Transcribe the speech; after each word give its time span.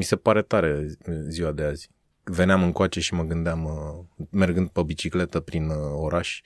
Mi 0.00 0.06
se 0.06 0.16
pare 0.16 0.42
tare 0.42 0.86
ziua 1.28 1.52
de 1.52 1.62
azi. 1.62 1.90
Veneam 2.24 2.62
încoace 2.62 3.00
și 3.00 3.14
mă 3.14 3.22
gândeam, 3.22 3.64
uh, 3.64 4.26
mergând 4.30 4.68
pe 4.68 4.82
bicicletă 4.82 5.40
prin 5.40 5.68
uh, 5.68 5.76
oraș, 5.94 6.42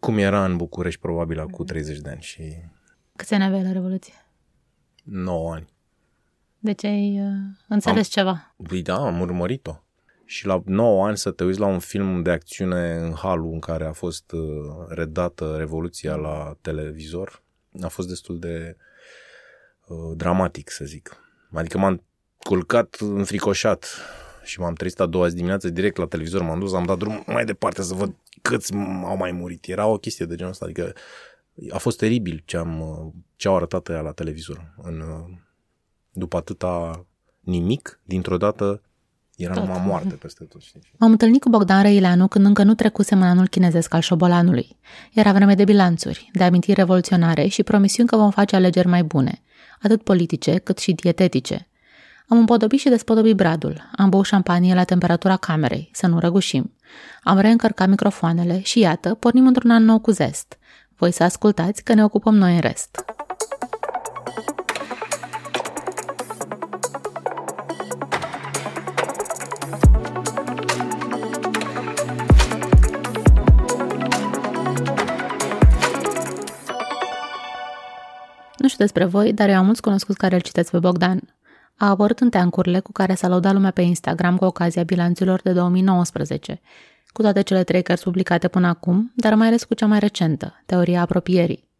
cum 0.00 0.18
era 0.18 0.44
în 0.44 0.56
București 0.56 1.00
probabil 1.00 1.40
acum 1.40 1.64
30 1.64 1.98
de 1.98 2.10
ani 2.10 2.20
și 2.22 2.42
Câți 3.16 3.34
ani 3.34 3.44
aveai 3.44 3.62
la 3.62 3.72
Revoluție? 3.72 4.12
9 5.02 5.52
ani. 5.52 5.68
Deci 6.58 6.84
ai 6.84 7.20
uh, 7.20 7.32
înțeles 7.68 7.96
Am- 8.16 8.22
ceva. 8.22 8.54
Păi 8.68 8.82
da, 8.82 8.96
am 8.96 9.20
urmărit-o. 9.20 9.82
Și 10.24 10.46
la 10.46 10.62
9 10.64 11.06
ani 11.06 11.16
să 11.16 11.30
te 11.30 11.44
uiți 11.44 11.58
la 11.60 11.66
un 11.66 11.78
film 11.78 12.22
de 12.22 12.30
acțiune 12.30 12.94
în 12.96 13.12
halul 13.14 13.52
în 13.52 13.60
care 13.60 13.84
a 13.84 13.92
fost 13.92 14.32
uh, 14.32 14.40
redată 14.88 15.56
Revoluția 15.56 16.14
la 16.14 16.56
televizor, 16.60 17.42
a 17.82 17.88
fost 17.88 18.08
destul 18.08 18.38
de 18.38 18.76
uh, 19.86 20.16
dramatic, 20.16 20.70
să 20.70 20.84
zic. 20.84 21.16
Adică 21.52 21.78
m-am 21.78 22.02
culcat 22.42 22.96
înfricoșat 23.00 23.86
și 24.44 24.60
m-am 24.60 24.74
trezit 24.74 25.00
a 25.00 25.06
doua 25.06 25.28
zi 25.28 25.34
dimineață 25.34 25.68
direct 25.68 25.96
la 25.96 26.06
televizor, 26.06 26.42
m-am 26.42 26.58
dus, 26.58 26.72
am 26.72 26.84
dat 26.84 26.98
drum 26.98 27.22
mai 27.26 27.44
departe 27.44 27.82
să 27.82 27.94
văd 27.94 28.14
câți 28.42 28.72
m- 28.72 29.04
au 29.04 29.16
mai 29.16 29.32
murit. 29.32 29.66
Era 29.66 29.86
o 29.86 29.96
chestie 29.96 30.26
de 30.26 30.34
genul 30.34 30.52
ăsta, 30.52 30.64
adică 30.64 30.92
a 31.70 31.78
fost 31.78 31.98
teribil 31.98 32.42
ce, 32.44 32.56
am, 32.56 32.80
uh, 32.80 33.12
ce 33.36 33.48
au 33.48 33.56
arătat 33.56 33.88
ea 33.88 34.00
la 34.00 34.12
televizor. 34.12 34.74
În, 34.82 35.00
uh, 35.00 35.36
după 36.12 36.36
atâta 36.36 37.06
nimic, 37.40 38.00
dintr-o 38.04 38.36
dată 38.36 38.82
era 39.36 39.54
Tot. 39.54 39.62
numai 39.62 39.82
moarte 39.86 40.14
peste 40.14 40.44
tot, 40.44 40.60
știi? 40.60 40.80
M-am 40.98 41.10
întâlnit 41.10 41.42
cu 41.42 41.48
Bogdan 41.48 41.82
Răileanu 41.82 42.28
când 42.28 42.46
încă 42.46 42.62
nu 42.62 42.74
trecusem 42.74 43.20
în 43.20 43.26
anul 43.26 43.48
chinezesc 43.48 43.94
al 43.94 44.00
șobolanului. 44.00 44.76
Era 45.12 45.32
vreme 45.32 45.54
de 45.54 45.64
bilanțuri, 45.64 46.30
de 46.32 46.44
amintiri 46.44 46.76
revoluționare 46.76 47.46
și 47.46 47.62
promisiuni 47.62 48.08
că 48.08 48.16
vom 48.16 48.30
face 48.30 48.56
alegeri 48.56 48.88
mai 48.88 49.02
bune, 49.02 49.42
atât 49.80 50.02
politice 50.02 50.58
cât 50.58 50.78
și 50.78 50.92
dietetice. 50.92 51.66
Am 52.28 52.38
împodobit 52.38 52.80
și 52.80 52.88
despodobit 52.88 53.36
bradul, 53.36 53.90
am 53.96 54.08
băut 54.08 54.24
șampanie 54.24 54.74
la 54.74 54.84
temperatura 54.84 55.36
camerei, 55.36 55.90
să 55.92 56.06
nu 56.06 56.18
răgușim. 56.18 56.74
Am 57.22 57.38
reîncărcat 57.38 57.88
microfoanele 57.88 58.60
și 58.62 58.78
iată, 58.78 59.14
pornim 59.14 59.46
într-un 59.46 59.70
an 59.70 59.84
nou 59.84 59.98
cu 59.98 60.10
zest. 60.10 60.58
Voi 60.96 61.12
să 61.12 61.22
ascultați 61.22 61.82
că 61.84 61.94
ne 61.94 62.04
ocupăm 62.04 62.34
noi 62.34 62.54
în 62.54 62.60
rest. 62.60 63.04
Nu 78.56 78.68
știu 78.68 78.84
despre 78.84 79.04
voi, 79.04 79.32
dar 79.32 79.48
eu 79.48 79.56
am 79.56 79.64
mulți 79.64 79.82
cunoscuți 79.82 80.18
care 80.18 80.34
îl 80.34 80.40
citeți 80.40 80.70
pe 80.70 80.78
Bogdan. 80.78 81.20
A 81.76 81.88
apărut 81.88 82.20
în 82.20 82.30
teancurile 82.30 82.80
cu 82.80 82.92
care 82.92 83.14
s-a 83.14 83.28
lăudat 83.28 83.52
lumea 83.52 83.70
pe 83.70 83.82
Instagram 83.82 84.36
cu 84.36 84.44
ocazia 84.44 84.82
bilanților 84.82 85.40
de 85.42 85.52
2019, 85.52 86.60
cu 87.12 87.22
toate 87.22 87.40
cele 87.40 87.64
trei 87.64 87.82
cărți 87.82 88.02
publicate 88.02 88.48
până 88.48 88.66
acum, 88.66 89.12
dar 89.14 89.34
mai 89.34 89.46
ales 89.46 89.64
cu 89.64 89.74
cea 89.74 89.86
mai 89.86 89.98
recentă, 89.98 90.62
Teoria 90.66 91.00
apropierii. 91.00 91.70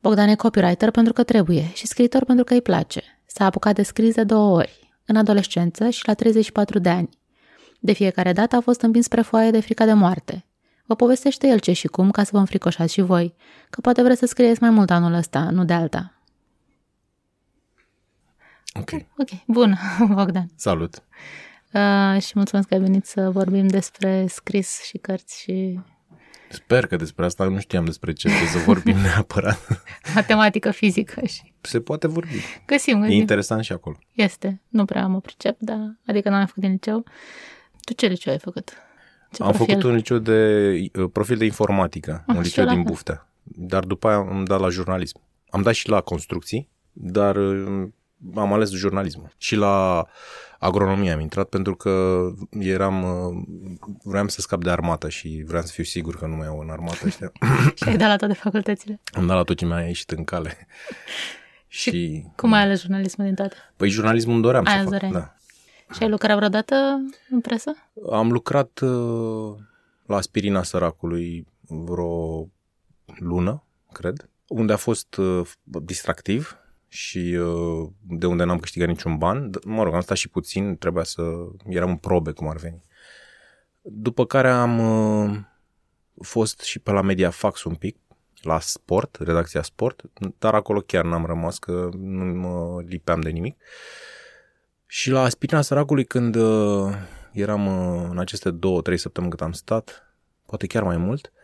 Bogdan 0.00 0.28
e 0.28 0.34
copywriter 0.34 0.90
pentru 0.90 1.12
că 1.12 1.22
trebuie 1.22 1.70
și 1.72 1.86
scriitor 1.86 2.24
pentru 2.24 2.44
că 2.44 2.54
îi 2.54 2.62
place. 2.62 3.02
S-a 3.26 3.44
apucat 3.44 3.74
de 3.74 3.82
scris 3.82 4.14
de 4.14 4.24
două 4.24 4.56
ori, 4.56 4.94
în 5.06 5.16
adolescență 5.16 5.88
și 5.88 6.06
la 6.06 6.14
34 6.14 6.78
de 6.78 6.88
ani. 6.88 7.08
De 7.80 7.92
fiecare 7.92 8.32
dată 8.32 8.56
a 8.56 8.60
fost 8.60 8.80
împins 8.80 9.04
spre 9.04 9.20
foaie 9.20 9.50
de 9.50 9.60
frica 9.60 9.84
de 9.84 9.92
moarte. 9.92 10.44
Vă 10.84 10.94
povestește 10.94 11.46
el 11.46 11.58
ce 11.58 11.72
și 11.72 11.86
cum 11.86 12.10
ca 12.10 12.22
să 12.22 12.30
vă 12.32 12.38
înfricoșați 12.38 12.92
și 12.92 13.00
voi, 13.00 13.34
că 13.70 13.80
poate 13.80 14.02
vreți 14.02 14.18
să 14.18 14.26
scrieți 14.26 14.60
mai 14.60 14.70
mult 14.70 14.90
anul 14.90 15.12
ăsta, 15.12 15.50
nu 15.50 15.64
de 15.64 15.72
alta. 15.72 16.19
Ok. 18.74 18.90
Ok, 19.18 19.28
bun, 19.46 19.76
Bogdan. 20.14 20.46
Salut. 20.56 21.02
Uh, 21.72 22.20
și 22.22 22.32
mulțumesc 22.34 22.68
că 22.68 22.74
ai 22.74 22.80
venit 22.80 23.04
să 23.06 23.30
vorbim 23.30 23.66
despre 23.66 24.26
scris 24.26 24.82
și 24.82 24.98
cărți 24.98 25.40
și 25.42 25.80
Sper 26.52 26.86
că 26.86 26.96
despre 26.96 27.24
asta 27.24 27.44
nu 27.48 27.58
știam 27.60 27.84
despre 27.84 28.12
ce 28.12 28.26
trebuie 28.28 28.48
să 28.48 28.58
vorbim 28.58 28.96
neapărat. 29.06 29.58
matematică, 30.14 30.70
fizică 30.70 31.24
și 31.26 31.52
Se 31.60 31.80
poate 31.80 32.06
vorbi. 32.08 32.34
găsim, 32.66 32.96
E 32.96 33.00
găsim. 33.00 33.16
interesant 33.16 33.64
și 33.64 33.72
acolo. 33.72 33.98
Este, 34.12 34.60
nu 34.68 34.84
prea 34.84 35.06
mă 35.06 35.20
pricep, 35.20 35.56
dar 35.58 35.98
adică 36.06 36.28
n-am 36.28 36.46
făcut 36.46 36.62
din 36.62 36.70
liceu. 36.70 37.04
Tu 37.84 37.92
ce 37.92 38.06
liceu 38.06 38.32
ai 38.32 38.38
făcut? 38.38 38.68
Ce 39.32 39.42
Am 39.42 39.52
profil? 39.52 39.66
făcut 39.74 39.82
un 39.90 39.94
liceu 39.94 40.18
de 40.18 40.70
uh, 40.98 41.10
profil 41.12 41.36
de 41.36 41.44
informatică, 41.44 42.24
Ah, 42.26 42.34
un 42.36 42.42
și 42.42 42.48
liceu 42.48 42.62
eu 42.64 42.68
la 42.68 42.74
din 42.74 42.82
fel. 42.84 42.92
Buftea. 42.92 43.28
Dar 43.42 43.84
după 43.84 44.08
aia 44.08 44.16
am 44.16 44.44
dat 44.44 44.60
la 44.60 44.68
jurnalism. 44.68 45.20
Am 45.50 45.62
dat 45.62 45.74
și 45.74 45.88
la 45.88 46.00
construcții, 46.00 46.68
dar 46.92 47.36
uh, 47.36 47.88
am 48.34 48.52
ales 48.52 48.70
jurnalismul. 48.70 49.32
Și 49.36 49.56
la 49.56 50.06
agronomie 50.58 51.12
am 51.12 51.20
intrat 51.20 51.48
pentru 51.48 51.74
că 51.76 52.20
eram, 52.58 53.02
uh, 53.02 53.42
vreau 54.02 54.28
să 54.28 54.40
scap 54.40 54.62
de 54.62 54.70
armată 54.70 55.08
și 55.08 55.44
vreau 55.46 55.62
să 55.62 55.72
fiu 55.72 55.84
sigur 55.84 56.16
că 56.16 56.26
nu 56.26 56.36
mai 56.36 56.46
iau 56.46 56.58
în 56.60 56.70
armată 56.70 56.98
ăștia. 57.06 57.32
Și 57.74 57.84
ai 57.88 57.96
dat 57.96 58.08
la 58.08 58.16
toate 58.16 58.34
facultățile. 58.34 59.00
am 59.12 59.26
dat 59.26 59.36
la 59.36 59.42
tot 59.42 59.56
ce 59.56 59.64
mi-a 59.66 59.80
ieșit 59.80 60.10
în 60.10 60.24
cale. 60.24 60.66
și, 61.68 62.24
Cum 62.36 62.52
ai 62.52 62.62
ales 62.62 62.80
jurnalismul 62.80 63.26
din 63.26 63.34
toate? 63.34 63.56
Păi 63.76 63.88
jurnalismul 63.88 64.34
îmi 64.34 64.42
doream 64.42 64.64
Aia 64.66 64.76
să 64.76 64.82
îți 64.82 64.90
fac. 64.90 65.00
doreai. 65.00 65.22
Da. 65.22 65.34
Și 65.94 66.02
ai 66.02 66.08
lucrat 66.08 66.36
vreodată 66.36 66.74
în 67.30 67.40
presă? 67.40 67.76
Am 68.12 68.32
lucrat 68.32 68.78
uh, 68.78 69.54
la 70.06 70.16
Aspirina 70.16 70.62
Săracului 70.62 71.46
vreo 71.66 72.48
lună, 73.18 73.64
cred, 73.92 74.28
unde 74.46 74.72
a 74.72 74.76
fost 74.76 75.16
uh, 75.16 75.48
distractiv 75.62 76.59
și 76.92 77.18
uh, 77.18 77.88
de 78.00 78.26
unde 78.26 78.44
n-am 78.44 78.58
câștigat 78.58 78.88
niciun 78.88 79.16
ban. 79.16 79.50
D- 79.50 79.64
Mă 79.64 79.82
rog, 79.82 79.94
am 79.94 80.00
stat 80.00 80.16
și 80.16 80.28
puțin, 80.28 80.76
trebuia 80.76 81.04
să... 81.04 81.22
Eram 81.68 81.90
în 81.90 81.96
probe, 81.96 82.30
cum 82.30 82.48
ar 82.48 82.56
veni. 82.56 82.84
După 83.80 84.26
care 84.26 84.50
am 84.50 84.78
uh, 84.78 85.38
fost 86.22 86.60
și 86.60 86.78
pe 86.78 86.90
la 86.90 87.00
Mediafax 87.00 87.64
un 87.64 87.74
pic, 87.74 87.96
la 88.42 88.60
sport, 88.60 89.18
redacția 89.20 89.62
sport, 89.62 90.02
dar 90.38 90.54
acolo 90.54 90.80
chiar 90.80 91.04
n-am 91.04 91.26
rămas, 91.26 91.58
că 91.58 91.88
nu 91.96 92.24
mă 92.24 92.82
lipeam 92.86 93.20
de 93.20 93.30
nimic. 93.30 93.56
Și 94.86 95.10
la 95.10 95.22
Aspirina 95.22 95.60
Săracului, 95.60 96.04
când 96.04 96.34
uh, 96.34 96.94
eram 97.32 97.66
uh, 97.66 98.08
în 98.10 98.18
aceste 98.18 98.50
două, 98.50 98.82
trei 98.82 98.98
săptămâni 98.98 99.32
cât 99.32 99.40
am 99.40 99.52
stat, 99.52 100.14
poate 100.46 100.66
chiar 100.66 100.82
mai 100.82 100.96
mult, 100.96 101.32
uh, 101.32 101.39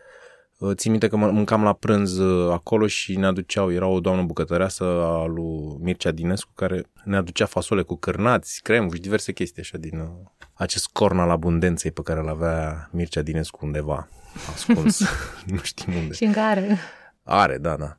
țin 0.73 0.91
minte 0.91 1.07
că 1.07 1.17
mă- 1.17 1.31
mâncam 1.31 1.63
la 1.63 1.73
prânz 1.73 2.17
uh, 2.17 2.51
acolo 2.51 2.87
și 2.87 3.15
ne 3.15 3.25
aduceau, 3.25 3.71
era 3.71 3.87
o 3.87 3.99
doamnă 3.99 4.23
bucătăreasă 4.23 4.83
a 4.83 5.25
lui 5.25 5.77
Mircea 5.79 6.11
Dinescu 6.11 6.51
care 6.55 6.83
ne 7.03 7.15
aducea 7.17 7.45
fasole 7.45 7.81
cu 7.81 7.95
cârnați, 7.95 8.59
cremă 8.61 8.93
și 8.93 9.01
diverse 9.01 9.31
chestii 9.31 9.61
așa 9.61 9.77
din 9.77 9.99
uh, 9.99 10.07
acest 10.53 10.87
corn 10.87 11.19
al 11.19 11.29
abundenței 11.29 11.91
pe 11.91 12.01
care 12.01 12.19
îl 12.19 12.29
avea 12.29 12.89
Mircea 12.91 13.21
Dinescu 13.21 13.65
undeva 13.65 14.07
ascuns, 14.53 14.99
nu 15.53 15.57
știm 15.61 15.93
unde. 15.95 16.13
Și 16.13 16.23
în 16.23 16.31
care? 16.31 16.77
Are, 17.23 17.57
da, 17.57 17.75
da. 17.75 17.97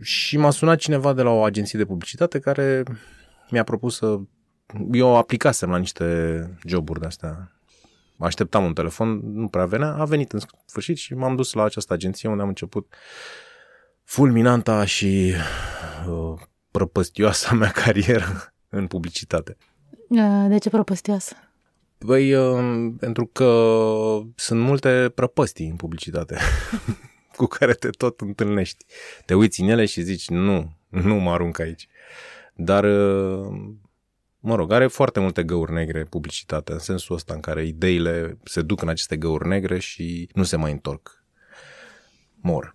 Și 0.00 0.36
m-a 0.36 0.50
sunat 0.50 0.78
cineva 0.78 1.12
de 1.12 1.22
la 1.22 1.30
o 1.30 1.42
agenție 1.42 1.78
de 1.78 1.84
publicitate 1.84 2.38
care 2.38 2.82
mi-a 3.50 3.64
propus 3.64 3.96
să... 3.96 4.18
Eu 4.92 5.16
aplicasem 5.16 5.70
la 5.70 5.76
niște 5.76 6.04
joburi 6.64 7.00
de-astea. 7.00 7.52
Așteptam 8.20 8.64
un 8.64 8.72
telefon, 8.72 9.20
nu 9.22 9.48
prea 9.48 9.64
venea, 9.64 9.94
a 9.94 10.04
venit 10.04 10.32
în 10.32 10.40
sfârșit 10.66 10.96
și 10.96 11.14
m-am 11.14 11.36
dus 11.36 11.52
la 11.52 11.62
această 11.62 11.92
agenție 11.92 12.28
unde 12.28 12.42
am 12.42 12.48
început 12.48 12.94
fulminanta 14.04 14.84
și 14.84 15.34
uh, 16.08 16.40
prăpăstioasa 16.70 17.54
mea 17.54 17.70
carieră 17.84 18.52
în 18.68 18.86
publicitate. 18.86 19.56
Uh, 20.08 20.46
De 20.48 20.58
ce 20.58 20.70
propăstioasă? 20.70 21.34
Păi, 21.98 22.34
uh, 22.34 22.92
pentru 22.98 23.26
că 23.26 23.50
sunt 24.34 24.60
multe 24.60 25.12
prăpăstii 25.14 25.68
în 25.68 25.76
publicitate 25.76 26.38
cu 27.36 27.46
care 27.46 27.72
te 27.72 27.88
tot 27.88 28.20
întâlnești. 28.20 28.84
Te 29.24 29.34
uiți 29.34 29.60
în 29.60 29.68
ele 29.68 29.84
și 29.84 30.02
zici, 30.02 30.28
nu, 30.28 30.76
nu 30.88 31.14
mă 31.14 31.30
arunc 31.30 31.58
aici. 31.58 31.88
Dar, 32.54 32.84
uh, 32.84 33.72
mă 34.40 34.54
rog, 34.54 34.72
are 34.72 34.86
foarte 34.86 35.20
multe 35.20 35.42
găuri 35.44 35.72
negre 35.72 36.04
publicitatea, 36.04 36.74
în 36.74 36.80
sensul 36.80 37.14
ăsta 37.14 37.34
în 37.34 37.40
care 37.40 37.66
ideile 37.66 38.38
se 38.44 38.62
duc 38.62 38.82
în 38.82 38.88
aceste 38.88 39.16
găuri 39.16 39.48
negre 39.48 39.78
și 39.78 40.28
nu 40.34 40.42
se 40.42 40.56
mai 40.56 40.72
întorc. 40.72 41.24
Mor. 42.40 42.72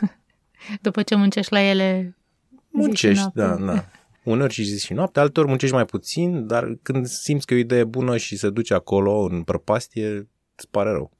După 0.82 1.02
ce 1.02 1.14
muncești 1.14 1.52
la 1.52 1.60
ele 1.60 2.02
zi 2.02 2.58
și 2.58 2.66
Muncești, 2.70 3.22
noapte. 3.34 3.64
da, 3.64 3.72
da. 3.72 3.84
Uneori 4.22 4.52
și 4.52 4.62
zi 4.62 4.84
și 4.84 4.92
noapte, 4.92 5.20
alteori 5.20 5.48
muncești 5.48 5.74
mai 5.74 5.84
puțin, 5.84 6.46
dar 6.46 6.78
când 6.82 7.06
simți 7.06 7.46
că 7.46 7.54
e 7.54 7.56
o 7.56 7.60
idee 7.60 7.84
bună 7.84 8.16
și 8.16 8.36
se 8.36 8.50
duce 8.50 8.74
acolo, 8.74 9.28
în 9.30 9.42
prăpastie, 9.42 10.28
îți 10.54 10.68
pare 10.70 10.90
rău. 10.90 11.10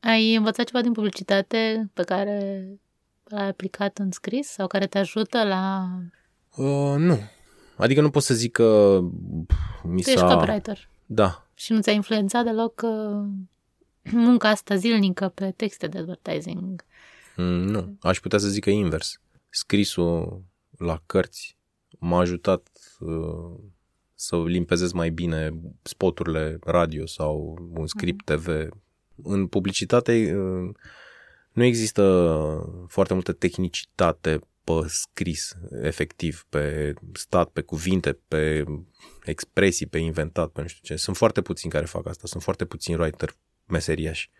Ai 0.00 0.34
învățat 0.34 0.66
ceva 0.66 0.80
din 0.80 0.92
publicitate 0.92 1.90
pe 1.94 2.02
care 2.02 2.66
l-ai 3.24 3.48
aplicat 3.48 3.98
în 3.98 4.10
scris 4.10 4.46
sau 4.46 4.66
care 4.66 4.86
te 4.86 4.98
ajută 4.98 5.44
la... 5.44 5.88
Uh, 6.56 6.94
nu. 6.98 7.18
Adică 7.76 8.00
nu 8.00 8.10
pot 8.10 8.22
să 8.22 8.34
zic 8.34 8.52
că 8.52 8.98
mi 9.82 10.02
Tu 10.02 10.08
ești 10.08 10.20
s-a... 10.20 10.34
copywriter 10.36 10.88
Da. 11.06 11.46
și 11.54 11.72
nu 11.72 11.80
ți-a 11.80 11.92
influențat 11.92 12.44
deloc 12.44 12.80
uh, 12.84 13.26
munca 14.12 14.48
asta 14.48 14.74
zilnică 14.76 15.28
pe 15.28 15.50
texte 15.56 15.86
de 15.86 15.98
advertising. 15.98 16.84
Mm, 17.36 17.44
nu. 17.44 17.96
Aș 18.00 18.20
putea 18.20 18.38
să 18.38 18.48
zic 18.48 18.62
că 18.64 18.70
invers. 18.70 19.20
Scrisul 19.48 20.42
la 20.78 21.02
cărți 21.06 21.56
m-a 21.98 22.18
ajutat 22.18 22.68
uh, 23.00 23.58
să 24.14 24.42
limpezez 24.44 24.92
mai 24.92 25.10
bine 25.10 25.60
spoturile 25.82 26.58
radio 26.64 27.06
sau 27.06 27.58
un 27.74 27.86
script 27.86 28.30
Mhm. 28.30 28.40
TV. 28.42 28.68
În 29.22 29.46
publicitate 29.46 30.34
uh, 30.36 30.74
nu 31.52 31.62
există 31.64 32.04
foarte 32.88 33.14
multă 33.14 33.32
tehnicitate 33.32 34.40
pe 34.66 34.86
scris, 34.88 35.56
efectiv, 35.82 36.46
pe 36.48 36.94
stat, 37.12 37.48
pe 37.48 37.60
cuvinte, 37.60 38.18
pe 38.28 38.64
expresii, 39.24 39.86
pe 39.86 39.98
inventat, 39.98 40.48
pe 40.48 40.60
nu 40.60 40.66
știu 40.66 40.94
ce. 40.94 40.96
Sunt 40.96 41.16
foarte 41.16 41.40
puțini 41.42 41.72
care 41.72 41.84
fac 41.84 42.06
asta, 42.06 42.26
sunt 42.26 42.42
foarte 42.42 42.64
puțini 42.64 42.96
writer 42.96 43.36
meseriași. 43.64 44.30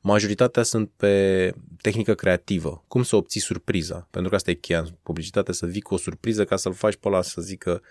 Majoritatea 0.00 0.62
sunt 0.62 0.90
pe 0.96 1.52
tehnică 1.80 2.14
creativă. 2.14 2.84
Cum 2.88 3.02
să 3.02 3.16
obții 3.16 3.40
surpriza? 3.40 4.08
Pentru 4.10 4.30
că 4.30 4.36
asta 4.36 4.50
e 4.50 4.54
cheia 4.54 4.78
în 4.78 4.88
publicitate, 5.02 5.52
să 5.52 5.66
vii 5.66 5.80
cu 5.80 5.94
o 5.94 5.96
surpriză 5.96 6.44
ca 6.44 6.56
să-l 6.56 6.72
faci 6.72 6.96
pe 6.96 7.08
ăla 7.08 7.22
să 7.22 7.40
zică 7.40 7.82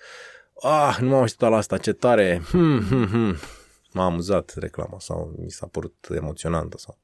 ah, 0.61 0.97
nu 1.01 1.07
m-am 1.09 1.21
așteptat 1.21 1.49
la 1.49 1.57
asta, 1.57 1.77
ce 1.77 1.93
tare, 1.93 2.41
hmm, 2.49 2.81
hmm, 2.81 3.07
hmm. 3.07 3.35
m-a 3.91 4.05
amuzat 4.05 4.53
reclama 4.57 4.99
sau 4.99 5.35
mi 5.37 5.51
s-a 5.51 5.67
părut 5.67 6.07
emoționantă 6.09 6.77
sau 6.77 6.99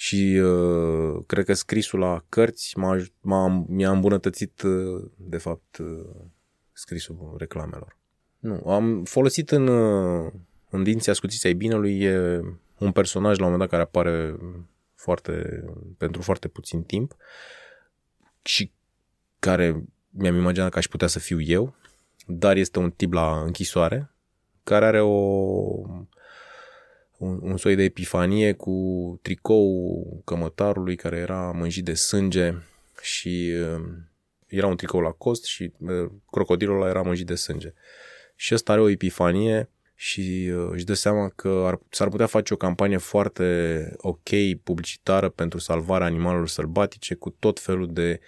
și 0.00 0.40
uh, 0.42 1.22
cred 1.26 1.44
că 1.44 1.52
scrisul 1.52 1.98
la 1.98 2.24
cărți 2.28 2.78
m-a, 2.78 3.02
m-a, 3.20 3.64
mi-a 3.68 3.90
îmbunătățit, 3.90 4.62
uh, 4.62 5.10
de 5.16 5.36
fapt, 5.36 5.76
uh, 5.76 6.06
scrisul 6.72 7.34
reclamelor. 7.38 7.96
Nu, 8.38 8.62
am 8.66 9.04
folosit 9.04 9.50
în, 9.50 9.66
uh, 9.66 10.32
în 10.70 10.82
Dinții 10.82 11.10
Ascuțiți 11.10 11.46
ai 11.46 11.52
Binelui 11.52 12.00
e 12.00 12.40
un 12.78 12.92
personaj 12.92 13.38
la 13.38 13.44
un 13.46 13.50
moment 13.50 13.58
dat 13.58 13.68
care 13.68 13.82
apare 13.82 14.36
foarte, 14.94 15.64
pentru 15.96 16.22
foarte 16.22 16.48
puțin 16.48 16.82
timp 16.82 17.16
și 18.42 18.72
care 19.38 19.84
mi-am 20.10 20.36
imaginat 20.36 20.70
că 20.70 20.78
aș 20.78 20.86
putea 20.86 21.06
să 21.06 21.18
fiu 21.18 21.40
eu, 21.40 21.74
dar 22.26 22.56
este 22.56 22.78
un 22.78 22.90
tip 22.90 23.12
la 23.12 23.42
închisoare 23.42 24.10
care 24.64 24.84
are 24.84 25.00
o, 25.00 25.16
un, 27.18 27.38
un 27.42 27.56
soi 27.56 27.74
de 27.74 27.82
epifanie 27.82 28.52
cu 28.52 29.18
tricou 29.22 30.22
cămătarului 30.24 30.96
care 30.96 31.16
era 31.16 31.50
mânjit 31.54 31.84
de 31.84 31.94
sânge 31.94 32.54
și 33.00 33.52
uh, 33.76 33.84
era 34.46 34.66
un 34.66 34.76
tricou 34.76 35.00
la 35.00 35.10
cost 35.10 35.44
și 35.44 35.72
uh, 35.78 36.10
crocodilul 36.30 36.80
ăla 36.80 36.90
era 36.90 37.02
mânjit 37.02 37.26
de 37.26 37.34
sânge. 37.34 37.72
Și 38.36 38.54
ăsta 38.54 38.72
are 38.72 38.80
o 38.80 38.88
epifanie 38.88 39.70
și 39.94 40.50
uh, 40.54 40.68
își 40.70 40.84
dă 40.84 40.94
seama 40.94 41.28
că 41.28 41.62
ar, 41.66 41.80
s-ar 41.90 42.08
putea 42.08 42.26
face 42.26 42.54
o 42.54 42.56
campanie 42.56 42.96
foarte 42.96 43.92
ok, 43.96 44.28
publicitară 44.62 45.28
pentru 45.28 45.58
salvarea 45.58 46.06
animalelor 46.06 46.48
sălbatice 46.48 47.14
cu 47.14 47.30
tot 47.30 47.60
felul 47.60 47.92
de 47.92 48.20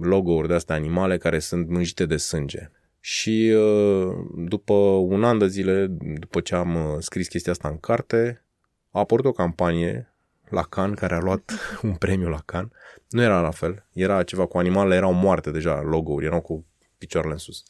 logo-uri 0.00 0.48
de 0.48 0.54
astea 0.54 0.74
animale 0.74 1.18
care 1.18 1.38
sunt 1.38 1.68
mânjite 1.68 2.06
de 2.06 2.16
sânge. 2.16 2.70
Și 3.08 3.52
uh, 3.56 4.14
după 4.34 4.72
un 5.08 5.24
an 5.24 5.38
de 5.38 5.46
zile, 5.46 5.86
după 6.18 6.40
ce 6.40 6.54
am 6.54 6.74
uh, 6.74 6.96
scris 6.98 7.28
chestia 7.28 7.52
asta 7.52 7.68
în 7.68 7.78
carte, 7.78 8.44
a 8.90 8.98
apărut 8.98 9.24
o 9.24 9.32
campanie 9.32 10.12
la 10.48 10.62
Cannes 10.62 10.98
care 10.98 11.14
a 11.14 11.18
luat 11.18 11.52
un 11.82 11.94
premiu 11.94 12.28
la 12.28 12.42
Cannes. 12.44 12.70
Nu 13.10 13.22
era 13.22 13.40
la 13.40 13.50
fel, 13.50 13.86
era 13.92 14.22
ceva 14.22 14.46
cu 14.46 14.58
animalele, 14.58 14.94
erau 14.94 15.12
moarte 15.12 15.50
deja 15.50 15.80
logo-uri, 15.82 16.24
erau 16.24 16.40
cu 16.40 16.64
picioarele 16.98 17.32
în 17.32 17.38
sus. 17.38 17.64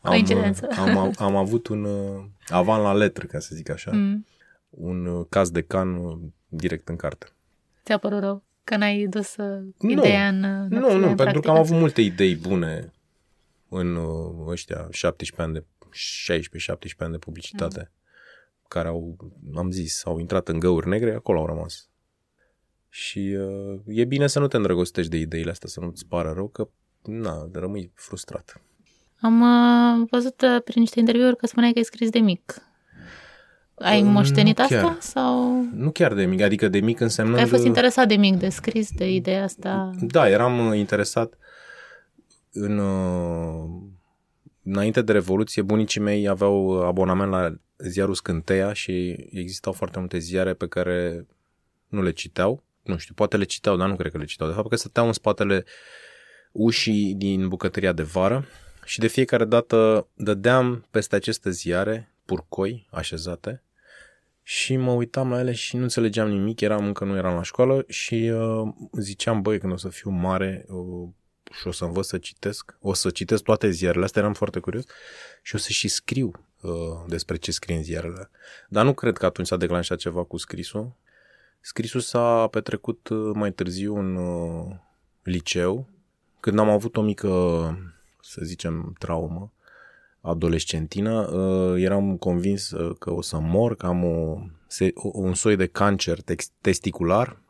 Coincidență. 0.00 0.68
Am, 0.78 0.98
am, 0.98 1.12
am 1.18 1.36
avut 1.36 1.66
un 1.66 1.84
uh, 1.84 2.24
avan 2.48 2.82
la 2.82 2.92
letră, 2.92 3.26
ca 3.26 3.38
să 3.38 3.54
zic 3.54 3.70
așa, 3.70 3.90
Mm. 3.90 4.26
un 4.70 5.06
uh, 5.06 5.26
caz 5.28 5.50
de 5.50 5.62
can 5.62 5.94
uh, 5.94 6.18
direct 6.48 6.88
în 6.88 6.96
carte. 6.96 7.26
Ți-a 7.84 7.98
părut 7.98 8.20
rău 8.20 8.42
că 8.64 8.76
n-ai 8.76 9.06
dus 9.10 9.36
uh, 9.36 9.62
ideea 9.78 10.28
în 10.28 10.42
uh, 10.44 10.70
Nu, 10.70 10.90
în 10.90 10.98
nu, 10.98 11.06
pentru 11.06 11.14
practică? 11.14 11.40
că 11.40 11.50
am 11.50 11.58
avut 11.58 11.76
multe 11.76 12.00
idei 12.00 12.36
bune 12.36 12.92
în 13.72 13.96
uh, 13.96 14.46
ăștia 14.48 14.88
17 14.90 15.42
ani 15.42 15.52
de 15.52 15.64
16-17 16.94 16.96
ani 16.98 17.12
de 17.12 17.18
publicitate 17.18 17.90
Mm. 17.92 17.98
care 18.68 18.88
au, 18.88 19.16
am 19.56 19.70
zis, 19.70 20.04
au 20.04 20.18
intrat 20.18 20.48
în 20.48 20.58
găuri 20.58 20.88
negre, 20.88 21.14
acolo 21.14 21.38
au 21.40 21.46
rămas. 21.46 21.88
Și 22.88 23.36
uh, 23.38 23.80
e 23.86 24.04
bine 24.04 24.26
să 24.26 24.38
nu 24.38 24.46
te 24.46 24.56
îndrăgostești 24.56 25.10
de 25.10 25.16
ideile 25.16 25.50
astea, 25.50 25.68
să 25.68 25.80
nu-ți 25.80 26.06
pară 26.06 26.32
rău, 26.34 26.48
că 26.48 26.68
na, 27.02 27.48
rămâi 27.52 27.90
frustrat. 27.94 28.60
Am 29.20 29.40
uh, 29.40 30.06
văzut 30.10 30.40
uh, 30.42 30.62
prin 30.64 30.80
niște 30.80 30.98
interviuri 30.98 31.36
că 31.36 31.46
spuneai 31.46 31.72
că 31.72 31.78
ai 31.78 31.84
scris 31.84 32.10
de 32.10 32.18
mic. 32.18 32.62
Ai 33.74 34.02
Uh, 34.02 34.08
moștenit 34.12 34.58
nu 34.58 34.64
asta? 34.64 34.80
chiar. 34.80 34.96
Sau 35.00 35.62
Nu 35.74 35.90
chiar 35.90 36.14
de 36.14 36.24
mic, 36.24 36.40
adică 36.40 36.68
de 36.68 36.80
mic 36.80 37.00
însemnând... 37.00 37.38
ai 37.38 37.46
fost 37.46 37.64
interesat 37.64 38.08
de 38.08 38.14
mic 38.16 38.34
de 38.38 38.48
scris, 38.48 38.90
de 38.92 39.10
ideea 39.14 39.42
asta? 39.42 39.90
Da, 40.00 40.28
eram 40.28 40.66
uh, 40.68 40.78
interesat 40.78 41.34
în... 42.52 42.78
uh, 42.78 43.90
Înainte 44.64 45.02
de 45.02 45.12
Revoluție, 45.12 45.62
bunicii 45.62 46.00
mei 46.00 46.28
aveau 46.28 46.64
uh, 46.64 46.84
abonament 46.84 47.30
la 47.30 47.54
ziarul 47.76 48.14
Scânteia 48.14 48.72
și 48.72 49.10
existau 49.30 49.72
foarte 49.72 49.98
multe 49.98 50.18
ziare 50.18 50.54
pe 50.54 50.68
care 50.68 51.26
nu 51.88 52.02
le 52.02 52.10
citeau. 52.10 52.62
Nu 52.82 52.96
știu, 52.96 53.14
poate 53.14 53.36
le 53.36 53.44
citeau, 53.44 53.76
dar 53.76 53.88
nu 53.88 53.96
cred 53.96 54.12
că 54.12 54.18
le 54.18 54.24
citeau. 54.24 54.48
De 54.48 54.54
fapt 54.54 54.68
că 54.68 54.76
stăteau 54.76 55.06
în 55.06 55.12
spatele 55.12 55.64
ușii 56.52 57.14
din 57.14 57.48
bucătăria 57.48 57.92
de 57.92 58.02
vară 58.02 58.46
și 58.84 58.98
de 58.98 59.06
fiecare 59.06 59.44
dată 59.44 60.06
dădeam 60.14 60.86
peste 60.90 61.16
aceste 61.16 61.50
ziare, 61.50 62.12
purcoi 62.24 62.86
așezate, 62.90 63.62
și 64.42 64.76
mă 64.76 64.92
uitam 64.92 65.30
la 65.30 65.40
ele 65.40 65.52
și 65.52 65.76
nu 65.76 65.82
înțelegeam 65.82 66.28
nimic, 66.28 66.60
eram 66.60 66.86
încă 66.86 67.04
nu 67.04 67.16
eram 67.16 67.34
la 67.34 67.42
școală 67.42 67.84
și 67.88 68.14
uh, 68.14 68.68
ziceam, 68.92 69.42
băi, 69.42 69.58
când 69.58 69.72
o 69.72 69.76
să 69.76 69.88
fiu 69.88 70.10
mare 70.10 70.64
uh, 70.68 71.08
și 71.60 71.66
o 71.66 71.70
să 71.70 71.84
învăț 71.84 72.06
să 72.06 72.18
citesc, 72.18 72.76
o 72.80 72.92
să 72.92 73.10
citesc 73.10 73.42
toate 73.42 73.70
ziarele 73.70 74.04
astea, 74.04 74.22
eram 74.22 74.34
foarte 74.34 74.58
curios 74.58 74.84
și 75.42 75.54
o 75.54 75.58
să 75.58 75.68
și 75.70 75.88
scriu 75.88 76.32
uh, 76.60 76.70
despre 77.06 77.36
ce 77.36 77.52
scrie 77.52 77.76
în 77.76 77.82
ziarele. 77.82 78.30
Dar 78.68 78.84
nu 78.84 78.94
cred 78.94 79.16
că 79.16 79.26
atunci 79.26 79.46
s-a 79.46 79.56
declanșat 79.56 79.98
ceva 79.98 80.24
cu 80.24 80.36
scrisul. 80.36 80.92
Scrisul 81.60 82.00
s-a 82.00 82.46
petrecut 82.46 83.08
uh, 83.08 83.30
mai 83.34 83.52
târziu 83.52 83.96
în 83.96 84.16
uh, 84.16 84.76
liceu, 85.22 85.88
când 86.40 86.58
am 86.58 86.68
avut 86.68 86.96
o 86.96 87.02
mică, 87.02 87.28
să 88.20 88.40
zicem, 88.44 88.94
traumă 88.98 89.52
adolescentină, 90.22 91.28
uh, 91.28 91.82
eram 91.82 92.16
convins 92.16 92.70
uh, 92.70 92.96
că 92.98 93.12
o 93.12 93.22
să 93.22 93.38
mor, 93.38 93.76
că 93.76 93.86
am 93.86 94.04
o, 94.04 94.38
se, 94.66 94.90
o, 94.94 95.10
un 95.12 95.34
soi 95.34 95.56
de 95.56 95.66
cancer 95.66 96.20
tex- 96.20 96.52
testicular 96.60 97.41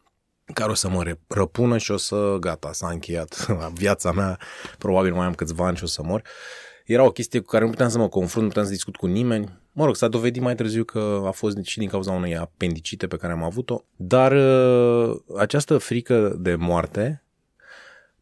care 0.52 0.70
o 0.70 0.74
să 0.74 0.88
mă 0.88 1.02
re- 1.02 1.20
răpună 1.26 1.78
și 1.78 1.90
o 1.90 1.96
să, 1.96 2.36
gata, 2.40 2.72
s-a 2.72 2.88
încheiat 2.88 3.46
viața 3.82 4.12
mea, 4.12 4.38
probabil 4.78 5.14
mai 5.14 5.26
am 5.26 5.34
câțiva 5.34 5.66
ani 5.66 5.76
și 5.76 5.84
o 5.84 5.86
să 5.86 6.02
mor. 6.02 6.22
Era 6.84 7.04
o 7.04 7.10
chestie 7.10 7.40
cu 7.40 7.46
care 7.46 7.64
nu 7.64 7.70
puteam 7.70 7.88
să 7.88 7.98
mă 7.98 8.08
confrunt, 8.08 8.42
nu 8.42 8.48
puteam 8.48 8.66
să 8.66 8.72
discut 8.72 8.96
cu 8.96 9.06
nimeni. 9.06 9.60
Mă 9.72 9.84
rog, 9.84 9.96
s-a 9.96 10.08
dovedit 10.08 10.42
mai 10.42 10.54
târziu 10.54 10.84
că 10.84 11.22
a 11.26 11.30
fost 11.30 11.62
și 11.62 11.78
din 11.78 11.88
cauza 11.88 12.12
unei 12.12 12.36
apendicite 12.36 13.06
pe 13.06 13.16
care 13.16 13.32
am 13.32 13.42
avut-o, 13.42 13.84
dar 13.96 14.32
uh, 14.32 15.16
această 15.36 15.78
frică 15.78 16.36
de 16.38 16.54
moarte 16.54 17.22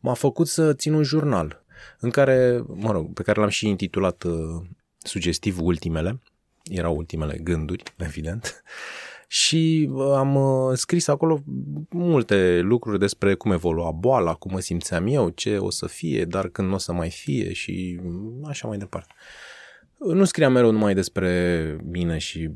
m-a 0.00 0.14
făcut 0.14 0.48
să 0.48 0.74
țin 0.74 0.92
un 0.92 1.02
jurnal 1.02 1.64
în 1.98 2.10
care, 2.10 2.64
mă 2.66 2.92
rog, 2.92 3.12
pe 3.12 3.22
care 3.22 3.40
l-am 3.40 3.48
și 3.48 3.68
intitulat 3.68 4.22
uh, 4.22 4.62
sugestiv 4.98 5.60
ultimele, 5.60 6.20
erau 6.64 6.96
ultimele 6.96 7.38
gânduri, 7.38 7.82
evident, 8.08 8.62
și 9.32 9.88
uh, 9.92 10.12
am 10.14 10.34
uh, 10.34 10.76
scris 10.76 11.08
acolo 11.08 11.42
multe 11.90 12.60
lucruri 12.60 12.98
despre 12.98 13.34
cum 13.34 13.52
evolua 13.52 13.90
boala, 13.90 14.34
cum 14.34 14.52
mă 14.52 14.60
simțeam 14.60 15.06
eu, 15.06 15.28
ce 15.28 15.56
o 15.56 15.70
să 15.70 15.86
fie, 15.86 16.24
dar 16.24 16.48
când 16.48 16.68
nu 16.68 16.74
o 16.74 16.78
să 16.78 16.92
mai 16.92 17.10
fie 17.10 17.52
și 17.52 18.00
așa 18.44 18.68
mai 18.68 18.78
departe. 18.78 19.14
Nu 19.98 20.24
scriam 20.24 20.52
mereu 20.52 20.70
numai 20.70 20.94
despre 20.94 21.76
mine 21.84 22.18
și 22.18 22.50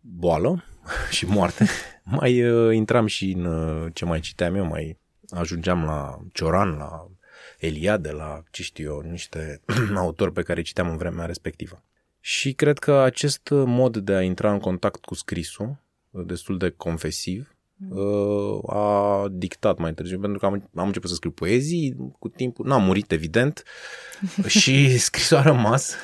boală 0.00 0.64
și 1.16 1.26
moarte, 1.26 1.66
mai 2.18 2.42
uh, 2.42 2.74
intram 2.74 3.06
și 3.06 3.30
în 3.30 3.44
uh, 3.44 3.86
ce 3.92 4.04
mai 4.04 4.20
citeam 4.20 4.54
eu, 4.54 4.66
mai 4.66 4.98
ajungeam 5.28 5.84
la 5.84 6.18
Cioran, 6.32 6.76
la 6.76 7.10
Eliade, 7.58 8.10
la, 8.10 8.42
ce 8.50 8.62
știu 8.62 8.92
eu, 8.92 9.00
niște 9.10 9.60
autori 9.96 10.32
pe 10.32 10.42
care 10.42 10.58
îi 10.58 10.64
citeam 10.64 10.90
în 10.90 10.96
vremea 10.96 11.26
respectivă. 11.26 11.82
Și 12.20 12.52
cred 12.52 12.78
că 12.78 12.92
acest 12.92 13.48
mod 13.50 13.96
de 13.96 14.14
a 14.14 14.22
intra 14.22 14.52
în 14.52 14.58
contact 14.58 15.04
cu 15.04 15.14
scrisul, 15.14 15.80
destul 16.12 16.58
de 16.58 16.70
confesiv, 16.70 17.56
uh, 17.88 18.70
a 18.74 19.26
dictat 19.30 19.78
mai 19.78 19.94
târziu, 19.94 20.18
pentru 20.18 20.38
că 20.38 20.46
am, 20.46 20.70
am 20.74 20.86
început 20.86 21.08
să 21.08 21.14
scriu 21.14 21.30
poezii 21.30 21.96
cu 22.18 22.28
timpul, 22.28 22.66
n-am 22.66 22.82
murit 22.82 23.12
evident 23.12 23.62
și 24.46 24.98
scrisul 24.98 25.36
a 25.36 25.42
rămas. 25.42 25.94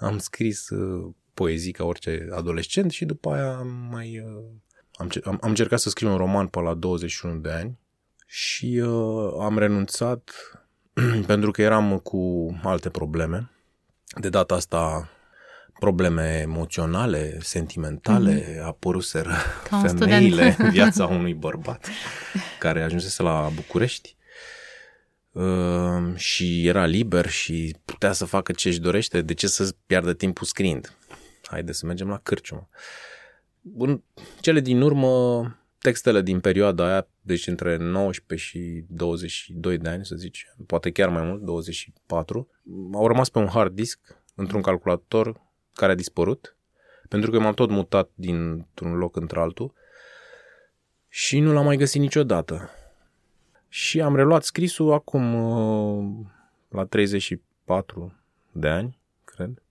Am 0.00 0.18
scris 0.18 0.68
uh, 0.68 1.14
poezii 1.34 1.72
ca 1.72 1.84
orice 1.84 2.28
adolescent 2.32 2.90
și 2.90 3.04
după 3.04 3.30
aia 3.30 3.56
am 3.56 3.88
mai... 3.90 4.18
Uh, 4.18 4.44
am, 4.96 5.08
cer- 5.08 5.24
am, 5.24 5.38
am 5.42 5.48
încercat 5.48 5.80
să 5.80 5.88
scriu 5.88 6.10
un 6.10 6.16
roman 6.16 6.46
pe 6.46 6.60
la 6.60 6.74
21 6.74 7.38
de 7.38 7.50
ani 7.50 7.78
și 8.26 8.82
uh, 8.84 9.32
am 9.40 9.58
renunțat 9.58 10.30
pentru 11.26 11.50
că 11.50 11.62
eram 11.62 11.98
cu 11.98 12.50
alte 12.62 12.90
probleme. 12.90 13.50
De 14.20 14.28
data 14.28 14.54
asta 14.54 15.10
probleme 15.78 16.38
emoționale, 16.42 17.38
sentimentale, 17.40 18.42
mm-hmm. 18.42 18.64
apăruseră 18.64 19.34
Ca 19.68 19.76
un 19.76 19.88
femeile 19.88 20.50
student. 20.50 20.58
în 20.58 20.70
viața 20.70 21.06
unui 21.06 21.34
bărbat 21.34 21.88
care 22.58 22.82
ajunsese 22.82 23.22
la 23.22 23.50
București. 23.54 24.16
uh, 25.32 26.14
și 26.14 26.66
era 26.66 26.86
liber 26.86 27.28
și 27.28 27.76
putea 27.84 28.12
să 28.12 28.24
facă 28.24 28.52
ce 28.52 28.68
își 28.68 28.80
dorește, 28.80 29.22
de 29.22 29.34
ce 29.34 29.46
să 29.46 29.74
piardă 29.86 30.12
timpul 30.12 30.46
scriind? 30.46 30.96
Haide 31.42 31.72
să 31.72 31.86
mergem 31.86 32.08
la 32.08 32.18
cârciumă. 32.18 32.68
În 33.78 34.02
cele 34.40 34.60
din 34.60 34.80
urmă, 34.80 35.56
textele 35.78 36.22
din 36.22 36.40
perioada 36.40 36.86
aia, 36.86 37.08
deci 37.20 37.46
între 37.46 37.76
19 37.76 38.48
și 38.48 38.84
22 38.88 39.78
de 39.78 39.88
ani, 39.88 40.06
să 40.06 40.14
zicem, 40.16 40.54
poate 40.66 40.90
chiar 40.90 41.08
mai 41.08 41.22
mult, 41.22 41.42
24, 41.42 42.48
au 42.92 43.06
rămas 43.06 43.28
pe 43.28 43.38
un 43.38 43.46
hard 43.46 43.74
disk 43.74 44.00
într-un 44.34 44.62
calculator 44.62 45.45
care 45.76 45.92
a 45.92 45.94
dispărut, 45.94 46.56
pentru 47.08 47.30
că 47.30 47.38
m-am 47.38 47.54
tot 47.54 47.70
mutat 47.70 48.10
dintr-un 48.14 48.94
loc 48.94 49.16
într-altul 49.16 49.72
și 51.08 51.40
nu 51.40 51.52
l-am 51.52 51.64
mai 51.64 51.76
găsit 51.76 52.00
niciodată. 52.00 52.70
Și 53.68 54.00
am 54.00 54.16
reluat 54.16 54.44
scrisul 54.44 54.92
acum 54.92 55.34
uh, 55.34 56.26
la 56.68 56.84
34 56.84 58.12
de 58.52 58.68
ani, 58.68 58.98
cred. 59.24 59.62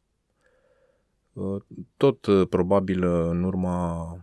Uh, 1.34 1.62
tot 1.98 2.26
uh, 2.26 2.48
probabil 2.48 3.04
în 3.04 3.44
urma 3.44 4.18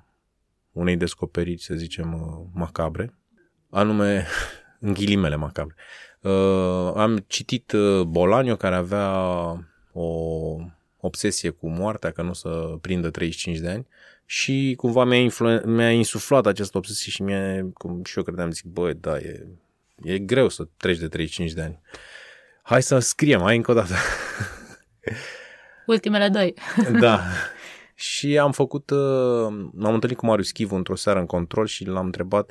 unei 0.72 0.96
descoperiri, 0.96 1.62
să 1.62 1.74
zicem, 1.74 2.08
macabre, 2.54 3.14
anume 3.70 4.26
în 4.80 4.92
ghilimele 4.92 5.36
macabre. 5.36 5.74
Am 6.94 7.24
citit 7.26 7.72
Bolanio 8.06 8.56
care 8.56 8.74
avea 8.74 9.28
o 9.92 10.56
obsesie 11.04 11.50
cu 11.50 11.68
moartea, 11.68 12.10
că 12.10 12.22
nu 12.22 12.32
să 12.32 12.48
prindă 12.80 13.10
35 13.10 13.58
de 13.58 13.68
ani 13.68 13.86
și 14.24 14.74
cumva 14.76 15.04
mi-a, 15.04 15.18
influ- 15.18 15.60
mi-a 15.64 15.90
insuflat 15.90 16.46
această 16.46 16.78
obsesie 16.78 17.10
și 17.10 17.22
mi-a, 17.22 17.66
cum 17.72 18.04
și 18.04 18.18
eu 18.18 18.24
credeam, 18.24 18.50
zic, 18.50 18.64
băi, 18.64 18.94
da, 18.94 19.16
e, 19.18 19.46
e 20.02 20.18
greu 20.18 20.48
să 20.48 20.68
treci 20.76 20.98
de 20.98 21.08
35 21.08 21.52
de 21.52 21.62
ani. 21.62 21.80
Hai 22.62 22.82
să 22.82 22.98
scriem, 22.98 23.40
hai 23.40 23.56
încă 23.56 23.70
o 23.70 23.74
dată. 23.74 23.94
Ultimele 25.86 26.28
doi. 26.28 26.54
da. 27.00 27.20
Și 27.94 28.38
am 28.38 28.52
făcut, 28.52 28.90
uh, 28.90 29.46
m-am 29.72 29.94
întâlnit 29.94 30.18
cu 30.18 30.26
Marius 30.26 30.50
Chivu 30.50 30.74
într-o 30.74 30.96
seară 30.96 31.18
în 31.18 31.26
control 31.26 31.66
și 31.66 31.84
l-am 31.84 32.04
întrebat 32.04 32.50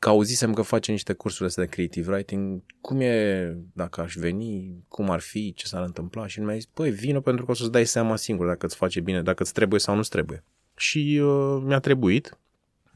că 0.00 0.08
auzisem 0.08 0.52
că 0.52 0.62
face 0.62 0.90
niște 0.90 1.12
cursuri 1.12 1.48
astea 1.48 1.64
de 1.64 1.70
creative 1.70 2.12
writing, 2.12 2.62
cum 2.80 3.00
e, 3.00 3.56
dacă 3.72 4.00
aș 4.00 4.14
veni, 4.14 4.84
cum 4.88 5.10
ar 5.10 5.20
fi, 5.20 5.52
ce 5.54 5.66
s-ar 5.66 5.82
întâmpla 5.82 6.26
și 6.26 6.40
mi-a 6.40 6.54
zis, 6.54 6.66
păi 6.66 6.90
vină 6.90 7.20
pentru 7.20 7.44
că 7.44 7.50
o 7.50 7.54
să-ți 7.54 7.70
dai 7.70 7.86
seama 7.86 8.16
singur 8.16 8.46
dacă 8.46 8.66
îți 8.66 8.76
face 8.76 9.00
bine, 9.00 9.22
dacă 9.22 9.42
îți 9.42 9.52
trebuie 9.52 9.80
sau 9.80 9.94
nu-ți 9.94 10.10
trebuie. 10.10 10.44
Și 10.76 11.20
uh, 11.22 11.62
mi-a 11.64 11.78
trebuit, 11.78 12.38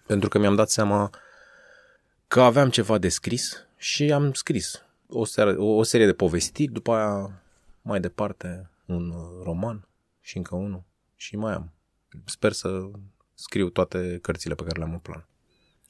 pentru 0.06 0.28
că 0.28 0.38
mi-am 0.38 0.54
dat 0.54 0.70
seama 0.70 1.10
că 2.28 2.40
aveam 2.40 2.70
ceva 2.70 2.98
de 2.98 3.08
scris 3.08 3.66
și 3.76 4.12
am 4.12 4.32
scris 4.32 4.82
o, 5.08 5.24
seară, 5.24 5.58
o, 5.58 5.66
o 5.66 5.82
serie 5.82 6.06
de 6.06 6.12
povestiri, 6.12 6.72
după 6.72 6.92
aia 6.92 7.42
mai 7.82 8.00
departe 8.00 8.70
un 8.86 9.10
uh, 9.10 9.42
roman 9.42 9.88
și 10.20 10.36
încă 10.36 10.54
unul 10.54 10.82
și 11.16 11.36
mai 11.36 11.52
am. 11.52 11.72
Sper 12.24 12.52
să 12.52 12.90
scriu 13.34 13.68
toate 13.68 14.18
cărțile 14.22 14.54
pe 14.54 14.64
care 14.64 14.78
le-am 14.78 14.92
în 14.92 14.98
plan. 14.98 15.26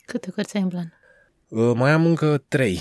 Câte 0.07 0.31
cărți 0.31 0.57
ai 0.57 0.63
în 0.63 0.69
plan? 0.69 0.93
Uh, 1.55 1.73
mai 1.75 1.91
am 1.91 2.07
încă 2.07 2.39
trei, 2.49 2.81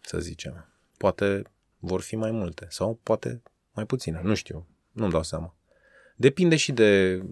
să 0.00 0.18
zicem. 0.18 0.68
Poate 0.96 1.42
vor 1.78 2.00
fi 2.00 2.16
mai 2.16 2.30
multe 2.30 2.66
sau 2.68 2.98
poate 3.02 3.42
mai 3.72 3.86
puține, 3.86 4.20
nu 4.22 4.34
știu, 4.34 4.66
nu-mi 4.92 5.10
dau 5.10 5.22
seama. 5.22 5.54
Depinde 6.16 6.56
și 6.56 6.72
de 6.72 7.22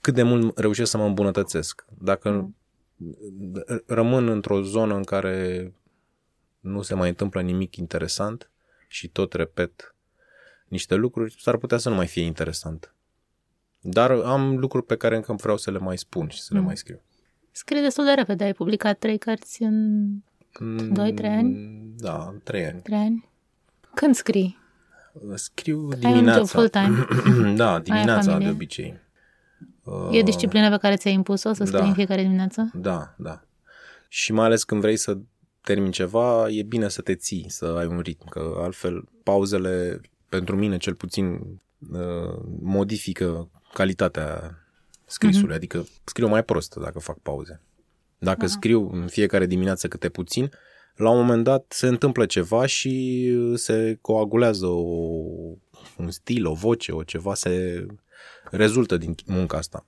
cât 0.00 0.14
de 0.14 0.22
mult 0.22 0.58
reușesc 0.58 0.90
să 0.90 0.96
mă 0.96 1.04
îmbunătățesc. 1.04 1.84
Dacă 1.98 2.30
mm. 2.30 2.56
rămân 3.86 4.28
într-o 4.28 4.62
zonă 4.62 4.94
în 4.94 5.04
care 5.04 5.72
nu 6.60 6.82
se 6.82 6.94
mai 6.94 7.08
întâmplă 7.08 7.40
nimic 7.40 7.76
interesant 7.76 8.50
și 8.88 9.08
tot 9.08 9.32
repet 9.32 9.94
niște 10.66 10.94
lucruri, 10.94 11.36
s-ar 11.38 11.56
putea 11.56 11.78
să 11.78 11.88
nu 11.88 11.94
mai 11.94 12.06
fie 12.06 12.22
interesant. 12.22 12.94
Dar 13.80 14.10
am 14.10 14.58
lucruri 14.58 14.86
pe 14.86 14.96
care 14.96 15.16
încă 15.16 15.32
vreau 15.32 15.56
să 15.56 15.70
le 15.70 15.78
mai 15.78 15.98
spun 15.98 16.28
și 16.28 16.40
să 16.40 16.48
mm. 16.52 16.58
le 16.58 16.64
mai 16.64 16.76
scriu. 16.76 17.02
Scrie 17.58 17.80
destul 17.80 18.04
de 18.04 18.10
repede. 18.10 18.44
Ai 18.44 18.52
publicat 18.52 18.98
trei 18.98 19.18
cărți 19.18 19.62
în 19.62 20.06
mm, 20.60 20.92
2-3 20.92 21.24
ani? 21.24 21.78
Da, 21.96 22.34
3 22.44 22.66
ani. 22.66 22.80
3 22.82 22.98
ani. 22.98 23.28
Când 23.94 24.14
scrii? 24.14 24.58
Scriu 25.34 25.88
dimineața. 25.88 26.08
Ai 26.08 26.18
un 26.18 26.32
job 26.32 26.46
full-time? 26.46 27.06
da, 27.62 27.78
dimineața 27.78 28.38
de 28.38 28.48
obicei. 28.48 29.00
E 30.10 30.22
disciplina 30.22 30.68
pe 30.68 30.76
care 30.76 30.96
ți-ai 30.96 31.14
impus-o 31.14 31.52
să 31.52 31.64
scrii 31.64 31.80
da, 31.80 31.86
în 31.86 31.94
fiecare 31.94 32.22
dimineață? 32.22 32.70
Da, 32.74 33.14
da. 33.16 33.42
Și 34.08 34.32
mai 34.32 34.44
ales 34.44 34.64
când 34.64 34.80
vrei 34.80 34.96
să 34.96 35.18
termini 35.60 35.92
ceva, 35.92 36.48
e 36.48 36.62
bine 36.62 36.88
să 36.88 37.00
te 37.00 37.14
ții, 37.14 37.44
să 37.48 37.64
ai 37.78 37.86
un 37.86 37.98
ritm, 37.98 38.28
că 38.28 38.54
altfel 38.58 39.08
pauzele, 39.22 40.00
pentru 40.28 40.56
mine 40.56 40.76
cel 40.76 40.94
puțin, 40.94 41.40
uh, 41.92 42.40
modifică 42.60 43.50
calitatea 43.72 44.58
scrisului, 45.08 45.52
mm-hmm. 45.52 45.56
adică 45.56 45.86
scriu 46.04 46.28
mai 46.28 46.44
prost 46.44 46.74
dacă 46.74 46.98
fac 46.98 47.18
pauze. 47.18 47.62
Dacă 48.18 48.44
Aha. 48.44 48.52
scriu 48.52 48.90
în 48.92 49.06
fiecare 49.06 49.46
dimineață 49.46 49.88
câte 49.88 50.08
puțin, 50.08 50.50
la 50.96 51.10
un 51.10 51.18
moment 51.18 51.44
dat 51.44 51.64
se 51.68 51.86
întâmplă 51.86 52.26
ceva 52.26 52.66
și 52.66 53.32
se 53.54 53.98
coagulează 54.00 54.66
o, 54.66 54.82
un 55.96 56.10
stil, 56.10 56.46
o 56.46 56.52
voce, 56.52 56.92
o 56.92 57.02
ceva, 57.02 57.34
se 57.34 57.86
rezultă 58.50 58.96
din 58.96 59.14
munca 59.26 59.56
asta. 59.56 59.86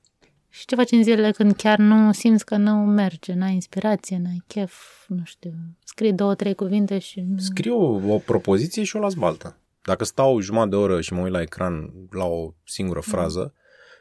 Și 0.49 0.67
ce 0.67 0.75
faci 0.75 0.91
în 0.91 1.03
zilele 1.03 1.31
când 1.31 1.57
chiar 1.57 1.79
nu 1.79 2.13
simți 2.13 2.45
că 2.45 2.57
nu 2.57 2.73
merge, 2.73 3.33
n-ai 3.33 3.53
inspirație, 3.53 4.19
n-ai 4.19 4.43
chef, 4.47 4.75
nu 5.09 5.23
știu, 5.25 5.53
scrii 5.85 6.13
două, 6.13 6.35
trei 6.35 6.55
cuvinte 6.55 6.99
și... 6.99 7.27
Scriu 7.37 7.77
o, 7.77 8.13
o 8.13 8.19
propoziție 8.19 8.85
și 8.85 8.97
o 8.97 8.99
las 8.99 9.15
baltă. 9.15 9.57
Dacă 9.83 10.05
stau 10.05 10.41
jumătate 10.41 10.71
de 10.71 10.77
oră 10.77 11.01
și 11.01 11.13
mă 11.13 11.21
uit 11.21 11.33
la 11.33 11.41
ecran 11.41 11.91
la 12.11 12.25
o 12.25 12.55
singură 12.65 13.01
frază, 13.01 13.41
mm 13.41 13.60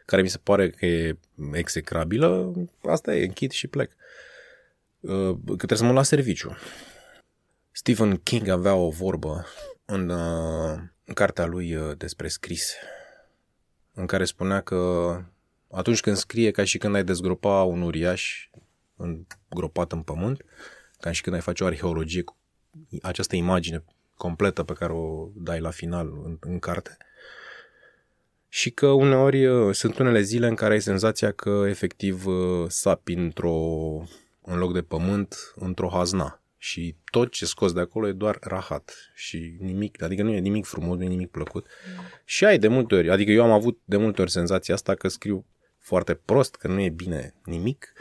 care 0.10 0.22
mi 0.22 0.30
se 0.30 0.38
pare 0.38 0.70
că 0.70 0.86
e 0.86 1.18
execrabilă, 1.52 2.54
asta 2.84 3.16
e, 3.16 3.26
închid 3.26 3.52
și 3.52 3.68
plec. 3.68 3.92
Uh, 5.00 5.36
că 5.46 5.56
trebuie 5.56 5.78
să 5.78 5.84
mă 5.84 5.92
las 5.92 6.08
serviciu. 6.08 6.58
Stephen 7.72 8.18
King 8.18 8.48
avea 8.48 8.76
o 8.76 8.90
vorbă 8.90 9.46
în, 9.86 10.10
uh, 10.10 10.80
în 11.06 11.14
cartea 11.14 11.46
lui 11.46 11.76
uh, 11.76 11.98
despre 11.98 12.28
scris, 12.28 12.74
în 13.94 14.06
care 14.06 14.26
spunea 14.26 14.62
că 14.62 14.78
atunci 15.72 16.02
când 16.02 16.16
scrie, 16.16 16.52
ca 16.52 16.64
și 16.64 16.78
când 16.78 16.96
ai 16.96 17.04
dezgropa 17.04 17.64
un 17.64 17.82
uriaș 17.82 18.50
îngropat 18.96 19.92
în 19.92 20.02
pământ, 20.02 20.46
ca 21.00 21.12
și 21.12 21.22
când 21.22 21.36
ai 21.36 21.42
face 21.42 21.64
o 21.64 21.68
arheologie 21.68 22.22
cu 22.22 22.36
această 23.02 23.36
imagine 23.36 23.84
completă 24.16 24.64
pe 24.64 24.74
care 24.74 24.94
o 24.94 25.30
dai 25.36 25.60
la 25.60 25.70
final 25.70 26.08
în, 26.24 26.38
în 26.40 26.60
carte, 26.60 26.98
și 28.50 28.70
că 28.70 28.88
uneori 28.88 29.46
uh, 29.46 29.76
sunt 29.76 29.98
unele 29.98 30.22
zile 30.22 30.48
în 30.48 30.56
care 30.56 30.74
ai 30.74 30.82
senzația 30.82 31.32
că 31.32 31.66
efectiv 31.68 32.26
uh, 32.26 32.66
sapi 32.68 33.14
într-o, 33.14 33.56
în 34.42 34.58
loc 34.58 34.74
de 34.74 34.82
pământ 34.82 35.36
într-o 35.56 35.90
hazna 35.90 36.42
și 36.58 36.96
tot 37.12 37.32
ce 37.32 37.46
scos 37.46 37.74
de 37.74 37.80
acolo 37.80 38.08
e 38.08 38.12
doar 38.12 38.38
rahat 38.42 39.12
și 39.16 39.56
nimic, 39.60 40.02
adică 40.02 40.24
nu 40.24 40.32
e 40.32 40.40
nimic 40.40 40.66
frumos, 40.66 40.98
nu 40.98 41.04
e 41.04 41.08
nimic 41.08 41.32
plăcut. 41.32 41.66
Mm. 41.66 42.04
Și 42.26 42.46
ai 42.46 42.58
de 42.58 42.68
multe 42.68 42.96
ori, 42.96 43.10
adică 43.10 43.32
eu 43.32 43.44
am 43.44 43.52
avut 43.52 43.80
de 43.86 43.98
multe 43.98 44.22
ori 44.22 44.32
senzația 44.32 44.74
asta 44.74 44.96
că 44.96 45.08
scriu 45.08 45.46
foarte 45.78 46.14
prost, 46.14 46.56
că 46.56 46.68
nu 46.68 46.82
e 46.82 46.90
bine 46.90 47.34
nimic. 47.44 47.94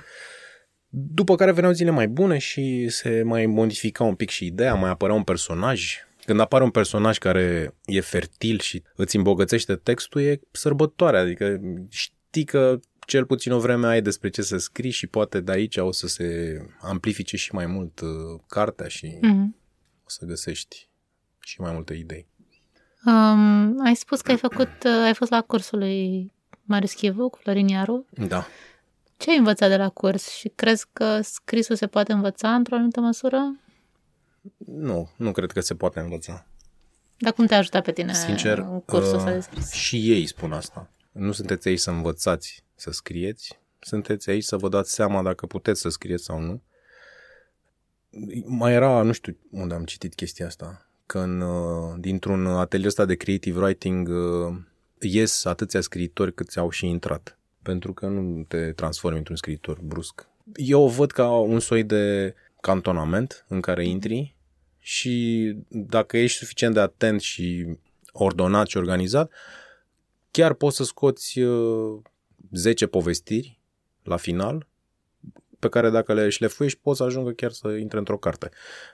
După 0.88 1.34
care 1.34 1.52
veneau 1.52 1.72
zile 1.72 1.90
mai 1.90 2.08
bune 2.08 2.38
și 2.38 2.88
se 2.88 3.22
mai 3.22 3.46
modifica 3.46 4.04
un 4.04 4.14
pic 4.14 4.28
și 4.28 4.46
ideea, 4.46 4.74
mai 4.74 4.90
apărea 4.90 5.14
un 5.14 5.24
personaj 5.24 6.07
când 6.28 6.40
apare 6.40 6.64
un 6.64 6.70
personaj 6.70 7.18
care 7.18 7.74
e 7.84 8.00
fertil 8.00 8.58
și 8.58 8.82
îți 8.96 9.16
îmbogățește 9.16 9.76
textul, 9.76 10.20
e 10.20 10.40
sărbătoare, 10.50 11.18
adică 11.18 11.60
știi 11.88 12.44
că 12.44 12.80
cel 13.06 13.24
puțin 13.24 13.52
o 13.52 13.58
vreme 13.58 13.86
ai 13.86 14.02
despre 14.02 14.28
ce 14.28 14.42
să 14.42 14.56
scrii 14.56 14.90
și 14.90 15.06
poate 15.06 15.40
de 15.40 15.52
aici 15.52 15.76
o 15.76 15.92
să 15.92 16.06
se 16.06 16.58
amplifice 16.80 17.36
și 17.36 17.54
mai 17.54 17.66
mult 17.66 18.00
uh, 18.00 18.40
cartea 18.46 18.88
și 18.88 19.06
mm-hmm. 19.06 19.46
o 20.04 20.06
să 20.06 20.24
găsești 20.24 20.88
și 21.40 21.60
mai 21.60 21.72
multe 21.72 21.94
idei. 21.94 22.26
Um, 23.04 23.84
ai 23.84 23.94
spus 23.94 24.20
că 24.20 24.30
ai 24.30 24.36
făcut, 24.36 24.84
uh, 24.84 25.02
ai 25.04 25.14
fost 25.14 25.30
la 25.30 25.42
cursul 25.42 25.78
lui 25.78 26.32
Marius 26.62 26.92
Chivu 26.92 27.28
cu 27.28 27.38
Florin 27.42 27.68
Iaru. 27.68 28.06
Da. 28.10 28.46
Ce 29.16 29.30
ai 29.30 29.38
învățat 29.38 29.68
de 29.68 29.76
la 29.76 29.88
curs 29.88 30.28
și 30.30 30.48
crezi 30.54 30.86
că 30.92 31.20
scrisul 31.22 31.76
se 31.76 31.86
poate 31.86 32.12
învăța 32.12 32.54
într-o 32.54 32.74
anumită 32.74 33.00
măsură? 33.00 33.56
Nu, 34.56 35.10
nu 35.16 35.32
cred 35.32 35.52
că 35.52 35.60
se 35.60 35.74
poate 35.74 36.00
învăța. 36.00 36.46
Dar 37.18 37.32
cum 37.32 37.46
te 37.46 37.54
ajută 37.54 37.80
pe 37.80 37.92
tine 37.92 38.14
Sincer, 38.14 38.58
în 38.58 38.80
cursul 38.80 39.18
uh, 39.18 39.24
de 39.24 39.40
scris? 39.40 39.70
Și 39.70 40.12
ei 40.12 40.26
spun 40.26 40.52
asta. 40.52 40.90
Nu 41.12 41.32
sunteți 41.32 41.68
aici 41.68 41.78
să 41.78 41.90
învățați 41.90 42.64
să 42.74 42.90
scrieți, 42.90 43.58
sunteți 43.78 44.30
aici 44.30 44.44
să 44.44 44.56
vă 44.56 44.68
dați 44.68 44.92
seama 44.92 45.22
dacă 45.22 45.46
puteți 45.46 45.80
să 45.80 45.88
scrieți 45.88 46.24
sau 46.24 46.40
nu. 46.40 46.62
Mai 48.44 48.72
era, 48.72 49.02
nu 49.02 49.12
știu 49.12 49.36
unde 49.50 49.74
am 49.74 49.84
citit 49.84 50.14
chestia 50.14 50.46
asta, 50.46 50.88
că 51.06 51.18
în, 51.18 51.40
uh, 51.40 51.94
dintr-un 51.98 52.46
atelier 52.46 52.88
ăsta 52.88 53.04
de 53.04 53.14
creative 53.14 53.60
writing 53.60 54.08
uh, 54.08 54.56
ies 55.00 55.44
atâția 55.44 55.80
scriitori 55.80 56.34
cât 56.34 56.56
au 56.56 56.70
și 56.70 56.86
intrat. 56.86 57.38
Pentru 57.62 57.92
că 57.92 58.06
nu 58.06 58.42
te 58.42 58.72
transformi 58.72 59.18
într-un 59.18 59.36
scriitor 59.36 59.78
brusc. 59.82 60.28
Eu 60.54 60.82
o 60.82 60.88
văd 60.88 61.10
ca 61.10 61.30
un 61.30 61.60
soi 61.60 61.84
de 61.84 62.34
cantonament 62.60 63.44
în 63.48 63.60
care 63.60 63.86
intri 63.86 64.36
și 64.78 65.54
dacă 65.68 66.16
ești 66.16 66.38
suficient 66.38 66.74
de 66.74 66.80
atent 66.80 67.20
și 67.20 67.66
ordonat 68.12 68.68
și 68.68 68.76
organizat, 68.76 69.32
chiar 70.30 70.52
poți 70.52 70.76
să 70.76 70.84
scoți 70.84 71.38
uh, 71.38 72.00
10 72.52 72.86
povestiri 72.86 73.58
la 74.02 74.16
final 74.16 74.66
pe 75.58 75.68
care 75.68 75.90
dacă 75.90 76.12
le 76.12 76.28
șlefuiești 76.28 76.78
poți 76.82 76.98
să 76.98 77.04
ajungă 77.04 77.30
chiar 77.30 77.50
să 77.50 77.68
intre 77.68 77.98
într-o 77.98 78.18
carte. 78.18 78.50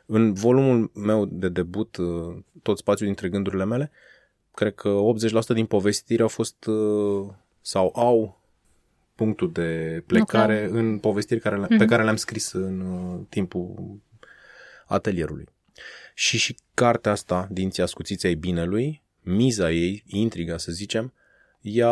În 0.06 0.32
volumul 0.32 0.90
meu 0.94 1.24
de 1.24 1.48
debut, 1.48 1.96
uh, 1.96 2.36
tot 2.62 2.78
spațiul 2.78 3.06
dintre 3.06 3.28
gândurile 3.28 3.64
mele, 3.64 3.90
cred 4.54 4.74
că 4.74 4.98
80% 5.52 5.54
din 5.54 5.66
povestiri 5.66 6.22
au 6.22 6.28
fost 6.28 6.64
uh, 6.64 7.26
sau 7.60 7.92
au 7.96 8.40
punctul 9.14 9.52
de 9.52 10.02
plecare 10.06 10.66
okay. 10.66 10.80
în 10.80 10.98
povestiri 10.98 11.40
care, 11.40 11.56
mm-hmm. 11.56 11.68
pe 11.68 11.74
mhm. 11.74 11.86
care 11.86 12.02
le-am 12.02 12.16
scris 12.16 12.52
în 12.52 12.80
uh, 12.80 13.20
timpul 13.28 14.00
atelierului. 14.86 15.48
Și 16.14 16.38
și 16.38 16.56
cartea 16.74 17.12
asta, 17.12 17.48
Dinții 17.50 17.82
ascuțiți 17.82 18.26
ai 18.26 18.34
binelui, 18.34 19.02
miza 19.22 19.70
ei, 19.70 20.04
intriga 20.06 20.56
să 20.56 20.72
zicem, 20.72 21.12
ea 21.60 21.88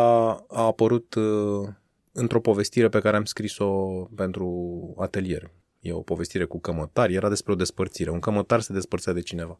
a 0.47 0.65
apărut 0.65 1.13
uh, 1.13 1.67
într-o 2.11 2.39
povestire 2.39 2.89
pe 2.89 2.99
care 2.99 3.15
am 3.15 3.25
scris-o 3.25 3.69
pentru 4.15 4.95
atelier. 4.97 5.51
E 5.79 5.91
o 5.91 5.99
povestire 5.99 6.45
cu 6.45 6.59
cămătari, 6.59 7.13
era 7.13 7.29
despre 7.29 7.51
o 7.51 7.55
despărțire. 7.55 8.09
Un 8.09 8.19
cămătar 8.19 8.61
se 8.61 8.73
despărțea 8.73 9.13
de 9.13 9.21
cineva. 9.21 9.59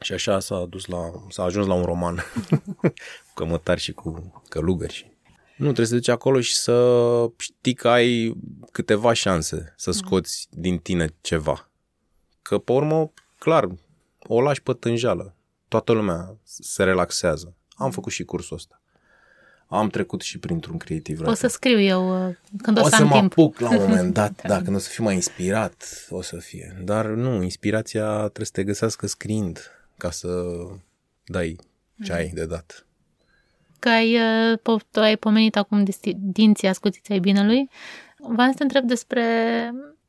Și 0.00 0.12
așa 0.12 0.40
s-a 0.40 0.66
dus 0.68 0.86
la, 0.86 1.10
s-a 1.28 1.42
ajuns 1.42 1.66
la 1.66 1.74
un 1.74 1.84
roman 1.84 2.16
cu 2.80 2.92
cămătari 3.34 3.80
și 3.80 3.92
cu 3.92 4.42
călugări. 4.48 5.11
Nu, 5.62 5.68
trebuie 5.72 5.86
să 5.86 5.94
duci 5.94 6.08
acolo 6.08 6.40
și 6.40 6.56
să 6.56 7.26
știi 7.38 7.74
că 7.74 7.88
ai 7.88 8.36
câteva 8.72 9.12
șanse 9.12 9.74
să 9.76 9.90
scoți 9.90 10.48
din 10.50 10.78
tine 10.78 11.14
ceva. 11.20 11.70
Că, 12.42 12.58
pe 12.58 12.72
urmă, 12.72 13.12
clar, 13.38 13.68
o 14.18 14.40
lași 14.40 14.62
pe 14.62 14.72
tânjală. 14.72 15.34
Toată 15.68 15.92
lumea 15.92 16.36
se 16.42 16.84
relaxează. 16.84 17.54
Am 17.70 17.90
făcut 17.90 18.12
și 18.12 18.24
cursul 18.24 18.56
ăsta. 18.56 18.80
Am 19.66 19.88
trecut 19.88 20.20
și 20.20 20.38
printr-un 20.38 20.76
creativ 20.76 21.16
writing. 21.16 21.36
O 21.36 21.40
să 21.40 21.46
scriu 21.46 21.80
eu 21.80 22.28
uh, 22.28 22.34
când 22.62 22.78
o, 22.78 22.80
o 22.80 22.84
să, 22.84 22.96
să 22.96 23.02
am 23.02 23.08
mă 23.08 23.18
timp. 23.18 23.32
apuc 23.32 23.58
la 23.58 23.70
un 23.70 23.88
moment 23.88 24.14
dat, 24.20 24.42
da, 24.46 24.62
când 24.62 24.76
o 24.76 24.78
să 24.78 24.88
fiu 24.88 25.04
mai 25.04 25.14
inspirat, 25.14 26.06
o 26.10 26.22
să 26.22 26.36
fie. 26.36 26.82
Dar 26.84 27.06
nu, 27.06 27.42
inspirația 27.42 28.18
trebuie 28.18 28.46
să 28.46 28.52
te 28.52 28.64
găsească 28.64 29.06
scriind 29.06 29.70
ca 29.96 30.10
să 30.10 30.56
dai 31.24 31.58
ce 32.04 32.12
ai 32.12 32.28
de 32.28 32.46
dat. 32.46 32.86
Că 33.82 33.88
ai, 33.88 34.16
uh, 34.62 34.80
tu 34.90 35.00
ai 35.00 35.16
pomenit 35.16 35.56
acum 35.56 35.84
dinții 36.16 36.68
ascuțiți 36.68 37.12
ai 37.12 37.18
binelui. 37.18 37.68
Vreau 38.18 38.50
să 38.50 38.56
te 38.56 38.62
întreb 38.62 38.84
despre 38.84 39.24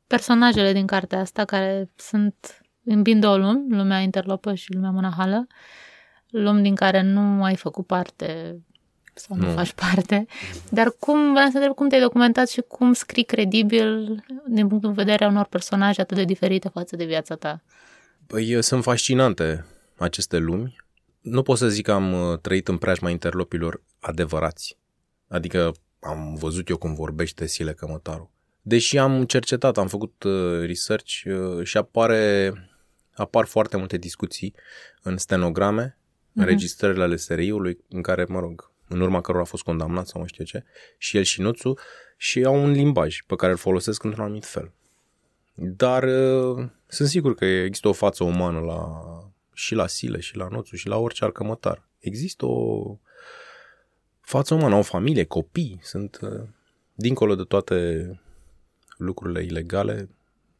personajele 0.07 0.73
din 0.73 0.85
cartea 0.85 1.19
asta 1.19 1.45
care 1.45 1.89
sunt 1.95 2.61
îmbin 2.83 3.19
două 3.19 3.37
lumi, 3.37 3.65
lumea 3.69 3.99
interlopă 3.99 4.53
și 4.53 4.73
lumea 4.73 4.89
monahală, 4.89 5.47
lumi 6.29 6.61
din 6.61 6.75
care 6.75 7.01
nu 7.01 7.43
ai 7.43 7.55
făcut 7.55 7.85
parte 7.85 8.57
sau 9.13 9.35
nu, 9.35 9.45
nu 9.45 9.51
faci 9.51 9.71
parte, 9.71 10.25
dar 10.69 10.95
cum, 10.99 11.31
vreau 11.31 11.49
să 11.49 11.57
întreb 11.57 11.75
cum 11.75 11.89
te-ai 11.89 12.01
documentat 12.01 12.49
și 12.49 12.61
cum 12.61 12.93
scrii 12.93 13.23
credibil 13.23 14.23
din 14.47 14.67
punctul 14.67 14.93
de 14.93 15.03
vedere 15.03 15.23
a 15.23 15.27
unor 15.27 15.45
personaje 15.45 16.01
atât 16.01 16.17
de 16.17 16.23
diferite 16.23 16.69
față 16.69 16.95
de 16.95 17.05
viața 17.05 17.35
ta? 17.35 17.61
Păi 18.27 18.63
sunt 18.63 18.83
fascinante 18.83 19.65
aceste 19.97 20.37
lumi. 20.37 20.82
Nu 21.23 21.41
pot 21.41 21.57
să 21.57 21.67
zic 21.67 21.85
că 21.85 21.91
am 21.91 22.13
uh, 22.13 22.39
trăit 22.39 22.67
în 22.67 22.77
preajma 22.77 23.09
interlopilor 23.09 23.81
adevărați. 23.99 24.77
Adică 25.27 25.71
am 25.99 26.35
văzut 26.35 26.69
eu 26.69 26.77
cum 26.77 26.93
vorbește 26.93 27.47
Sile 27.47 27.73
Cămătaru. 27.73 28.31
Deși 28.61 28.97
am 28.97 29.25
cercetat, 29.25 29.77
am 29.77 29.87
făcut 29.87 30.23
uh, 30.23 30.59
research 30.65 31.21
uh, 31.25 31.63
și 31.65 31.77
apare, 31.77 32.53
apar 33.13 33.45
foarte 33.45 33.77
multe 33.77 33.97
discuții 33.97 34.55
în 35.01 35.17
stenograme, 35.17 35.97
uh-huh. 35.97 36.33
înregistrările 36.33 37.03
ale 37.03 37.15
SRI-ului, 37.15 37.77
în 37.89 38.01
care, 38.01 38.25
mă 38.27 38.39
rog, 38.39 38.71
în 38.87 39.01
urma 39.01 39.21
cărora 39.21 39.43
a 39.43 39.47
fost 39.47 39.63
condamnat 39.63 40.07
sau 40.07 40.21
nu 40.21 40.27
știu 40.27 40.43
ce, 40.43 40.63
și 40.97 41.17
el 41.17 41.23
și 41.23 41.41
Nuțu, 41.41 41.73
și 42.17 42.43
au 42.43 42.63
un 42.63 42.71
limbaj 42.71 43.17
pe 43.27 43.35
care 43.35 43.51
îl 43.51 43.57
folosesc 43.57 44.03
într-un 44.03 44.23
anumit 44.23 44.45
fel. 44.45 44.71
Dar 45.53 46.03
uh, 46.03 46.65
sunt 46.87 47.09
sigur 47.09 47.35
că 47.35 47.45
există 47.45 47.87
o 47.87 47.93
față 47.93 48.23
umană 48.23 48.59
la, 48.59 49.01
și 49.53 49.75
la 49.75 49.87
Sile, 49.87 50.19
și 50.19 50.37
la 50.37 50.47
Nuțu, 50.51 50.75
și 50.75 50.87
la 50.87 50.97
orice 50.97 51.23
arcămătar. 51.23 51.87
Există 51.99 52.45
o 52.45 52.97
față 54.21 54.53
umană, 54.53 54.75
o 54.75 54.81
familie, 54.81 55.23
copii, 55.23 55.79
sunt 55.81 56.19
uh, 56.21 56.41
dincolo 56.93 57.35
de 57.35 57.43
toate 57.43 58.07
lucrurile 58.97 59.43
ilegale, 59.43 60.09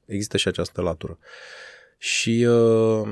există 0.05 0.37
și 0.37 0.47
această 0.47 0.81
latură. 0.81 1.17
Și 1.97 2.45
uh, 2.47 3.07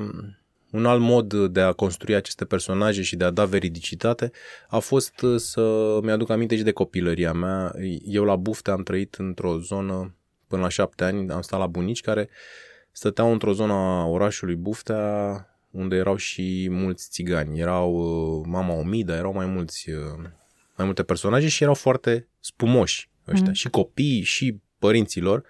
un 0.72 0.86
alt 0.86 1.02
mod 1.02 1.34
de 1.34 1.62
a 1.62 1.74
construi 1.74 2.16
aceste 2.16 2.46
personaje 2.46 3.02
și 3.02 3.16
de 3.16 3.24
a 3.24 3.30
da 3.30 3.46
veridicitate 3.46 4.32
a 4.68 4.80
fost 4.80 5.22
uh, 5.22 5.40
să 5.40 6.00
mi-aduc 6.02 6.30
aminte 6.30 6.56
și 6.56 6.64
de 6.64 6.72
copilăria 6.72 7.34
mea. 7.34 7.74
Eu 8.06 8.24
la 8.24 8.36
Bufte 8.36 8.72
am 8.72 8.84
trăit 8.84 9.16
într-o 9.16 9.60
zonă 9.60 10.16
până 10.48 10.62
la 10.62 10.70
șapte 10.70 11.04
ani, 11.04 11.32
am 11.32 11.42
stat 11.42 11.60
la 11.60 11.68
bunici 11.68 12.02
care 12.02 12.30
stăteau 12.92 13.32
într-o 13.32 13.54
zonă 13.54 13.74
a 13.74 14.06
orașului 14.06 14.56
Buftea 14.56 15.46
unde 15.72 15.96
erau 15.96 16.16
și 16.16 16.68
mulți 16.70 17.10
țigani. 17.10 17.60
Erau 17.60 17.94
uh, 17.94 18.46
mama 18.48 18.74
Omida, 18.74 19.16
erau 19.16 19.34
mai 19.34 19.46
mulți 19.46 19.90
uh, 19.90 20.30
mai 20.76 20.86
multe 20.86 21.04
personaje 21.04 21.48
și 21.48 21.64
erau 21.64 21.76
foarte 21.76 22.28
spumoși 22.40 23.10
ăștia. 23.28 23.48
Mm. 23.48 23.54
Și 23.54 23.70
copii, 23.70 24.22
și 24.22 24.60
părinților. 24.80 25.44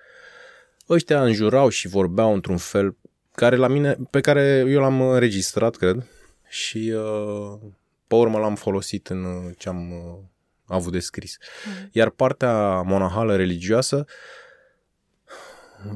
Ăștia 0.89 1.23
înjurau 1.23 1.69
și 1.69 1.87
vorbeau 1.87 2.33
într-un 2.33 2.57
fel 2.57 2.97
care 3.35 3.55
la 3.55 3.67
mine, 3.67 3.97
pe 4.09 4.19
care 4.19 4.65
eu 4.67 4.79
l-am 4.79 5.01
înregistrat, 5.01 5.75
cred, 5.75 6.07
și 6.49 6.93
uh, 6.95 7.59
pe 8.07 8.15
urmă 8.15 8.39
l-am 8.39 8.55
folosit 8.55 9.07
în 9.07 9.23
uh, 9.23 9.53
ce 9.57 9.69
am 9.69 9.91
uh, 9.91 10.19
avut 10.65 10.91
de 10.91 10.99
scris. 10.99 11.37
Mm. 11.65 11.89
Iar 11.91 12.09
partea 12.09 12.81
monahală 12.81 13.35
religioasă, 13.35 14.05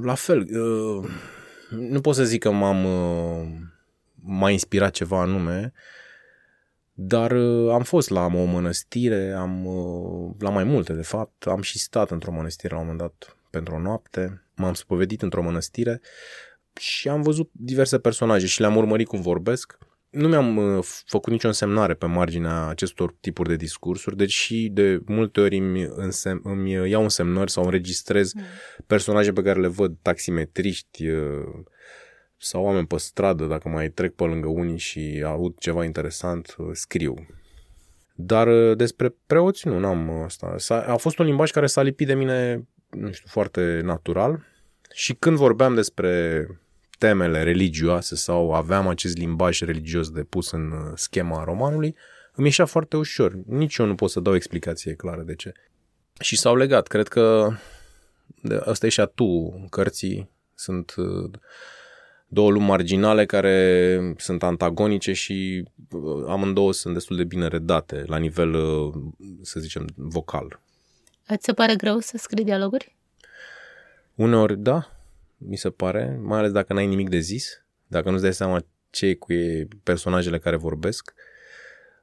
la 0.01 0.13
fel, 0.13 0.39
uh, 0.39 1.09
nu 1.69 2.01
pot 2.01 2.15
să 2.15 2.23
zic 2.23 2.41
că 2.41 2.51
m-am 2.51 2.85
uh, 2.85 3.47
m-a 4.25 4.49
inspirat 4.49 4.91
ceva 4.91 5.21
anume, 5.21 5.73
dar 6.93 7.31
uh, 7.31 7.71
am 7.71 7.83
fost 7.83 8.09
la 8.09 8.25
o 8.25 8.43
mănăstire, 8.43 9.31
am 9.31 9.65
uh, 9.65 10.33
la 10.39 10.49
mai 10.49 10.63
multe 10.63 10.93
de 10.93 11.01
fapt, 11.01 11.47
am 11.47 11.61
și 11.61 11.79
stat 11.79 12.11
într-o 12.11 12.31
mănăstire 12.31 12.73
la 12.73 12.79
un 12.79 12.85
moment 12.85 13.01
dat 13.01 13.37
pentru 13.49 13.75
o 13.75 13.79
noapte, 13.79 14.43
m-am 14.55 14.73
spovedit 14.73 15.21
într-o 15.21 15.43
mănăstire 15.43 16.01
și 16.79 17.09
am 17.09 17.21
văzut 17.21 17.49
diverse 17.51 17.99
personaje 17.99 18.45
și 18.45 18.59
le-am 18.59 18.75
urmărit 18.75 19.07
cum 19.07 19.21
vorbesc. 19.21 19.77
Nu 20.09 20.27
mi-am 20.27 20.57
uh, 20.57 20.83
făcut 21.05 21.31
nicio 21.31 21.47
însemnare 21.47 21.93
pe 21.93 22.05
marginea 22.05 22.67
acestor 22.67 23.15
tipuri 23.19 23.49
de 23.49 23.55
discursuri, 23.55 24.17
deci 24.17 24.31
și 24.31 24.69
de 24.73 25.01
multe 25.05 25.39
ori 25.39 25.57
îmi, 25.57 25.83
însem- 25.83 26.41
îmi 26.43 26.89
iau 26.89 27.03
însemnări 27.03 27.51
sau 27.51 27.63
înregistrez 27.63 28.33
mm. 28.33 28.41
personaje 28.87 29.31
pe 29.31 29.41
care 29.41 29.59
le 29.59 29.67
văd, 29.67 29.95
taximetriști 30.01 31.07
uh, 31.07 31.63
sau 32.37 32.63
oameni 32.63 32.87
pe 32.87 32.97
stradă, 32.97 33.45
dacă 33.45 33.69
mai 33.69 33.89
trec 33.89 34.13
pe 34.13 34.23
lângă 34.23 34.47
unii 34.47 34.77
și 34.77 35.23
aud 35.25 35.57
ceva 35.57 35.83
interesant, 35.83 36.55
uh, 36.57 36.69
scriu. 36.73 37.27
Dar 38.15 38.73
despre 38.73 39.15
preoți 39.27 39.67
nu, 39.67 39.79
n-am 39.79 40.09
asta. 40.09 40.83
a 40.87 40.95
fost 40.95 41.19
un 41.19 41.25
limbaj 41.25 41.51
care 41.51 41.67
s-a 41.67 41.81
lipit 41.81 42.07
de 42.07 42.13
mine, 42.13 42.67
nu 42.89 43.11
știu, 43.11 43.27
foarte 43.29 43.81
natural 43.83 44.43
și 44.93 45.13
când 45.13 45.37
vorbeam 45.37 45.75
despre 45.75 46.47
temele 46.97 47.43
religioase 47.43 48.15
sau 48.15 48.53
aveam 48.53 48.87
acest 48.87 49.17
limbaj 49.17 49.61
religios 49.61 50.09
de 50.09 50.23
pus 50.23 50.51
în 50.51 50.71
uh, 50.71 50.91
schema 50.95 51.43
romanului, 51.43 51.95
îmi 52.35 52.47
ieșea 52.47 52.65
foarte 52.65 52.97
ușor. 52.97 53.33
Nici 53.45 53.77
eu 53.77 53.85
nu 53.85 53.95
pot 53.95 54.09
să 54.09 54.19
dau 54.19 54.35
explicație 54.35 54.93
clară 54.93 55.21
de 55.21 55.35
ce. 55.35 55.51
Și 56.19 56.37
s-au 56.37 56.55
legat. 56.55 56.87
Cred 56.87 57.07
că 57.07 57.49
asta 58.59 58.85
e 58.85 58.89
și 58.89 58.99
a 58.99 59.05
tu 59.05 59.59
cărții. 59.69 60.29
Sunt 60.53 60.93
uh, 60.97 61.31
două 62.27 62.51
lumi 62.51 62.65
marginale 62.65 63.25
care 63.25 63.99
sunt 64.17 64.43
antagonice 64.43 65.13
și 65.13 65.63
uh, 65.91 66.25
amândouă 66.27 66.73
sunt 66.73 66.93
destul 66.93 67.15
de 67.15 67.23
bine 67.23 67.47
redate 67.47 68.03
la 68.07 68.17
nivel, 68.17 68.55
să 69.41 69.59
zicem, 69.59 69.87
vocal. 69.95 70.59
Îți 71.27 71.45
se 71.45 71.53
pare 71.53 71.75
greu 71.75 71.99
să 71.99 72.17
scrii 72.17 72.43
dialoguri? 72.43 72.95
Uneori, 74.15 74.57
da, 74.57 74.91
mi 75.37 75.57
se 75.57 75.69
pare, 75.69 76.19
mai 76.21 76.39
ales 76.39 76.51
dacă 76.51 76.73
n-ai 76.73 76.87
nimic 76.87 77.09
de 77.09 77.19
zis, 77.19 77.65
dacă 77.87 78.09
nu-ți 78.09 78.21
dai 78.21 78.33
seama 78.33 78.65
ce 78.89 79.05
e 79.05 79.13
cu 79.13 79.27
personajele 79.83 80.39
care 80.39 80.55
vorbesc. 80.55 81.13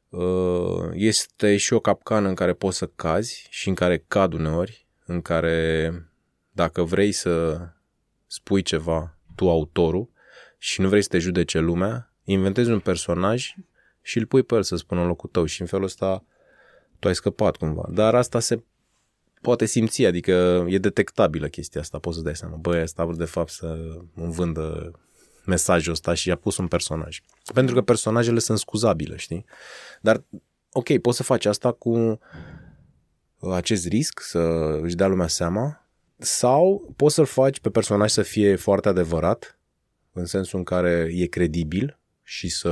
Uh, 0.09 0.91
este 0.93 1.57
și 1.57 1.73
o 1.73 1.81
capcană 1.81 2.29
în 2.29 2.35
care 2.35 2.53
poți 2.53 2.77
să 2.77 2.87
cazi 2.87 3.47
și 3.51 3.69
în 3.69 3.75
care 3.75 4.05
cad 4.09 4.33
uneori, 4.33 4.87
în 5.07 5.21
care 5.21 5.93
dacă 6.51 6.83
vrei 6.83 7.13
să 7.13 7.61
spui 8.27 8.63
ceva, 8.63 9.19
tu 9.43 9.51
autorul, 9.51 10.09
și 10.59 10.81
nu 10.81 10.89
vrei 10.89 11.03
să 11.03 11.09
te 11.09 11.19
judece 11.19 11.59
lumea, 11.59 12.13
inventezi 12.25 12.71
un 12.71 12.81
personaj 12.81 13.55
și 14.03 14.19
îl 14.19 14.27
pui 14.27 14.43
pe 14.43 14.55
el 14.55 14.63
să 14.63 14.77
spună 14.77 15.01
în 15.01 15.07
locul 15.07 15.29
tău 15.33 15.45
și 15.45 15.61
în 15.61 15.67
felul 15.67 15.85
ăsta 15.85 16.25
tu 16.99 17.09
ai 17.09 17.15
scăpat 17.15 17.57
cumva. 17.57 17.89
Dar 17.91 18.15
asta 18.15 18.41
se 18.41 18.63
poate 19.41 19.65
simți, 19.65 20.05
adică 20.05 20.67
e 20.69 20.79
detectabilă 20.79 21.49
chestia 21.49 21.81
asta, 21.81 21.99
poți 21.99 22.17
să 22.17 22.23
dai 22.23 22.37
seama, 22.37 22.57
băi, 22.57 22.81
asta 22.81 23.05
vrut 23.05 23.19
de 23.19 23.25
fapt 23.25 23.51
să 23.51 23.67
îmi 24.15 24.33
vândă 24.33 24.91
mesajul 25.47 25.93
ăsta 25.93 26.15
și 26.15 26.31
a 26.31 26.37
pus 26.37 26.57
un 26.57 26.69
personaj. 26.69 27.21
Pentru 27.55 27.75
că 27.75 27.81
personajele 27.81 28.39
sunt 28.39 28.59
scuzabile, 28.59 29.17
știi? 29.17 29.45
Dar, 30.01 30.25
ok, 30.73 30.99
poți 30.99 31.17
să 31.17 31.23
faci 31.23 31.45
asta 31.45 31.73
cu 31.73 32.19
acest 33.53 33.87
risc, 33.87 34.21
să 34.21 34.39
își 34.83 34.95
dea 34.95 35.07
lumea 35.07 35.27
seama, 35.29 35.82
sau 36.23 36.93
poți 36.97 37.15
să-l 37.15 37.25
faci 37.25 37.61
pe 37.61 37.71
personaj 37.71 38.11
să 38.11 38.23
fie 38.23 38.57
foarte 38.57 38.89
adevărat, 38.89 39.59
în 40.13 40.25
sensul 40.25 40.59
în 40.59 40.65
care 40.65 41.09
e 41.13 41.27
credibil 41.27 41.99
și 42.23 42.49
să 42.49 42.71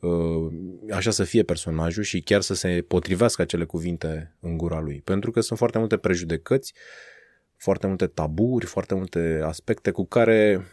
uh, 0.00 0.52
așa 0.92 1.10
să 1.10 1.24
fie 1.24 1.42
personajul 1.42 2.02
și 2.02 2.20
chiar 2.20 2.40
să 2.40 2.54
se 2.54 2.84
potrivească 2.88 3.42
acele 3.42 3.64
cuvinte 3.64 4.36
în 4.40 4.56
gura 4.56 4.80
lui. 4.80 5.00
Pentru 5.04 5.30
că 5.30 5.40
sunt 5.40 5.58
foarte 5.58 5.78
multe 5.78 5.96
prejudecăți, 5.96 6.74
foarte 7.56 7.86
multe 7.86 8.06
taburi, 8.06 8.66
foarte 8.66 8.94
multe 8.94 9.40
aspecte 9.44 9.90
cu 9.90 10.06
care 10.06 10.66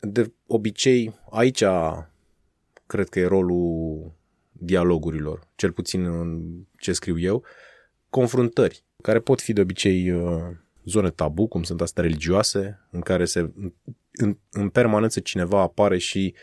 de 0.00 0.32
obicei 0.46 1.14
aici 1.30 1.64
cred 2.86 3.08
că 3.08 3.18
e 3.18 3.26
rolul 3.26 4.12
dialogurilor, 4.52 5.48
cel 5.54 5.72
puțin 5.72 6.04
în 6.04 6.42
ce 6.78 6.92
scriu 6.92 7.18
eu, 7.18 7.44
confruntări, 8.10 8.84
care 9.02 9.20
pot 9.20 9.40
fi 9.40 9.52
de 9.52 9.60
obicei 9.60 10.10
uh, 10.10 10.40
zone 10.88 11.10
tabu, 11.10 11.46
cum 11.46 11.62
sunt 11.62 11.80
astea 11.80 12.02
religioase, 12.02 12.80
în 12.90 13.00
care 13.00 13.24
se, 13.24 13.52
în, 14.12 14.38
în 14.50 14.68
permanență 14.68 15.20
cineva 15.20 15.60
apare 15.60 15.98
și 15.98 16.34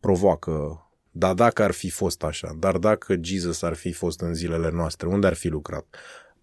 provoacă 0.00 0.80
dar 1.18 1.34
dacă 1.34 1.62
ar 1.62 1.70
fi 1.70 1.90
fost 1.90 2.22
așa, 2.22 2.56
dar 2.58 2.76
dacă 2.76 3.16
Jesus 3.20 3.62
ar 3.62 3.74
fi 3.74 3.92
fost 3.92 4.20
în 4.20 4.34
zilele 4.34 4.70
noastre, 4.70 5.08
unde 5.08 5.26
ar 5.26 5.34
fi 5.34 5.48
lucrat? 5.48 5.96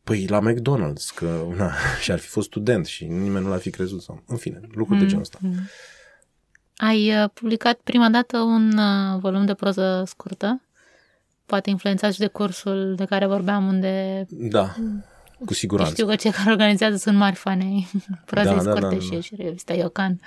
Păi 0.04 0.26
la 0.28 0.40
McDonald's, 0.40 1.16
că 1.16 1.46
na, 1.56 1.72
și 2.02 2.12
ar 2.12 2.20
fi 2.20 2.28
fost 2.28 2.48
student 2.48 2.86
și 2.86 3.06
nimeni 3.06 3.44
nu 3.44 3.50
l-ar 3.50 3.60
fi 3.60 3.70
crezut. 3.70 4.02
Sau, 4.02 4.24
în 4.28 4.38
fine, 4.38 4.60
lucruri 4.62 5.00
mm, 5.00 5.00
de 5.00 5.06
genul 5.06 5.22
ăsta. 5.22 5.38
Mm. 5.42 5.56
Ai 6.76 7.24
uh, 7.24 7.30
publicat 7.34 7.80
prima 7.84 8.10
dată 8.10 8.38
un 8.38 8.78
uh, 8.78 9.20
volum 9.20 9.46
de 9.46 9.54
proză 9.54 10.04
scurtă, 10.06 10.62
poate 11.46 11.70
influențat 11.70 12.14
și 12.14 12.20
de 12.20 12.28
cursul 12.28 12.96
de 12.96 13.06
care 13.06 13.26
vorbeam, 13.26 13.68
unde... 13.68 14.26
Da, 14.30 14.76
cu 15.46 15.54
siguranță. 15.54 15.94
Știu 15.94 16.06
că 16.06 16.16
cei 16.16 16.32
care 16.32 16.52
organizează 16.52 16.96
sunt 16.96 17.18
mari 17.18 17.36
fani 17.36 17.64
ai 17.64 17.88
prozei 18.26 18.56
da, 18.56 18.60
scurte 18.60 18.80
da, 18.80 18.88
da, 18.88 18.96
da, 18.96 19.00
și, 19.00 19.22
și 19.22 19.36
revista 19.36 19.74
Iocan. 19.74 20.20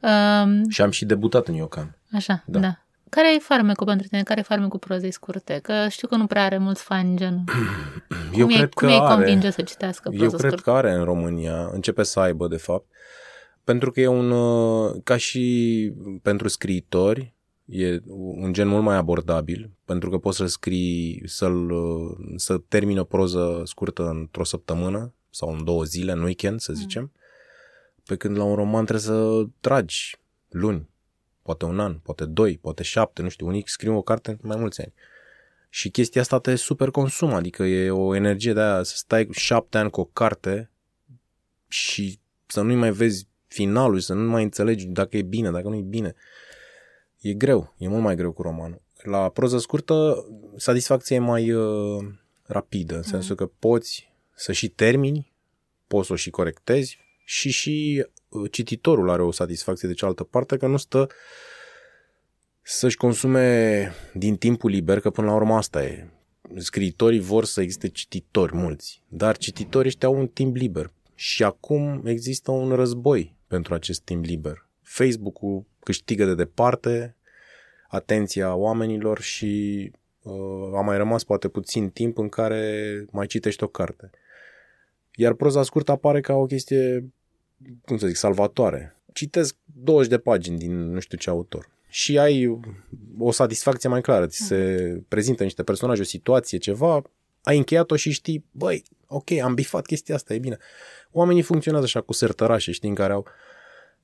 Um, 0.00 0.68
și 0.68 0.82
am 0.82 0.90
și 0.90 1.04
debutat 1.04 1.48
în 1.48 1.54
Iocan. 1.54 1.96
Așa, 2.12 2.42
da. 2.46 2.58
da. 2.58 2.76
Care 3.08 3.34
e 3.34 3.38
farmecul 3.38 3.86
pentru 3.86 4.06
tine? 4.06 4.22
Care 4.22 4.40
e 4.40 4.42
farmecul 4.42 4.78
prozei 4.78 5.10
scurte? 5.10 5.58
Că 5.62 5.86
știu 5.88 6.08
că 6.08 6.16
nu 6.16 6.26
prea 6.26 6.44
are 6.44 6.58
mulți 6.58 6.82
fani 6.82 7.16
genul. 7.16 7.44
Eu 8.38 8.46
cum 8.46 8.54
cred 8.54 8.68
e, 8.68 8.74
că 8.74 8.86
cum 8.86 9.00
are. 9.00 9.14
convinge 9.14 9.50
să 9.50 9.62
citească 9.62 10.08
proză 10.08 10.24
Eu 10.24 10.30
cred 10.30 10.50
scurtă? 10.50 10.70
că 10.70 10.76
are 10.76 10.92
în 10.92 11.04
România. 11.04 11.70
Începe 11.72 12.02
să 12.02 12.20
aibă, 12.20 12.48
de 12.48 12.56
fapt. 12.56 12.86
Pentru 13.64 13.90
că 13.90 14.00
e 14.00 14.06
un, 14.06 14.30
uh, 14.30 14.94
ca 15.04 15.16
și 15.16 15.92
pentru 16.22 16.48
scriitori, 16.48 17.34
e 17.72 18.02
un 18.06 18.52
gen 18.52 18.68
mult 18.68 18.82
mai 18.82 18.96
abordabil, 18.96 19.70
pentru 19.84 20.10
că 20.10 20.18
poți 20.18 20.36
să 20.36 20.46
scrii, 20.46 21.22
să-l, 21.24 21.70
uh, 21.70 22.16
să 22.36 22.58
termini 22.68 22.98
o 22.98 23.04
proză 23.04 23.62
scurtă 23.64 24.08
într-o 24.08 24.44
săptămână 24.44 25.14
sau 25.30 25.52
în 25.52 25.64
două 25.64 25.84
zile, 25.84 26.12
în 26.12 26.22
weekend, 26.22 26.60
să 26.60 26.70
mm. 26.70 26.76
zicem, 26.76 27.02
mm. 27.02 27.12
pe 28.06 28.16
când 28.16 28.36
la 28.36 28.44
un 28.44 28.54
roman 28.54 28.84
trebuie 28.84 29.06
să 29.06 29.44
tragi 29.60 30.16
luni, 30.48 30.88
poate 31.42 31.64
un 31.64 31.80
an, 31.80 31.94
poate 31.94 32.24
doi, 32.24 32.58
poate 32.58 32.82
șapte, 32.82 33.22
nu 33.22 33.28
știu, 33.28 33.46
unii 33.46 33.62
scriu 33.66 33.96
o 33.96 34.02
carte 34.02 34.30
în 34.30 34.38
mai 34.40 34.56
mulți 34.56 34.80
ani. 34.80 34.92
Și 35.68 35.90
chestia 35.90 36.20
asta 36.20 36.38
te 36.38 36.54
super 36.54 36.90
consumă, 36.90 37.34
adică 37.34 37.62
e 37.62 37.90
o 37.90 38.14
energie 38.14 38.52
de 38.52 38.60
aia 38.60 38.82
să 38.82 38.96
stai 38.96 39.28
șapte 39.30 39.78
ani 39.78 39.90
cu 39.90 40.00
o 40.00 40.04
carte 40.04 40.70
și 41.68 42.18
să 42.46 42.60
nu-i 42.60 42.74
mai 42.76 42.90
vezi 42.90 43.26
finalul 43.46 43.98
și 43.98 44.06
să 44.06 44.14
nu 44.14 44.30
mai 44.30 44.42
înțelegi 44.42 44.86
dacă 44.86 45.16
e 45.16 45.22
bine, 45.22 45.50
dacă 45.50 45.68
nu 45.68 45.74
e 45.74 45.80
bine. 45.80 46.14
E 47.22 47.32
greu, 47.32 47.74
e 47.78 47.88
mult 47.88 48.02
mai 48.02 48.16
greu 48.16 48.32
cu 48.32 48.42
romanul. 48.42 48.82
La 49.02 49.28
proză 49.28 49.58
scurtă, 49.58 50.26
satisfacția 50.56 51.16
e 51.16 51.18
mai 51.18 51.52
uh, 51.52 52.04
rapidă, 52.42 52.94
în 52.94 53.02
mm. 53.04 53.10
sensul 53.10 53.36
că 53.36 53.46
poți 53.46 54.10
să 54.34 54.52
și 54.52 54.68
termini, 54.68 55.32
poți 55.86 56.06
să 56.06 56.12
o 56.12 56.16
și 56.16 56.30
corectezi 56.30 56.98
și 57.24 57.50
și 57.50 58.06
uh, 58.28 58.50
cititorul 58.50 59.10
are 59.10 59.22
o 59.22 59.30
satisfacție 59.30 59.88
de 59.88 59.94
cealaltă 59.94 60.24
parte, 60.24 60.56
că 60.56 60.66
nu 60.66 60.76
stă 60.76 61.08
să-și 62.62 62.96
consume 62.96 63.92
din 64.14 64.36
timpul 64.36 64.70
liber, 64.70 65.00
că 65.00 65.10
până 65.10 65.26
la 65.26 65.34
urmă 65.34 65.54
asta 65.54 65.84
e. 65.84 66.08
Scriitorii 66.56 67.20
vor 67.20 67.44
să 67.44 67.60
existe 67.60 67.88
cititori 67.88 68.54
mulți, 68.54 69.02
dar 69.08 69.36
cititorii 69.36 69.88
ăștia 69.88 70.08
au 70.08 70.18
un 70.18 70.26
timp 70.26 70.56
liber. 70.56 70.92
Și 71.14 71.44
acum 71.44 72.02
există 72.04 72.50
un 72.50 72.74
război 72.74 73.36
pentru 73.46 73.74
acest 73.74 74.00
timp 74.00 74.24
liber. 74.24 74.68
Facebook-ul 74.82 75.64
câștigă 75.84 76.24
de 76.24 76.34
departe 76.34 77.16
atenția 77.88 78.54
oamenilor 78.54 79.20
și 79.20 79.90
uh, 80.22 80.74
a 80.74 80.80
mai 80.80 80.96
rămas 80.96 81.24
poate 81.24 81.48
puțin 81.48 81.90
timp 81.90 82.18
în 82.18 82.28
care 82.28 83.04
mai 83.10 83.26
citești 83.26 83.62
o 83.62 83.66
carte. 83.66 84.10
Iar 85.16 85.32
proza 85.32 85.62
scurtă 85.62 85.90
apare 85.90 86.20
ca 86.20 86.34
o 86.34 86.46
chestie, 86.46 87.12
cum 87.84 87.98
să 87.98 88.06
zic, 88.06 88.16
salvatoare. 88.16 88.96
Citesc 89.12 89.56
20 89.64 90.10
de 90.10 90.18
pagini 90.18 90.58
din 90.58 90.90
nu 90.92 91.00
știu 91.00 91.18
ce 91.18 91.30
autor 91.30 91.70
și 91.92 92.18
ai 92.18 92.60
o 93.18 93.30
satisfacție 93.30 93.88
mai 93.88 94.00
clară. 94.00 94.26
Ți 94.26 94.42
se 94.42 95.02
prezintă 95.08 95.42
niște 95.42 95.62
personaje, 95.62 96.00
o 96.00 96.04
situație, 96.04 96.58
ceva, 96.58 97.02
ai 97.42 97.56
încheiat-o 97.56 97.96
și 97.96 98.10
știi, 98.10 98.44
băi, 98.50 98.84
ok, 99.06 99.30
am 99.30 99.54
bifat 99.54 99.86
chestia 99.86 100.14
asta, 100.14 100.34
e 100.34 100.38
bine. 100.38 100.58
Oamenii 101.10 101.42
funcționează 101.42 101.86
așa 101.86 102.00
cu 102.00 102.12
sertărașe, 102.12 102.72
știi, 102.72 102.88
în 102.88 102.94
care 102.94 103.12
au 103.12 103.26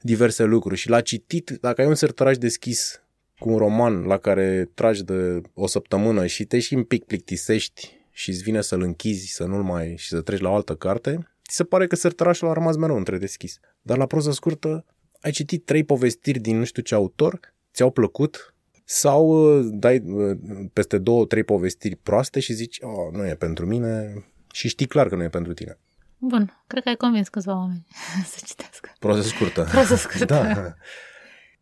diverse 0.01 0.45
lucruri 0.45 0.77
și 0.77 0.89
la 0.89 1.01
citit, 1.01 1.59
dacă 1.61 1.81
ai 1.81 1.87
un 1.87 1.95
sertăraș 1.95 2.37
deschis 2.37 3.03
cu 3.39 3.51
un 3.51 3.57
roman 3.57 4.03
la 4.03 4.19
care 4.19 4.71
tragi 4.75 5.05
de 5.05 5.41
o 5.55 5.67
săptămână 5.67 6.27
și 6.27 6.45
te 6.45 6.59
și 6.59 6.75
un 6.75 6.85
pic 6.85 7.05
plictisești 7.05 7.97
și 8.11 8.31
îți 8.31 8.43
vine 8.43 8.61
să-l 8.61 8.83
închizi, 8.83 9.33
să 9.33 9.45
nu-l 9.45 9.63
mai 9.63 9.95
și 9.97 10.09
să 10.09 10.21
treci 10.21 10.41
la 10.41 10.51
o 10.51 10.55
altă 10.55 10.75
carte, 10.75 11.29
ți 11.49 11.57
se 11.57 11.65
pare 11.65 11.87
că 11.87 11.97
sertărașul 11.97 12.49
a 12.49 12.53
rămas 12.53 12.77
mereu 12.77 12.97
între 12.97 13.19
deschis. 13.19 13.59
Dar 13.83 13.97
la 13.97 14.07
proză 14.07 14.31
scurtă 14.31 14.85
ai 15.21 15.31
citit 15.31 15.65
trei 15.65 15.85
povestiri 15.85 16.39
din 16.39 16.59
nu 16.59 16.65
știu 16.65 16.83
ce 16.83 16.95
autor, 16.95 17.41
ți-au 17.73 17.91
plăcut 17.91 18.55
sau 18.85 19.29
uh, 19.29 19.67
dai 19.71 20.03
uh, 20.07 20.39
peste 20.73 20.99
două, 20.99 21.27
trei 21.27 21.45
povestiri 21.45 21.97
proaste 21.97 22.41
și 22.41 22.53
zici, 22.53 22.79
oh, 22.81 23.13
nu 23.13 23.27
e 23.27 23.35
pentru 23.35 23.67
mine 23.67 24.25
și 24.53 24.69
știi 24.69 24.87
clar 24.87 25.09
că 25.09 25.17
nu 25.17 25.23
e 25.23 25.29
pentru 25.29 25.53
tine. 25.53 25.79
Bun, 26.19 26.63
cred 26.67 26.83
că 26.83 26.89
ai 26.89 26.97
convins 26.97 27.29
câțiva 27.29 27.57
oameni 27.57 27.87
să 28.33 28.41
citească. 28.45 28.93
Proză 28.99 29.23
scurtă. 29.23 29.67
Proză 29.71 29.95
scurtă. 29.95 30.25
da. 30.25 30.75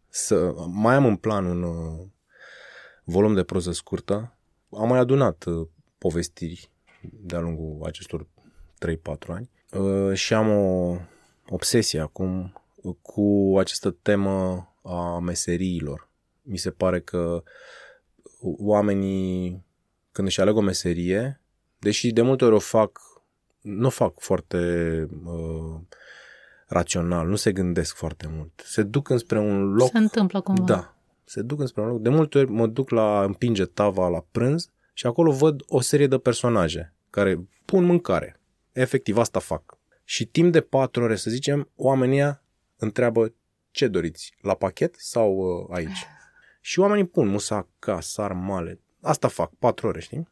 Să, 0.08 0.54
mai 0.68 0.94
am 0.94 1.04
în 1.04 1.16
plan 1.16 1.44
un 1.44 1.62
uh, 1.62 2.06
volum 3.04 3.34
de 3.34 3.42
proză 3.42 3.72
scurtă. 3.72 4.36
Am 4.70 4.88
mai 4.88 4.98
adunat 4.98 5.44
uh, 5.44 5.68
povestiri 5.98 6.70
de-a 7.00 7.40
lungul 7.40 7.86
acestor 7.86 8.26
3-4 8.86 8.96
ani 9.28 9.50
uh, 9.72 10.14
și 10.14 10.34
am 10.34 10.50
o 10.50 10.96
obsesie 11.48 12.00
acum 12.00 12.52
cu 13.02 13.54
această 13.58 13.90
temă 13.90 14.68
a 14.82 15.18
meseriilor. 15.18 16.10
Mi 16.42 16.56
se 16.56 16.70
pare 16.70 17.00
că 17.00 17.42
oamenii, 18.58 19.64
când 20.12 20.28
își 20.28 20.40
aleg 20.40 20.56
o 20.56 20.60
meserie, 20.60 21.40
deși 21.78 22.12
de 22.12 22.22
multe 22.22 22.44
ori 22.44 22.54
o 22.54 22.58
fac, 22.58 23.00
nu 23.66 23.86
o 23.86 23.90
fac 23.90 24.20
foarte 24.20 24.58
uh, 25.24 25.80
rațional, 26.66 27.28
nu 27.28 27.36
se 27.36 27.52
gândesc 27.52 27.94
foarte 27.94 28.26
mult. 28.30 28.62
Se 28.64 28.82
duc 28.82 29.08
înspre 29.08 29.38
un 29.38 29.74
loc... 29.74 29.90
Se 29.90 29.98
întâmplă 29.98 30.40
cumva. 30.40 30.64
Da, 30.64 30.96
se 31.24 31.42
duc 31.42 31.60
înspre 31.60 31.82
un 31.82 31.88
loc. 31.88 32.00
De 32.00 32.08
multe 32.08 32.38
ori 32.38 32.50
mă 32.50 32.66
duc 32.66 32.90
la 32.90 33.24
împinge 33.24 33.64
tava 33.64 34.08
la 34.08 34.24
prânz 34.30 34.70
și 34.92 35.06
acolo 35.06 35.32
văd 35.32 35.62
o 35.66 35.80
serie 35.80 36.06
de 36.06 36.18
personaje 36.18 36.94
care 37.10 37.48
pun 37.64 37.84
mâncare. 37.84 38.40
Efectiv, 38.72 39.18
asta 39.18 39.38
fac. 39.38 39.78
Și 40.04 40.26
timp 40.26 40.52
de 40.52 40.60
patru 40.60 41.02
ore, 41.02 41.16
să 41.16 41.30
zicem, 41.30 41.68
oamenii 41.76 42.40
întreabă 42.76 43.32
ce 43.70 43.88
doriți, 43.88 44.34
la 44.40 44.54
pachet 44.54 44.94
sau 44.98 45.36
uh, 45.36 45.76
aici? 45.76 46.06
Și 46.60 46.78
oamenii 46.78 47.06
pun 47.06 47.28
musaca, 47.28 48.00
sarmale. 48.00 48.80
Asta 49.00 49.28
fac, 49.28 49.52
patru 49.58 49.86
ore, 49.86 50.00
știi? 50.00 50.28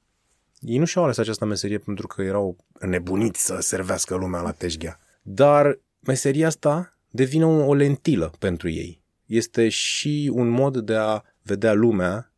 Ei 0.64 0.78
nu 0.78 0.84
și-au 0.84 1.04
ales 1.04 1.18
această 1.18 1.44
meserie 1.44 1.78
pentru 1.78 2.06
că 2.06 2.22
erau 2.22 2.56
nebuniți 2.80 3.44
să 3.44 3.58
servească 3.60 4.14
lumea 4.14 4.40
la 4.40 4.52
teșghea. 4.52 4.98
Dar 5.22 5.78
meseria 6.00 6.46
asta 6.46 6.98
devine 7.10 7.46
o 7.46 7.74
lentilă 7.74 8.32
pentru 8.38 8.68
ei. 8.68 9.02
Este 9.26 9.68
și 9.68 10.30
un 10.34 10.48
mod 10.48 10.76
de 10.76 10.94
a 10.94 11.22
vedea 11.42 11.72
lumea 11.72 12.32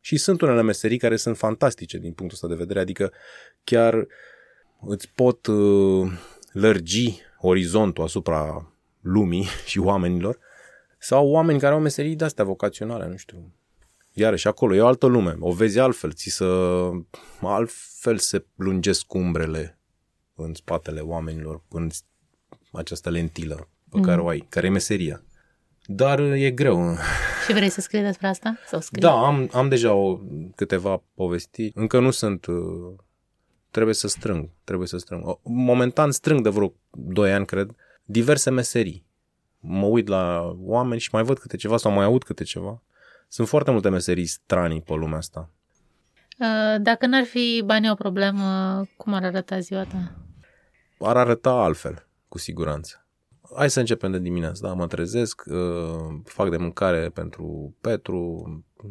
și 0.00 0.16
sunt 0.16 0.40
unele 0.40 0.62
meserii 0.62 0.98
care 0.98 1.16
sunt 1.16 1.36
fantastice 1.36 1.98
din 1.98 2.12
punctul 2.12 2.38
ăsta 2.42 2.48
de 2.48 2.54
vedere, 2.54 2.80
adică 2.80 3.12
chiar 3.64 4.06
îți 4.80 5.08
pot 5.14 5.46
uh, 5.46 6.12
lărgi 6.52 7.20
orizontul 7.40 8.04
asupra 8.04 8.72
lumii 9.00 9.46
și 9.70 9.78
oamenilor 9.78 10.38
sau 10.98 11.28
oameni 11.28 11.58
care 11.58 11.74
au 11.74 11.80
meserii 11.80 12.16
de-astea 12.16 12.44
vocaționale, 12.44 13.06
nu 13.06 13.16
știu. 13.16 13.52
Iarăși 14.18 14.48
acolo 14.48 14.74
e 14.74 14.80
o 14.80 14.86
altă 14.86 15.06
lume, 15.06 15.36
o 15.40 15.52
vezi 15.52 15.78
altfel, 15.78 16.12
ți 16.12 16.28
să 16.28 16.90
altfel 17.40 18.18
se 18.18 18.44
lungesc 18.54 19.14
umbrele 19.14 19.78
în 20.34 20.54
spatele 20.54 21.00
oamenilor, 21.00 21.62
în 21.68 21.90
această 22.72 23.10
lentilă 23.10 23.68
pe 23.90 23.96
mm. 23.96 24.02
care 24.02 24.20
o 24.20 24.28
ai, 24.28 24.46
care 24.48 24.66
e 24.66 24.70
meseria. 24.70 25.22
Dar 25.84 26.20
e 26.20 26.50
greu. 26.50 26.96
Și 27.46 27.52
vrei 27.52 27.68
să 27.68 27.80
scrii 27.80 28.02
despre 28.02 28.26
asta? 28.26 28.58
Sau 28.66 28.80
scrii? 28.80 29.02
Da, 29.02 29.26
am, 29.26 29.48
am 29.52 29.68
deja 29.68 29.92
o, 29.92 30.20
câteva 30.54 31.02
povesti. 31.14 31.70
Încă 31.74 32.00
nu 32.00 32.10
sunt... 32.10 32.46
Uh, 32.46 32.94
trebuie 33.70 33.94
să 33.94 34.08
strâng. 34.08 34.50
Trebuie 34.64 34.88
să 34.88 34.98
strâng. 34.98 35.38
Momentan 35.42 36.10
strâng 36.10 36.40
de 36.40 36.48
vreo 36.48 36.74
2 36.90 37.32
ani, 37.32 37.46
cred, 37.46 37.70
diverse 38.04 38.50
meserii. 38.50 39.06
Mă 39.60 39.86
uit 39.86 40.08
la 40.08 40.54
oameni 40.58 41.00
și 41.00 41.08
mai 41.12 41.22
văd 41.22 41.38
câte 41.38 41.56
ceva 41.56 41.76
sau 41.76 41.92
mai 41.92 42.04
aud 42.04 42.22
câte 42.22 42.44
ceva. 42.44 42.82
Sunt 43.28 43.48
foarte 43.48 43.70
multe 43.70 43.88
meserii 43.88 44.26
stranii 44.26 44.82
pe 44.82 44.94
lumea 44.94 45.16
asta. 45.16 45.50
Uh, 46.38 46.82
dacă 46.82 47.06
n-ar 47.06 47.24
fi 47.24 47.62
banii 47.64 47.90
o 47.90 47.94
problemă, 47.94 48.82
cum 48.96 49.12
ar 49.12 49.24
arăta 49.24 49.58
ziua 49.58 49.84
ta? 49.84 50.16
Ar 50.98 51.16
arăta 51.16 51.50
altfel, 51.50 52.08
cu 52.28 52.38
siguranță. 52.38 53.06
Hai 53.56 53.70
să 53.70 53.80
începem 53.80 54.10
de 54.10 54.18
dimineață, 54.18 54.66
da? 54.66 54.72
Mă 54.72 54.86
trezesc, 54.86 55.42
uh, 55.46 56.20
fac 56.24 56.50
de 56.50 56.56
mâncare 56.56 57.08
pentru 57.08 57.76
Petru, 57.80 58.44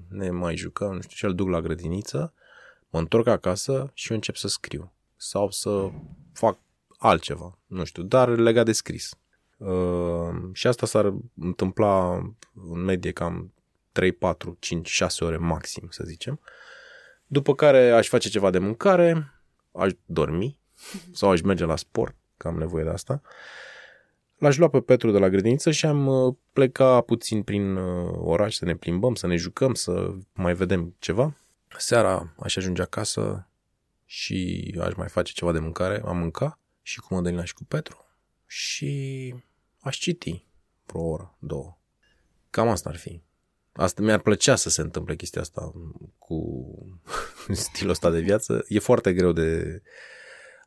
ne 0.10 0.30
mai 0.30 0.56
jucăm, 0.56 0.93
nu 0.93 1.02
știu 1.02 1.15
ce, 1.15 1.26
îl 1.26 1.36
duc 1.36 1.48
la 1.48 1.62
grădiniță, 1.62 2.34
mă 2.89 3.00
întorc 3.00 3.28
acasă 3.28 3.91
și 3.93 4.10
eu 4.10 4.15
încep 4.15 4.36
să 4.36 4.48
scriu. 4.48 4.93
Sau 5.15 5.52
să 5.52 5.89
fac 6.34 6.58
altceva, 6.98 7.60
nu 7.65 7.84
știu, 7.84 8.04
dar 8.04 8.30
legat 8.30 8.65
de 8.65 8.71
scris. 8.71 9.10
Uh, 9.58 10.50
și 10.54 10.67
asta 10.67 10.86
s-ar 10.86 11.13
întâmpla 11.36 12.15
în 12.71 12.84
medie 12.84 13.12
cam 13.12 13.54
3, 13.96 14.12
4, 14.12 14.58
5, 14.60 14.90
6 14.90 15.24
ore 15.24 15.38
maxim, 15.38 15.88
să 15.90 16.04
zicem. 16.04 16.40
După 17.28 17.56
care 17.56 17.92
aș 17.92 18.08
face 18.08 18.30
ceva 18.30 18.50
de 18.50 18.60
mâncare, 18.60 19.34
aș 19.72 19.92
dormi 20.06 20.60
sau 21.20 21.32
aș 21.32 21.42
merge 21.42 21.66
la 21.66 21.76
sport, 21.76 22.16
că 22.38 22.48
am 22.48 22.58
nevoie 22.58 22.84
de 22.84 22.90
asta. 22.90 23.22
L-aș 24.38 24.58
lua 24.58 24.70
pe 24.70 24.82
Petru 24.82 25.12
de 25.12 25.18
la 25.18 25.30
grădiniță 25.30 25.72
și 25.72 25.86
am 25.86 26.08
uh, 26.08 26.36
pleca 26.54 27.02
puțin 27.02 27.44
prin 27.44 27.76
uh, 27.76 28.14
oraș 28.16 28.56
să 28.56 28.66
ne 28.66 28.76
plimbăm, 28.76 29.16
să 29.16 29.28
ne 29.28 29.36
jucăm, 29.36 29.74
să 29.74 30.14
mai 30.34 30.54
vedem 30.54 30.96
ceva. 31.00 31.38
Seara 31.78 32.34
aș 32.40 32.56
ajunge 32.56 32.82
acasă 32.82 33.48
și 34.06 34.76
aș 34.82 34.94
mai 34.94 35.08
face 35.08 35.34
ceva 35.34 35.52
de 35.52 35.60
mâncare, 35.60 36.02
am 36.06 36.18
mânca 36.18 36.60
și 36.82 37.00
cu 37.00 37.14
Mădălina 37.14 37.44
și 37.44 37.54
cu 37.54 37.64
Petru 37.64 38.06
și 38.46 39.34
aș 39.80 39.98
citi 39.98 40.46
vreo 40.86 41.02
oră, 41.02 41.38
două. 41.40 41.78
Cam 42.50 42.68
asta 42.68 42.90
ar 42.90 42.96
fi. 42.96 43.25
Asta 43.78 44.02
mi-ar 44.02 44.20
plăcea 44.20 44.56
să 44.56 44.70
se 44.70 44.82
întâmple 44.82 45.16
chestia 45.16 45.42
asta 45.42 45.74
cu 46.18 46.66
stilul 47.52 47.92
ăsta 47.92 48.10
de 48.10 48.20
viață. 48.20 48.66
E 48.68 48.80
foarte 48.80 49.14
greu 49.14 49.32
de 49.32 49.82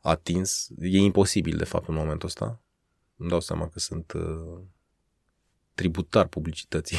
atins. 0.01 0.67
E 0.79 0.97
imposibil, 0.97 1.57
de 1.57 1.63
fapt, 1.63 1.87
în 1.87 1.93
momentul 1.93 2.27
ăsta. 2.27 2.61
Îmi 3.17 3.29
dau 3.29 3.39
seama 3.39 3.69
că 3.69 3.79
sunt 3.79 4.11
uh, 4.11 4.61
tributar 5.73 6.27
publicității. 6.27 6.97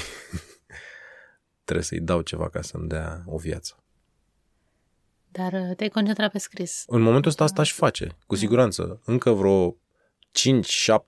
Trebuie 1.65 1.87
să-i 1.87 2.01
dau 2.01 2.21
ceva 2.21 2.49
ca 2.49 2.63
să-mi 2.63 2.89
dea 2.89 3.23
o 3.27 3.37
viață. 3.37 3.85
Dar 5.29 5.53
uh, 5.53 5.77
te-ai 5.77 5.89
concentrat 5.89 6.33
pe 6.33 6.39
scris. 6.39 6.85
În 6.87 7.01
momentul 7.01 7.31
ăsta 7.31 7.45
asta 7.45 7.61
aș 7.61 7.73
face, 7.73 8.17
cu 8.27 8.35
siguranță. 8.35 9.01
Încă 9.05 9.31
vreo 9.31 9.73
5-7 9.73 9.77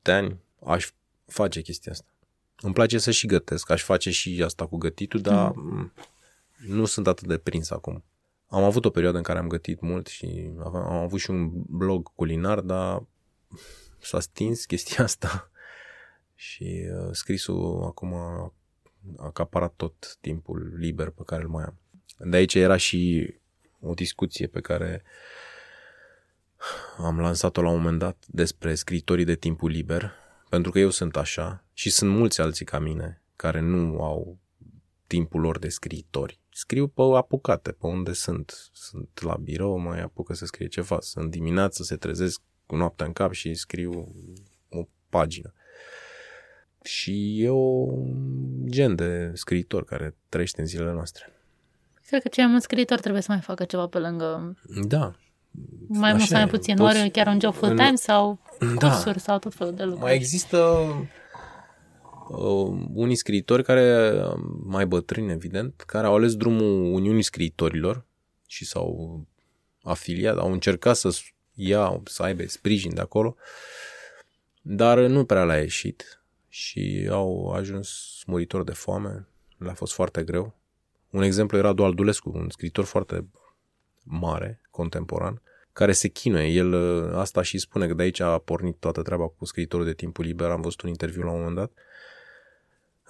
ani 0.02 0.40
aș 0.64 0.90
face 1.26 1.60
chestia 1.60 1.92
asta. 1.92 2.11
Îmi 2.60 2.74
place 2.74 2.98
să 2.98 3.10
și 3.10 3.26
gătesc, 3.26 3.70
aș 3.70 3.82
face 3.82 4.10
și 4.10 4.42
asta 4.44 4.66
cu 4.66 4.76
gătitul, 4.76 5.20
dar 5.20 5.52
mm. 5.54 5.92
nu 6.66 6.84
sunt 6.84 7.06
atât 7.06 7.26
de 7.28 7.38
prins 7.38 7.70
acum. 7.70 8.04
Am 8.46 8.62
avut 8.62 8.84
o 8.84 8.90
perioadă 8.90 9.16
în 9.16 9.22
care 9.22 9.38
am 9.38 9.48
gătit 9.48 9.80
mult 9.80 10.06
și 10.06 10.50
am 10.58 10.76
avut 10.76 11.20
și 11.20 11.30
un 11.30 11.50
blog 11.52 12.14
culinar, 12.14 12.60
dar 12.60 13.02
s-a 13.98 14.20
stins 14.20 14.64
chestia 14.72 15.04
asta 15.04 15.50
și 16.34 16.88
uh, 16.92 17.08
scrisul 17.12 17.82
acum 17.84 18.14
a 18.14 18.52
acaparat 19.16 19.72
tot 19.76 20.16
timpul 20.20 20.72
liber 20.78 21.10
pe 21.10 21.22
care 21.26 21.42
îl 21.42 21.48
mai 21.48 21.64
am. 21.64 21.78
De 22.18 22.36
aici 22.36 22.54
era 22.54 22.76
și 22.76 23.30
o 23.80 23.94
discuție 23.94 24.46
pe 24.46 24.60
care 24.60 25.02
am 26.96 27.20
lansat-o 27.20 27.62
la 27.62 27.68
un 27.68 27.76
moment 27.76 27.98
dat 27.98 28.24
despre 28.26 28.74
scritorii 28.74 29.24
de 29.24 29.34
timpul 29.34 29.70
liber 29.70 30.21
pentru 30.52 30.70
că 30.70 30.78
eu 30.78 30.90
sunt 30.90 31.16
așa 31.16 31.64
și 31.72 31.90
sunt 31.90 32.10
mulți 32.10 32.40
alții 32.40 32.64
ca 32.64 32.78
mine 32.78 33.22
care 33.36 33.60
nu 33.60 34.02
au 34.02 34.38
timpul 35.06 35.40
lor 35.40 35.58
de 35.58 35.68
scriitori. 35.68 36.40
Scriu 36.50 36.88
pe 36.88 37.02
apucate, 37.02 37.72
pe 37.72 37.86
unde 37.86 38.12
sunt. 38.12 38.70
Sunt 38.72 39.08
la 39.22 39.36
birou, 39.36 39.78
mai 39.78 40.00
apucă 40.00 40.34
să 40.34 40.46
scrie 40.46 40.66
ceva. 40.68 40.96
Sunt 41.00 41.30
dimineață, 41.30 41.82
se 41.82 41.96
trezesc 41.96 42.40
cu 42.66 42.76
noaptea 42.76 43.06
în 43.06 43.12
cap 43.12 43.32
și 43.32 43.54
scriu 43.54 44.14
o 44.68 44.86
pagină. 45.08 45.52
Și 46.82 47.42
e 47.42 47.48
o 47.48 47.86
gen 48.64 48.94
de 48.94 49.30
scriitor 49.34 49.84
care 49.84 50.16
trăiește 50.28 50.60
în 50.60 50.66
zilele 50.66 50.92
noastre. 50.92 51.32
Cred 52.06 52.22
că 52.22 52.28
cei 52.28 52.42
mai 52.42 52.52
mulți 52.52 52.66
scriitori 52.66 53.00
trebuie 53.00 53.22
să 53.22 53.32
mai 53.32 53.40
facă 53.40 53.64
ceva 53.64 53.86
pe 53.86 53.98
lângă... 53.98 54.56
Da, 54.86 55.14
mai 55.88 56.12
mult 56.12 56.24
sau 56.24 56.38
mai 56.38 56.48
puțin, 56.48 56.76
poți... 56.76 57.00
ori 57.00 57.10
chiar 57.10 57.26
un 57.26 57.40
job 57.40 57.54
full-time 57.54 57.94
sau 57.94 58.38
da. 58.78 58.88
cursuri 58.88 59.20
sau 59.20 59.38
tot 59.38 59.54
felul 59.54 59.74
de 59.74 59.82
lucruri. 59.82 60.04
Mai 60.04 60.14
există 60.14 60.58
uh, 62.28 62.86
unii 62.94 63.16
scriitori 63.16 63.64
care, 63.64 64.14
mai 64.64 64.86
bătrâni 64.86 65.32
evident, 65.32 65.82
care 65.86 66.06
au 66.06 66.14
ales 66.14 66.36
drumul 66.36 66.92
Uniunii 66.92 67.22
Scriitorilor 67.22 68.06
și 68.46 68.64
s-au 68.64 69.20
afiliat, 69.82 70.38
au 70.38 70.52
încercat 70.52 70.96
să 70.96 71.20
ia, 71.54 72.00
să 72.04 72.22
aibă 72.22 72.42
sprijin 72.46 72.94
de 72.94 73.00
acolo, 73.00 73.36
dar 74.62 74.98
nu 74.98 75.24
prea 75.24 75.44
le-a 75.44 75.60
ieșit 75.60 76.22
și 76.48 77.08
au 77.10 77.50
ajuns 77.50 78.22
muritori 78.26 78.64
de 78.64 78.72
foame, 78.72 79.28
le-a 79.58 79.74
fost 79.74 79.92
foarte 79.92 80.22
greu. 80.22 80.60
Un 81.10 81.22
exemplu 81.22 81.58
era 81.58 81.72
Doal 81.72 81.94
Dulescu, 81.94 82.30
un 82.34 82.50
scriitor 82.50 82.84
foarte 82.84 83.28
mare, 84.02 84.60
contemporan, 84.72 85.42
care 85.72 85.92
se 85.92 86.08
chinuie. 86.08 86.46
El 86.46 86.72
ă, 86.72 87.18
asta 87.18 87.42
și 87.42 87.58
spune 87.58 87.86
că 87.86 87.94
de 87.94 88.02
aici 88.02 88.20
a 88.20 88.38
pornit 88.38 88.76
toată 88.76 89.02
treaba 89.02 89.28
cu 89.28 89.44
scriitorul 89.44 89.86
de 89.86 89.94
timpul 89.94 90.24
liber. 90.24 90.50
Am 90.50 90.60
văzut 90.60 90.80
un 90.80 90.88
interviu 90.88 91.22
la 91.22 91.30
un 91.30 91.38
moment 91.38 91.56
dat 91.56 91.72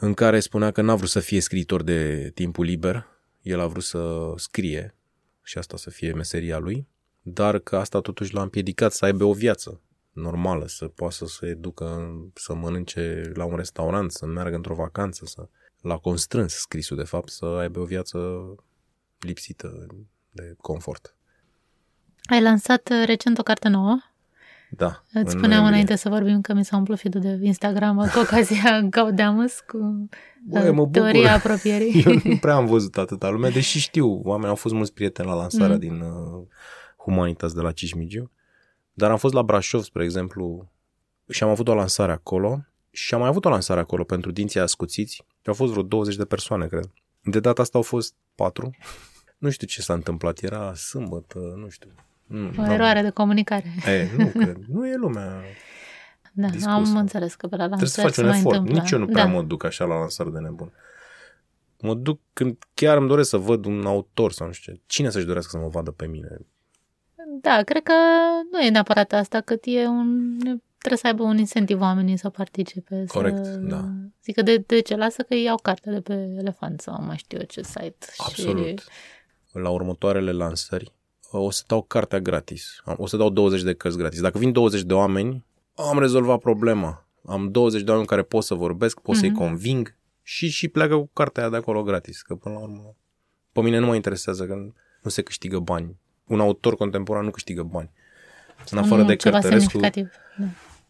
în 0.05 0.15
care 0.15 0.41
spunea 0.41 0.71
că 0.71 0.83
n-a 0.83 0.95
vrut 0.95 1.09
să 1.09 1.21
fie 1.21 1.41
scriitor 1.41 1.83
de 1.83 2.31
timpul 2.35 2.65
liber, 2.65 3.07
el 3.43 3.61
a 3.61 3.67
vrut 3.67 3.83
să 3.83 4.33
scrie 4.37 4.95
și 5.43 5.59
asta 5.59 5.77
să 5.77 5.91
fie 5.91 6.13
meseria 6.13 6.59
lui, 6.59 6.87
dar 7.23 7.59
că 7.59 7.77
asta 7.77 8.01
totuși 8.01 8.35
l-a 8.35 8.43
împiedicat 8.43 8.93
să 8.93 9.05
aibă 9.05 9.25
o 9.25 9.33
viață 9.33 9.81
normală, 10.13 10.67
să 10.67 10.89
poată 10.89 11.15
să 11.15 11.27
se 11.27 11.55
ducă, 11.55 12.15
să 12.35 12.55
mănânce 12.55 13.33
la 13.35 13.45
un 13.45 13.57
restaurant, 13.57 14.13
să 14.13 14.27
meargă 14.27 14.57
într-o 14.57 14.75
vacanță, 14.75 15.27
să 15.27 15.49
l-a 15.81 15.99
constrâns 15.99 16.55
scrisul 16.55 16.97
de 16.97 17.03
fapt 17.03 17.29
să 17.29 17.45
aibă 17.45 17.81
o 17.81 17.85
viață 17.85 18.19
lipsită 19.19 19.87
de 20.31 20.55
confort. 20.61 21.17
Ai 22.23 22.43
lansat 22.43 22.89
uh, 22.91 23.03
recent 23.07 23.39
o 23.39 23.43
carte 23.43 23.69
nouă? 23.69 23.99
Da. 24.77 25.03
Îți 25.13 25.31
spuneam 25.31 25.33
noiembrie. 25.33 25.69
înainte 25.69 25.97
să 25.97 26.09
vorbim 26.09 26.41
că 26.41 26.55
mi 26.55 26.65
s-a 26.65 26.77
umplut 26.77 26.99
feed 26.99 27.15
de 27.15 27.39
Instagram 27.43 27.97
cu 27.97 28.19
ocazia 28.19 28.81
Gaudeamus 28.91 29.61
cu 29.61 30.09
Bă, 30.45 30.59
uh, 30.59 30.73
mă 30.73 30.87
teoria 30.87 31.35
apropierii. 31.35 32.03
Eu 32.07 32.21
nu 32.25 32.37
prea 32.37 32.55
am 32.55 32.67
văzut 32.67 32.97
atâta 32.97 33.29
lume, 33.29 33.49
deși 33.49 33.79
știu, 33.79 34.21
oamenii 34.25 34.49
au 34.49 34.55
fost 34.55 34.75
mulți 34.75 34.93
prieteni 34.93 35.29
la 35.29 35.35
lansarea 35.35 35.75
mm. 35.75 35.79
din 35.79 36.01
uh, 36.01 36.47
Humanitas 36.97 37.53
de 37.53 37.61
la 37.61 37.73
Cismigiu, 37.73 38.31
dar 38.93 39.11
am 39.11 39.17
fost 39.17 39.35
la 39.35 39.43
Brașov, 39.43 39.83
spre 39.83 40.05
exemplu, 40.05 40.73
și 41.29 41.43
am 41.43 41.49
avut 41.49 41.69
o 41.69 41.75
lansare 41.75 42.13
acolo 42.13 42.65
și 42.91 43.15
am 43.15 43.21
mai 43.21 43.29
avut 43.29 43.45
o 43.45 43.49
lansare 43.49 43.81
acolo 43.81 44.05
pentru 44.05 44.31
dinții 44.31 44.61
ascuțiți 44.61 45.15
și 45.15 45.49
au 45.49 45.55
fost 45.55 45.71
vreo 45.71 45.83
20 45.83 46.17
de 46.17 46.25
persoane, 46.25 46.67
cred. 46.67 46.91
De 47.21 47.41
data 47.41 47.63
asta 47.63 47.79
au 47.79 47.85
fost 47.85 48.15
patru 48.35 48.71
nu 49.39 49.51
știu 49.51 49.67
ce 49.67 49.83
s-a 49.83 49.93
întâmplat, 49.93 50.43
era 50.43 50.75
sâmbătă, 50.75 51.39
nu 51.57 51.69
știu. 51.69 51.91
Nu, 52.33 52.51
o 52.59 52.73
eroare 52.73 53.03
de 53.03 53.11
comunicare. 53.11 53.65
E, 53.87 54.09
nu 54.17 54.27
cred, 54.43 54.57
nu 54.69 54.89
e 54.89 54.97
lumea 54.97 55.43
Da, 56.33 56.47
discusă. 56.47 56.69
am 56.69 56.97
înțeles 56.97 57.35
că 57.35 57.47
pe 57.47 57.57
la 57.57 57.67
lansări 57.67 57.91
Trebuie 57.91 58.13
să 58.13 58.21
faci 58.23 58.31
un 58.33 58.39
efort, 58.39 58.57
întâmplă. 58.57 58.83
nici 58.83 58.91
eu 58.91 58.99
nu 58.99 59.07
prea 59.07 59.25
da. 59.25 59.31
mă 59.31 59.43
duc 59.43 59.65
așa 59.65 59.85
la 59.85 59.99
lansări 59.99 60.33
de 60.33 60.39
nebun. 60.39 60.73
Mă 61.81 61.95
duc 61.95 62.21
când 62.33 62.57
chiar 62.75 62.97
îmi 62.97 63.09
doresc 63.09 63.29
să 63.29 63.37
văd 63.37 63.65
un 63.65 63.87
autor 63.87 64.33
sau 64.33 64.47
nu 64.47 64.53
știu 64.53 64.73
ce. 64.73 64.81
Cine 64.87 65.11
să-și 65.11 65.27
dorească 65.27 65.51
să 65.51 65.59
mă 65.63 65.69
vadă 65.69 65.91
pe 65.91 66.07
mine? 66.07 66.29
Da, 67.41 67.63
cred 67.63 67.83
că 67.83 67.93
nu 68.51 68.61
e 68.61 68.71
neapărat 68.71 69.13
asta, 69.13 69.41
cât 69.41 69.63
e 69.65 69.87
un 69.87 70.29
trebuie 70.79 70.99
să 70.99 71.07
aibă 71.07 71.23
un 71.23 71.39
incentiv 71.39 71.81
oamenii 71.81 72.17
să 72.17 72.29
participe. 72.29 73.05
Corect, 73.07 73.45
să... 73.45 73.57
da. 73.57 73.89
Zic 74.25 74.35
că 74.35 74.43
de, 74.43 74.57
de 74.67 74.81
ce? 74.81 74.97
Lasă 74.97 75.23
că 75.23 75.35
iau 75.35 75.57
carte 75.57 75.91
de 75.91 76.01
pe 76.01 76.13
elefant 76.39 76.81
sau 76.81 77.03
mai 77.03 77.17
știu 77.17 77.39
eu 77.39 77.45
ce 77.45 77.63
site. 77.63 78.07
Absolut. 78.17 78.79
Și 78.79 78.85
la 79.53 79.69
următoarele 79.71 80.33
lansări 80.33 80.93
o 81.39 81.51
să 81.51 81.63
dau 81.67 81.83
cartea 81.83 82.21
gratis. 82.21 82.83
O 82.85 83.07
să 83.07 83.17
dau 83.17 83.31
20 83.31 83.63
de 83.63 83.75
cărți 83.75 83.99
gratis. 83.99 84.21
Dacă 84.21 84.39
vin 84.39 84.53
20 84.53 84.83
de 84.83 84.95
oameni, 84.95 85.45
am 85.75 85.99
rezolvat 85.99 86.39
problema. 86.39 87.07
Am 87.27 87.51
20 87.51 87.83
de 87.83 87.91
oameni 87.91 88.09
care 88.09 88.23
pot 88.23 88.45
să 88.45 88.55
vorbesc, 88.55 89.01
pot 89.01 89.17
mm-hmm. 89.17 89.19
să-i 89.19 89.31
mhm. 89.31 89.39
conving 89.39 89.95
și 90.23 90.49
și 90.49 90.69
pleacă 90.69 90.97
cu 90.97 91.11
cartea 91.13 91.49
de 91.49 91.57
acolo 91.57 91.83
gratis. 91.83 92.23
Că 92.23 92.35
până 92.35 92.55
la 92.55 92.61
urmă, 92.61 92.95
pe 93.53 93.61
mine 93.61 93.79
nu 93.79 93.87
mă 93.87 93.95
interesează 93.95 94.47
că 94.47 94.55
nu 95.03 95.11
se 95.11 95.23
câștigă 95.23 95.59
bani. 95.59 95.97
Un 96.27 96.41
autor 96.41 96.77
contemporan 96.77 97.25
nu 97.25 97.31
câștigă 97.31 97.63
bani. 97.63 97.91
În 98.71 98.79
afară 98.79 99.03
de 99.03 99.17
Cărtărescu, 99.17 99.79
da. 99.79 99.91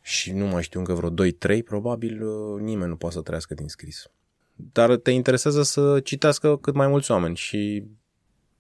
și 0.00 0.32
nu 0.32 0.46
mai 0.46 0.62
știu 0.62 0.78
încă 0.78 0.92
vreo 0.92 1.10
2-3, 1.58 1.64
probabil 1.64 2.22
uh, 2.22 2.60
nimeni 2.60 2.88
nu 2.88 2.96
poate 2.96 3.14
să 3.14 3.20
trăiască 3.20 3.54
din 3.54 3.68
scris. 3.68 4.10
Dar 4.54 4.96
te 4.96 5.10
interesează 5.10 5.62
să 5.62 6.00
citească 6.00 6.56
cât 6.56 6.74
mai 6.74 6.88
mulți 6.88 7.10
oameni 7.10 7.36
și 7.36 7.84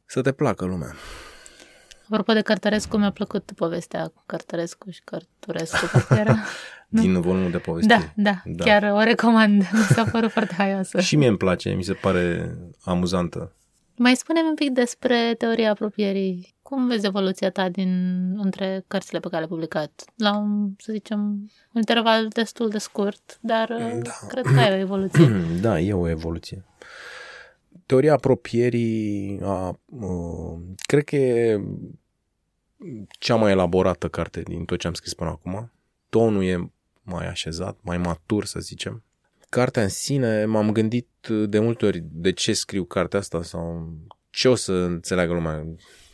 să 0.04 0.20
te 0.20 0.32
placă 0.32 0.64
lumea. 0.64 0.94
Apropo 2.12 2.32
de 2.32 2.40
Cărtărescu, 2.40 2.96
mi-a 2.96 3.10
plăcut 3.10 3.52
povestea 3.54 4.06
cu 4.06 4.22
Cărtărescu 4.26 4.90
și 4.90 5.00
Cărturescu, 5.04 5.86
era... 6.10 6.36
Din 6.88 7.20
volumul 7.20 7.50
de 7.50 7.58
poveste. 7.58 7.94
Da, 7.94 8.12
da, 8.14 8.42
da, 8.44 8.64
chiar 8.64 8.92
o 8.92 9.02
recomand. 9.02 9.62
Mi 9.72 9.78
s-a 9.78 10.04
părut 10.04 10.30
foarte 10.30 10.54
haioasă. 10.54 11.00
și 11.00 11.16
mie 11.16 11.28
îmi 11.28 11.36
place, 11.36 11.70
mi 11.70 11.82
se 11.82 11.92
pare 11.92 12.54
amuzantă. 12.84 13.52
Mai 13.96 14.16
spune-mi 14.16 14.48
un 14.48 14.54
pic 14.54 14.70
despre 14.70 15.34
teoria 15.38 15.70
apropierii. 15.70 16.54
Cum 16.62 16.86
vezi 16.86 17.06
evoluția 17.06 17.50
ta 17.50 17.68
din 17.68 17.90
între 18.36 18.84
cărțile 18.88 19.18
pe 19.18 19.28
care 19.28 19.38
le-ai 19.38 19.50
publicat? 19.50 20.04
La 20.16 20.36
un, 20.36 20.70
să 20.78 20.92
zicem, 20.92 21.20
un 21.72 21.80
interval 21.80 22.28
destul 22.28 22.68
de 22.68 22.78
scurt, 22.78 23.38
dar 23.40 23.68
da. 24.02 24.26
cred 24.28 24.44
că 24.44 24.60
ai 24.60 24.72
o 24.72 24.76
evoluție. 24.76 25.28
Da, 25.60 25.80
e 25.80 25.92
o 25.92 26.08
evoluție. 26.08 26.64
Teoria 27.86 28.12
apropierii, 28.12 29.40
a, 29.42 29.78
uh, 29.84 30.58
cred 30.86 31.04
că 31.04 31.16
e 31.16 31.60
cea 33.08 33.34
mai 33.34 33.50
elaborată 33.50 34.08
carte 34.08 34.40
din 34.40 34.64
tot 34.64 34.78
ce 34.78 34.86
am 34.86 34.94
scris 34.94 35.14
până 35.14 35.30
acum. 35.30 35.72
Tonul 36.08 36.44
e 36.44 36.72
mai 37.02 37.26
așezat, 37.26 37.78
mai 37.82 37.98
matur, 37.98 38.44
să 38.44 38.60
zicem. 38.60 39.02
Cartea 39.48 39.82
în 39.82 39.88
sine, 39.88 40.44
m-am 40.44 40.72
gândit 40.72 41.08
de 41.46 41.58
multe 41.58 41.86
ori 41.86 42.04
de 42.10 42.32
ce 42.32 42.52
scriu 42.52 42.84
cartea 42.84 43.18
asta 43.18 43.42
sau 43.42 43.92
ce 44.30 44.48
o 44.48 44.54
să 44.54 44.72
înțeleagă 44.72 45.32
lumea 45.32 45.66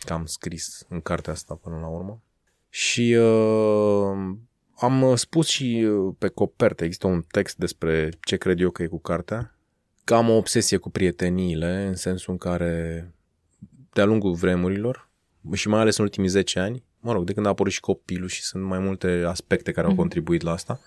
că 0.04 0.12
am 0.12 0.26
scris 0.26 0.86
în 0.88 1.00
cartea 1.00 1.32
asta 1.32 1.54
până 1.54 1.78
la 1.80 1.86
urmă. 1.86 2.22
Și 2.68 3.14
uh, 3.14 4.36
am 4.78 5.14
spus 5.16 5.48
și 5.48 5.88
pe 6.18 6.28
copertă, 6.28 6.84
există 6.84 7.06
un 7.06 7.24
text 7.30 7.56
despre 7.56 8.10
ce 8.20 8.36
cred 8.36 8.60
eu 8.60 8.70
că 8.70 8.82
e 8.82 8.86
cu 8.86 9.00
cartea, 9.00 9.58
că 10.04 10.14
am 10.14 10.28
o 10.30 10.36
obsesie 10.36 10.76
cu 10.76 10.90
prieteniile, 10.90 11.86
în 11.86 11.94
sensul 11.94 12.32
în 12.32 12.38
care 12.38 13.12
de-a 13.92 14.04
lungul 14.04 14.34
vremurilor 14.34 15.07
și 15.52 15.68
mai 15.68 15.80
ales 15.80 15.96
în 15.96 16.04
ultimii 16.04 16.28
10 16.28 16.58
ani, 16.58 16.82
mă 17.00 17.12
rog, 17.12 17.24
de 17.24 17.32
când 17.32 17.46
a 17.46 17.48
apărut 17.48 17.72
și 17.72 17.80
copilul 17.80 18.28
și 18.28 18.42
sunt 18.42 18.64
mai 18.64 18.78
multe 18.78 19.22
aspecte 19.26 19.72
care 19.72 19.86
au 19.86 19.92
mhm. 19.92 20.00
contribuit 20.00 20.42
la 20.42 20.52
asta, 20.52 20.80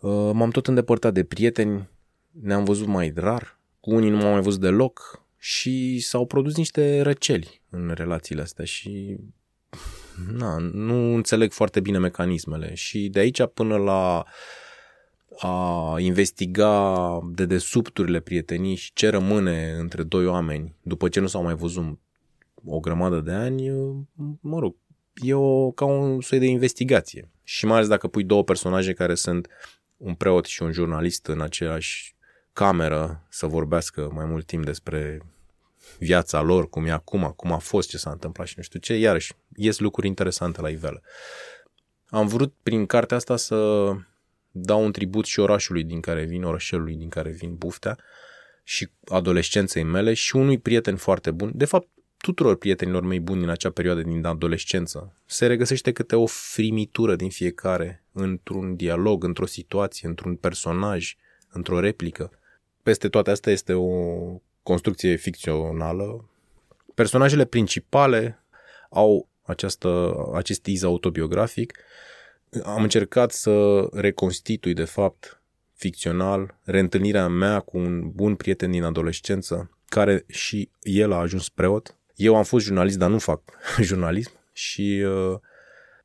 uh, 0.00 0.30
m-am 0.32 0.50
tot 0.50 0.66
îndepărtat 0.66 1.12
de 1.12 1.24
prieteni, 1.24 1.88
ne-am 2.30 2.64
văzut 2.64 2.86
mai 2.86 3.12
rar, 3.16 3.58
cu 3.80 3.94
unii 3.94 4.10
nu 4.10 4.16
m-am 4.16 4.32
mai 4.32 4.40
văzut 4.40 4.60
deloc 4.60 5.22
și 5.38 5.98
s-au 5.98 6.26
produs 6.26 6.56
niște 6.56 7.00
răceli 7.00 7.60
în 7.70 7.92
relațiile 7.94 8.42
astea 8.42 8.64
și 8.64 9.16
na, 10.32 10.58
nu 10.58 11.14
înțeleg 11.14 11.52
foarte 11.52 11.80
bine 11.80 11.98
mecanismele 11.98 12.74
și 12.74 13.08
de 13.08 13.18
aici 13.18 13.46
până 13.54 13.76
la 13.76 14.24
a 15.38 15.94
investiga 15.98 17.18
de 17.32 17.46
desubturile 17.46 18.20
prietenii 18.20 18.74
și 18.74 18.92
ce 18.92 19.08
rămâne 19.08 19.76
între 19.78 20.02
doi 20.02 20.26
oameni 20.26 20.74
după 20.82 21.08
ce 21.08 21.20
nu 21.20 21.26
s-au 21.26 21.42
mai 21.42 21.54
văzut 21.54 21.98
o 22.66 22.80
grămadă 22.80 23.20
de 23.20 23.32
ani, 23.32 23.70
mă 24.40 24.58
rog, 24.58 24.76
e 25.14 25.34
o, 25.34 25.70
ca 25.70 25.84
un 25.84 26.20
soi 26.20 26.38
de 26.38 26.46
investigație. 26.46 27.30
Și 27.42 27.66
mai 27.66 27.76
ales 27.76 27.88
dacă 27.88 28.08
pui 28.08 28.24
două 28.24 28.44
personaje 28.44 28.92
care 28.92 29.14
sunt 29.14 29.48
un 29.96 30.14
preot 30.14 30.44
și 30.44 30.62
un 30.62 30.72
jurnalist 30.72 31.26
în 31.26 31.40
aceeași 31.40 32.16
cameră 32.52 33.26
să 33.28 33.46
vorbească 33.46 34.10
mai 34.14 34.24
mult 34.24 34.46
timp 34.46 34.64
despre 34.64 35.20
viața 35.98 36.40
lor, 36.40 36.68
cum 36.68 36.86
e 36.86 36.90
acum, 36.90 37.32
cum 37.36 37.52
a 37.52 37.58
fost, 37.58 37.88
ce 37.88 37.98
s-a 37.98 38.10
întâmplat 38.10 38.46
și 38.46 38.54
nu 38.56 38.62
știu 38.62 38.78
ce, 38.78 38.94
iarăși 38.94 39.32
ies 39.56 39.78
lucruri 39.78 40.06
interesante 40.06 40.60
la 40.60 40.68
iveală. 40.68 41.02
Am 42.06 42.26
vrut 42.26 42.54
prin 42.62 42.86
cartea 42.86 43.16
asta 43.16 43.36
să 43.36 43.90
dau 44.50 44.84
un 44.84 44.92
tribut 44.92 45.24
și 45.24 45.40
orașului 45.40 45.84
din 45.84 46.00
care 46.00 46.24
vin, 46.24 46.44
orășelului 46.44 46.96
din 46.96 47.08
care 47.08 47.30
vin, 47.30 47.54
Buftea, 47.54 47.98
și 48.62 48.90
adolescenței 49.04 49.82
mele 49.82 50.14
și 50.14 50.36
unui 50.36 50.58
prieten 50.58 50.96
foarte 50.96 51.30
bun. 51.30 51.52
De 51.54 51.64
fapt, 51.64 51.88
tuturor 52.24 52.56
prietenilor 52.56 53.02
mei 53.02 53.20
buni 53.20 53.42
în 53.42 53.48
acea 53.48 53.70
perioadă 53.70 54.02
din 54.02 54.24
adolescență. 54.24 55.16
Se 55.26 55.46
regăsește 55.46 55.92
câte 55.92 56.16
o 56.16 56.26
frimitură 56.26 57.16
din 57.16 57.30
fiecare 57.30 58.04
într-un 58.12 58.76
dialog, 58.76 59.24
într-o 59.24 59.46
situație, 59.46 60.08
într-un 60.08 60.36
personaj, 60.36 61.16
într-o 61.52 61.80
replică. 61.80 62.30
Peste 62.82 63.08
toate 63.08 63.30
astea 63.30 63.52
este 63.52 63.72
o 63.72 63.88
construcție 64.62 65.16
ficțională. 65.16 66.28
Personajele 66.94 67.44
principale 67.44 68.44
au 68.90 69.28
această, 69.42 70.14
acest 70.34 70.66
iz 70.66 70.82
autobiografic. 70.82 71.78
Am 72.62 72.82
încercat 72.82 73.32
să 73.32 73.86
reconstitui, 73.92 74.74
de 74.74 74.84
fapt, 74.84 75.42
ficțional, 75.74 76.58
reîntâlnirea 76.62 77.28
mea 77.28 77.60
cu 77.60 77.78
un 77.78 78.10
bun 78.10 78.34
prieten 78.34 78.70
din 78.70 78.82
adolescență, 78.82 79.70
care 79.86 80.24
și 80.28 80.70
el 80.82 81.12
a 81.12 81.16
ajuns 81.16 81.48
preot. 81.48 81.96
Eu 82.14 82.36
am 82.36 82.44
fost 82.44 82.64
jurnalist, 82.64 82.98
dar 82.98 83.10
nu 83.10 83.18
fac 83.18 83.42
jurnalism 83.80 84.32
și 84.52 85.04
uh, 85.06 85.38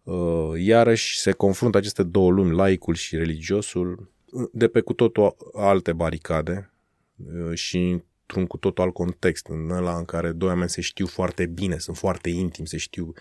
uh, 0.04 0.62
iarăși 0.62 1.20
se 1.20 1.32
confruntă 1.32 1.78
aceste 1.78 2.04
două 2.04 2.32
lumi, 2.32 2.56
laicul 2.56 2.96
și 2.96 3.16
religiosul, 3.16 4.12
de 4.52 4.68
pe 4.68 4.82
cu 4.82 4.94
totul 4.94 5.36
alte 5.54 5.94
baricade 5.94 6.72
uh, 7.16 7.58
și 7.58 8.02
într-un 8.22 8.46
cu 8.48 8.58
totul 8.58 8.84
alt 8.84 8.94
context, 8.94 9.48
în 9.48 9.70
ăla 9.70 9.98
în 9.98 10.06
care 10.06 10.32
doi 10.32 10.50
oameni 10.50 10.70
se 10.70 10.82
știu 10.82 11.08
foarte 11.08 11.46
bine, 11.46 11.78
sunt 11.78 11.98
foarte 11.98 12.30
intimi, 12.30 12.68
se 12.68 12.78
știu, 12.78 13.14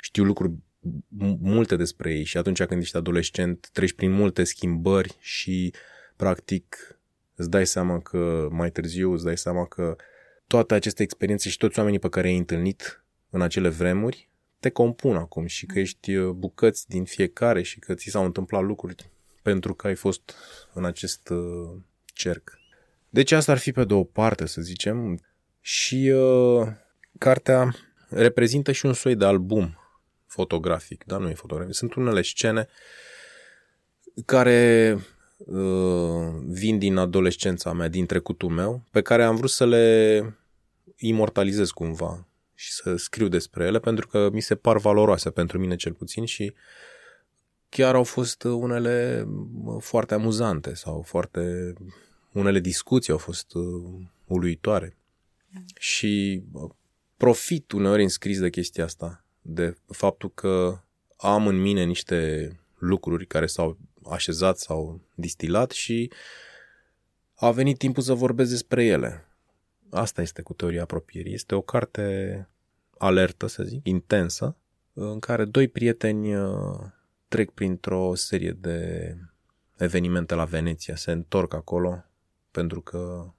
știu 0.00 0.24
lucruri 0.24 0.52
multe 1.40 1.76
despre 1.76 2.14
ei 2.14 2.24
și 2.24 2.36
atunci 2.36 2.62
când 2.62 2.82
ești 2.82 2.96
adolescent 2.96 3.68
treci 3.72 3.92
prin 3.92 4.10
multe 4.10 4.44
schimbări 4.44 5.16
și 5.20 5.74
practic 6.16 6.98
îți 7.34 7.50
dai 7.50 7.66
seama 7.66 8.00
că 8.00 8.48
mai 8.50 8.70
târziu 8.70 9.12
îți 9.12 9.24
dai 9.24 9.38
seama 9.38 9.66
că 9.66 9.96
toate 10.48 10.74
aceste 10.74 11.02
experiențe 11.02 11.48
și 11.48 11.56
toți 11.56 11.78
oamenii 11.78 11.98
pe 11.98 12.08
care 12.08 12.28
ai 12.28 12.36
întâlnit 12.36 13.04
în 13.30 13.42
acele 13.42 13.68
vremuri 13.68 14.28
te 14.60 14.70
compun 14.70 15.16
acum 15.16 15.46
și 15.46 15.66
că 15.66 15.78
ești 15.78 16.14
uh, 16.14 16.30
bucăți 16.30 16.88
din 16.88 17.04
fiecare 17.04 17.62
și 17.62 17.78
că 17.78 17.94
ți 17.94 18.08
s-au 18.08 18.24
întâmplat 18.24 18.62
lucruri 18.62 19.10
pentru 19.42 19.74
că 19.74 19.86
ai 19.86 19.94
fost 19.94 20.34
în 20.72 20.84
acest 20.84 21.28
uh, 21.28 21.70
cerc. 22.04 22.58
Deci 23.08 23.32
asta 23.32 23.52
ar 23.52 23.58
fi 23.58 23.72
pe 23.72 23.84
două 23.84 24.04
parte, 24.04 24.46
să 24.46 24.60
zicem. 24.60 25.20
Și 25.60 26.12
uh, 26.14 26.66
cartea 27.18 27.74
reprezintă 28.08 28.72
și 28.72 28.86
un 28.86 28.92
soi 28.92 29.16
de 29.16 29.24
album 29.24 29.78
fotografic, 30.26 31.04
dar 31.04 31.20
nu 31.20 31.28
e 31.28 31.34
fotografic. 31.34 31.74
Sunt 31.74 31.94
unele 31.94 32.22
scene 32.22 32.68
care 34.24 34.92
uh, 34.96 35.02
vin 36.46 36.78
din 36.78 36.96
adolescența 36.96 37.72
mea, 37.72 37.88
din 37.88 38.06
trecutul 38.06 38.48
meu, 38.48 38.82
pe 38.90 39.02
care 39.02 39.24
am 39.24 39.36
vrut 39.36 39.50
să 39.50 39.66
le 39.66 40.22
imortalizez 40.96 41.70
cumva 41.70 42.26
și 42.54 42.72
să 42.72 42.96
scriu 42.96 43.28
despre 43.28 43.64
ele, 43.64 43.78
pentru 43.78 44.06
că 44.06 44.28
mi 44.32 44.40
se 44.40 44.54
par 44.54 44.78
valoroase 44.78 45.30
pentru 45.30 45.58
mine 45.58 45.76
cel 45.76 45.92
puțin 45.92 46.24
și 46.24 46.54
chiar 47.68 47.94
au 47.94 48.02
fost 48.02 48.42
unele 48.42 49.26
foarte 49.78 50.14
amuzante 50.14 50.74
sau 50.74 51.02
foarte 51.02 51.72
unele 52.32 52.60
discuții 52.60 53.12
au 53.12 53.18
fost 53.18 53.54
uh, 53.54 53.64
uluitoare. 54.26 54.96
Da. 55.52 55.60
Și 55.78 56.42
uh, 56.52 56.70
profit 57.16 57.72
uneori 57.72 58.02
în 58.02 58.08
scris 58.08 58.40
de 58.40 58.50
chestia 58.50 58.84
asta, 58.84 59.24
de 59.42 59.76
faptul 59.86 60.30
că 60.34 60.80
am 61.16 61.46
în 61.46 61.60
mine 61.60 61.84
niște 61.84 62.50
lucruri 62.78 63.26
care 63.26 63.46
s-au 63.46 63.78
așezat 64.10 64.58
sau 64.58 65.00
distilat 65.14 65.70
și 65.70 66.12
a 67.34 67.50
venit 67.50 67.78
timpul 67.78 68.02
să 68.02 68.12
vorbesc 68.12 68.50
despre 68.50 68.84
ele. 68.84 69.28
Asta 69.90 70.22
este 70.22 70.42
cu 70.42 70.52
teoria 70.52 70.82
apropierii. 70.82 71.34
Este 71.34 71.54
o 71.54 71.60
carte 71.60 72.48
alertă, 72.98 73.46
să 73.46 73.62
zic, 73.62 73.86
intensă, 73.86 74.56
în 74.92 75.18
care 75.18 75.44
doi 75.44 75.68
prieteni 75.68 76.36
uh, 76.36 76.78
trec 77.28 77.50
printr-o 77.50 78.14
serie 78.14 78.50
de 78.50 79.14
evenimente 79.76 80.34
la 80.34 80.44
Veneția, 80.44 80.96
se 80.96 81.10
întorc 81.10 81.54
acolo 81.54 82.04
pentru 82.50 82.80
că 82.80 83.32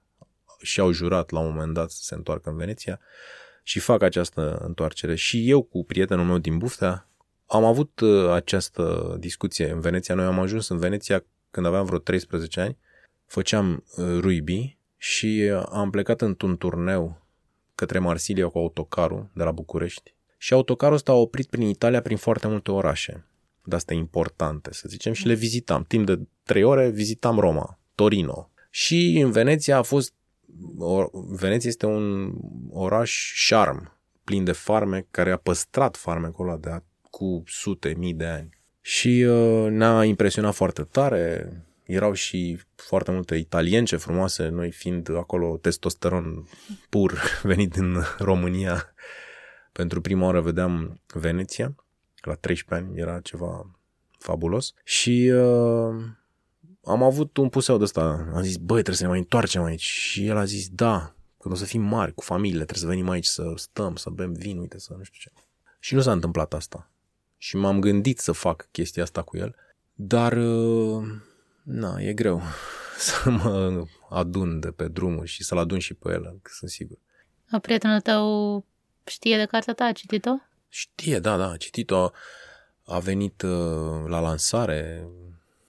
și-au 0.62 0.90
jurat 0.92 1.30
la 1.30 1.38
un 1.38 1.50
moment 1.50 1.74
dat 1.74 1.90
să 1.90 2.02
se 2.02 2.14
întoarcă 2.14 2.50
în 2.50 2.56
Veneția 2.56 3.00
și 3.62 3.78
fac 3.78 4.02
această 4.02 4.56
întoarcere. 4.56 5.14
Și 5.14 5.50
eu 5.50 5.62
cu 5.62 5.84
prietenul 5.84 6.24
meu 6.24 6.38
din 6.38 6.58
Buftea 6.58 7.09
am 7.52 7.64
avut 7.64 8.00
uh, 8.00 8.30
această 8.30 9.16
discuție 9.18 9.70
în 9.70 9.80
Veneția. 9.80 10.14
Noi 10.14 10.24
am 10.24 10.38
ajuns 10.38 10.68
în 10.68 10.78
Veneția 10.78 11.24
când 11.50 11.66
aveam 11.66 11.84
vreo 11.84 11.98
13 11.98 12.60
ani, 12.60 12.76
făceam 13.26 13.84
uh, 13.96 14.18
ruibi 14.18 14.76
și 14.96 15.50
uh, 15.52 15.62
am 15.70 15.90
plecat 15.90 16.20
într-un 16.20 16.56
turneu 16.56 17.26
către 17.74 17.98
Marsilia 17.98 18.48
cu 18.48 18.58
autocarul 18.58 19.30
de 19.34 19.42
la 19.42 19.52
București. 19.52 20.14
Și 20.38 20.52
autocarul 20.52 20.94
ăsta 20.94 21.12
a 21.12 21.14
oprit 21.14 21.46
prin 21.46 21.68
Italia, 21.68 22.02
prin 22.02 22.16
foarte 22.16 22.46
multe 22.46 22.70
orașe 22.70 23.24
de 23.64 23.74
astea 23.74 23.96
importante, 23.96 24.72
să 24.72 24.84
zicem, 24.88 25.12
și 25.12 25.26
le 25.26 25.34
vizitam. 25.34 25.84
Timp 25.84 26.06
de 26.06 26.20
trei 26.42 26.62
ore 26.62 26.90
vizitam 26.90 27.38
Roma, 27.38 27.78
Torino, 27.94 28.50
și 28.70 29.20
în 29.24 29.30
Veneția 29.30 29.76
a 29.76 29.82
fost 29.82 30.14
Veneția 31.12 31.68
este 31.68 31.86
un 31.86 32.32
oraș 32.70 33.32
șarm, 33.34 33.96
plin 34.24 34.44
de 34.44 34.52
farme, 34.52 35.06
care 35.10 35.30
a 35.30 35.36
păstrat 35.36 35.96
farmecul 35.96 36.48
ăla 36.48 36.56
de 36.56 36.70
cu 37.20 37.42
sute 37.46 37.94
mii 37.98 38.14
de 38.14 38.26
ani. 38.26 38.58
Și 38.80 39.24
uh, 39.28 39.70
ne-a 39.70 40.04
impresionat 40.04 40.54
foarte 40.54 40.82
tare. 40.82 41.52
Erau 41.84 42.12
și 42.12 42.58
foarte 42.74 43.10
multe 43.10 43.34
italience 43.34 43.96
frumoase, 43.96 44.48
noi 44.48 44.70
fiind 44.70 45.16
acolo 45.16 45.56
testosteron 45.56 46.48
pur 46.88 47.20
venit 47.42 47.70
din 47.72 47.96
România. 48.18 48.94
Pentru 49.72 50.00
prima 50.00 50.24
oară 50.24 50.40
vedeam 50.40 51.00
Veneția, 51.14 51.74
la 52.20 52.34
13 52.34 52.88
ani, 52.88 53.00
era 53.00 53.20
ceva 53.20 53.70
fabulos. 54.18 54.74
Și 54.84 55.32
uh, 55.34 56.04
am 56.84 57.02
avut 57.02 57.36
un 57.36 57.48
puseu 57.48 57.76
de 57.76 57.82
ăsta. 57.82 58.30
Am 58.34 58.42
zis, 58.42 58.56
băi, 58.56 58.82
trebuie 58.82 58.96
să 58.96 59.02
ne 59.02 59.08
mai 59.08 59.18
întoarcem 59.18 59.62
aici. 59.62 59.82
Și 59.82 60.26
el 60.26 60.36
a 60.36 60.44
zis, 60.44 60.68
da, 60.68 61.14
când 61.38 61.54
o 61.54 61.56
să 61.56 61.64
fim 61.64 61.82
mari, 61.82 62.14
cu 62.14 62.22
familiile, 62.22 62.64
trebuie 62.64 62.84
să 62.84 62.96
venim 62.96 63.08
aici 63.08 63.26
să 63.26 63.52
stăm, 63.56 63.96
să 63.96 64.10
bem 64.10 64.32
vin, 64.32 64.58
uite, 64.58 64.78
să 64.78 64.94
nu 64.96 65.02
știu 65.02 65.18
ce. 65.18 65.42
Și 65.78 65.94
nu 65.94 66.00
s-a 66.00 66.12
întâmplat 66.12 66.54
asta. 66.54 66.89
Și 67.42 67.56
m-am 67.56 67.80
gândit 67.80 68.18
să 68.18 68.32
fac 68.32 68.68
chestia 68.70 69.02
asta 69.02 69.22
cu 69.22 69.36
el, 69.36 69.54
dar, 69.94 70.32
uh, 70.32 71.04
na, 71.62 72.00
e 72.00 72.12
greu 72.12 72.42
să 72.98 73.30
mă 73.30 73.84
adun 74.08 74.60
de 74.60 74.70
pe 74.70 74.88
drumuri 74.88 75.28
și 75.28 75.44
să-l 75.44 75.58
adun 75.58 75.78
și 75.78 75.94
pe 75.94 76.10
el, 76.10 76.40
sunt 76.44 76.70
sigur. 76.70 76.98
A, 77.50 77.58
prietenul 77.58 78.00
tău 78.00 78.64
știe 79.04 79.36
de 79.36 79.44
cartea 79.44 79.74
ta, 79.74 79.84
a 79.84 79.92
citit-o? 79.92 80.30
Știe, 80.68 81.18
da, 81.18 81.36
da, 81.36 81.50
a 81.50 81.56
citit-o, 81.56 82.10
a 82.84 82.98
venit 82.98 83.42
uh, 83.42 84.04
la 84.06 84.20
lansare. 84.20 85.08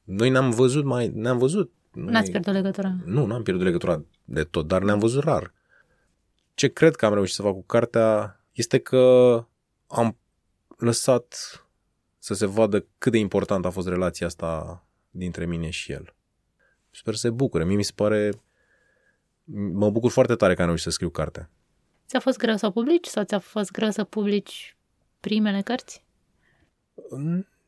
Noi 0.03 0.29
ne-am 0.29 0.49
văzut 0.49 0.85
mai, 0.85 1.07
ne-am 1.07 1.37
văzut. 1.37 1.71
N-ați 1.91 2.31
pierdut 2.31 2.53
legătura? 2.53 2.95
Nu, 3.05 3.25
n-am 3.25 3.43
pierdut 3.43 3.65
legătura 3.65 4.03
de 4.23 4.43
tot, 4.43 4.67
dar 4.67 4.81
ne-am 4.81 4.99
văzut 4.99 5.23
rar. 5.23 5.53
Ce 6.53 6.67
cred 6.67 6.95
că 6.95 7.05
am 7.05 7.13
reușit 7.13 7.35
să 7.35 7.41
fac 7.41 7.53
cu 7.53 7.63
cartea 7.63 8.39
este 8.51 8.77
că 8.77 9.45
am 9.87 10.17
lăsat 10.77 11.60
să 12.23 12.33
se 12.33 12.45
vadă 12.45 12.85
cât 12.97 13.11
de 13.11 13.17
important 13.17 13.65
a 13.65 13.69
fost 13.69 13.87
relația 13.87 14.27
asta 14.27 14.83
dintre 15.09 15.45
mine 15.45 15.69
și 15.69 15.91
el. 15.91 16.15
Sper 16.91 17.13
să 17.13 17.19
se 17.19 17.29
bucure. 17.29 17.65
Mie 17.65 17.75
mi 17.75 17.83
se 17.83 17.91
pare... 17.95 18.41
Mă 19.73 19.89
bucur 19.89 20.11
foarte 20.11 20.35
tare 20.35 20.53
că 20.53 20.61
am 20.61 20.67
reușit 20.67 20.85
să 20.85 20.91
scriu 20.91 21.09
cartea. 21.09 21.49
Ți-a 22.07 22.19
fost 22.19 22.37
greu 22.37 22.57
să 22.57 22.65
o 22.65 22.71
publici 22.71 23.05
sau 23.05 23.23
ți-a 23.23 23.39
fost 23.39 23.71
greu 23.71 23.89
să 23.89 24.03
publici 24.03 24.77
primele 25.19 25.61
cărți? 25.61 26.05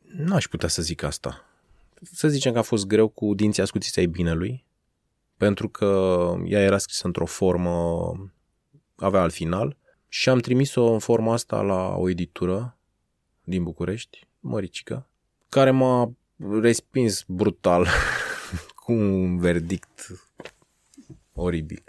Nu 0.00 0.34
aș 0.34 0.46
putea 0.46 0.68
să 0.68 0.82
zic 0.82 1.02
asta. 1.02 1.44
Să 2.02 2.28
zicem 2.28 2.52
că 2.52 2.58
a 2.58 2.62
fost 2.62 2.86
greu 2.86 3.08
cu 3.08 3.34
dinții 3.34 3.62
ascuțiți 3.62 3.98
ai 3.98 4.06
binelui, 4.06 4.64
pentru 5.36 5.68
că 5.68 6.32
ea 6.44 6.60
era 6.60 6.78
scrisă 6.78 7.06
într-o 7.06 7.26
formă, 7.26 8.12
avea 8.96 9.20
al 9.20 9.30
final, 9.30 9.76
și 10.08 10.28
am 10.28 10.38
trimis-o 10.38 10.92
în 10.92 10.98
forma 10.98 11.32
asta 11.32 11.60
la 11.60 11.94
o 11.96 12.08
editură 12.08 12.78
din 13.44 13.62
București, 13.62 14.26
Măricică, 14.46 15.06
care 15.48 15.70
m-a 15.70 16.12
respins 16.60 17.24
brutal 17.26 17.86
cu 18.84 18.92
un 18.92 19.38
verdict 19.38 20.06
oribil. 21.32 21.82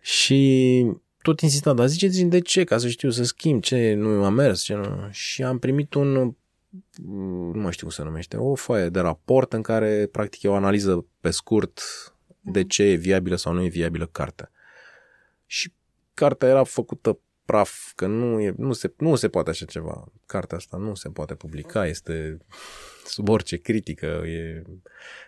Și 0.00 0.86
tot 1.22 1.40
insista, 1.40 1.72
dar 1.72 1.86
ziceți 1.86 2.22
de 2.22 2.40
ce, 2.40 2.64
ca 2.64 2.78
să 2.78 2.88
știu, 2.88 3.10
să 3.10 3.24
schimb, 3.24 3.62
ce 3.62 3.94
nu 3.94 4.24
a 4.24 4.28
mers, 4.28 4.62
ce 4.62 4.74
nu. 4.74 5.08
Și 5.10 5.42
am 5.42 5.58
primit 5.58 5.94
un, 5.94 6.12
nu 7.52 7.60
mai 7.60 7.72
știu 7.72 7.86
cum 7.86 7.96
se 7.96 8.02
numește, 8.02 8.36
o 8.36 8.54
foaie 8.54 8.88
de 8.88 9.00
raport 9.00 9.52
în 9.52 9.62
care, 9.62 10.08
practic, 10.12 10.42
e 10.42 10.48
o 10.48 10.54
analiză 10.54 11.06
pe 11.20 11.30
scurt 11.30 11.80
de 12.40 12.64
ce 12.64 12.82
e 12.82 12.94
viabilă 12.94 13.36
sau 13.36 13.52
nu 13.52 13.64
e 13.64 13.68
viabilă 13.68 14.06
cartea. 14.06 14.50
Și 15.46 15.72
cartea 16.14 16.48
era 16.48 16.64
făcută 16.64 17.18
praf, 17.46 17.92
că 17.94 18.06
nu, 18.06 18.40
e, 18.40 18.54
nu, 18.56 18.72
se, 18.72 18.92
nu 18.96 19.14
se 19.14 19.28
poate 19.28 19.50
așa 19.50 19.64
ceva. 19.64 20.12
Cartea 20.26 20.56
asta 20.56 20.76
nu 20.76 20.94
se 20.94 21.08
poate 21.08 21.34
publica, 21.34 21.86
este 21.86 22.38
sub 23.04 23.28
orice 23.28 23.56
critică, 23.56 24.06
e 24.06 24.62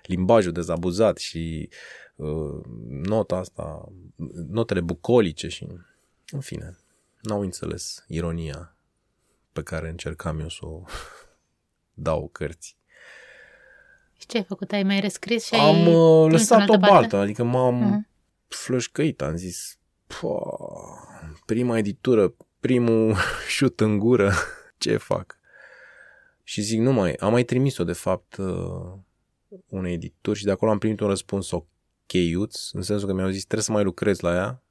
limbajul 0.03 0.53
dezabuzat 0.53 1.17
și 1.17 1.69
uh, 2.17 2.61
nota 2.89 3.37
asta, 3.37 3.93
notele 4.49 4.81
bucolice 4.81 5.49
și, 5.49 5.67
în 6.31 6.41
fine, 6.41 6.77
n-au 7.21 7.41
înțeles 7.41 8.05
ironia 8.09 8.77
pe 9.53 9.63
care 9.63 9.89
încercam 9.89 10.41
eu 10.41 10.49
să 10.49 10.67
o 10.67 10.83
dau 12.09 12.29
cărți. 12.33 12.77
Și 14.19 14.27
ce 14.27 14.37
ai 14.37 14.45
făcut? 14.45 14.73
Ai 14.73 14.83
mai 14.83 15.01
rescris 15.01 15.45
și 15.45 15.55
ai 15.55 15.61
Am 15.61 15.87
uh, 15.87 16.31
lăsat 16.31 16.69
o 16.69 16.79
baltă, 16.79 17.17
adică 17.17 17.45
m-am 17.45 17.83
uh-huh. 17.83 18.09
flășcăit, 18.49 19.23
am 19.23 19.37
zis, 19.37 19.78
prima 21.47 21.79
editură, 21.79 22.35
primul 22.61 23.17
șut 23.57 23.81
în 23.81 23.99
gură, 23.99 24.33
ce 24.79 24.97
fac? 24.97 25.39
Și 26.43 26.61
zic, 26.61 26.81
nu 26.81 26.93
mai, 26.93 27.13
am 27.13 27.31
mai 27.31 27.45
trimis-o 27.45 27.85
de 27.85 27.93
fapt 27.93 28.37
uh, 28.37 28.93
unei 29.69 29.93
edituri 29.93 30.39
și 30.39 30.45
de 30.45 30.51
acolo 30.51 30.71
am 30.71 30.79
primit 30.79 31.01
un 31.01 31.09
răspuns 31.09 31.51
ok, 31.51 32.13
în 32.73 32.83
sensul 32.83 33.09
că 33.09 33.15
mi-au 33.15 33.29
zis, 33.29 33.43
trebuie 33.43 33.63
să 33.63 33.73
mai 33.73 33.85
lucrez 33.85 34.21
la 34.21 34.35
ea 34.35 34.63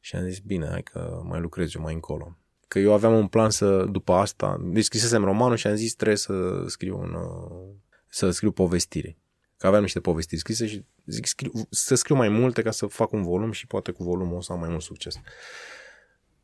și 0.00 0.16
am 0.16 0.28
zis, 0.28 0.38
bine, 0.38 0.66
hai 0.66 0.82
că 0.82 1.20
mai 1.24 1.40
lucrez 1.40 1.74
eu 1.74 1.82
mai 1.82 1.94
încolo. 1.94 2.36
Că 2.68 2.78
eu 2.78 2.92
aveam 2.92 3.14
un 3.14 3.26
plan 3.26 3.50
să, 3.50 3.84
după 3.84 4.12
asta, 4.12 4.60
deci 4.62 4.84
scrisesem 4.84 5.24
romanul 5.24 5.56
și 5.56 5.66
am 5.66 5.74
zis, 5.74 5.94
trebuie 5.94 6.16
să 6.16 6.64
scriu 6.66 6.98
un, 6.98 7.14
uh, 7.14 7.74
să 8.08 8.30
scriu 8.30 8.50
povestire. 8.50 9.18
Că 9.56 9.66
aveam 9.66 9.82
niște 9.82 10.00
povestiri 10.00 10.40
scrise 10.40 10.66
și 10.66 10.84
zic 11.04 11.26
scriu, 11.26 11.52
să 11.70 11.94
scriu 11.94 12.14
mai 12.16 12.28
multe 12.28 12.62
ca 12.62 12.70
să 12.70 12.86
fac 12.86 13.12
un 13.12 13.22
volum 13.22 13.52
și 13.52 13.66
poate 13.66 13.90
cu 13.90 14.02
volumul 14.02 14.36
o 14.36 14.40
să 14.40 14.52
am 14.52 14.58
mai 14.58 14.68
mult 14.68 14.82
succes. 14.82 15.14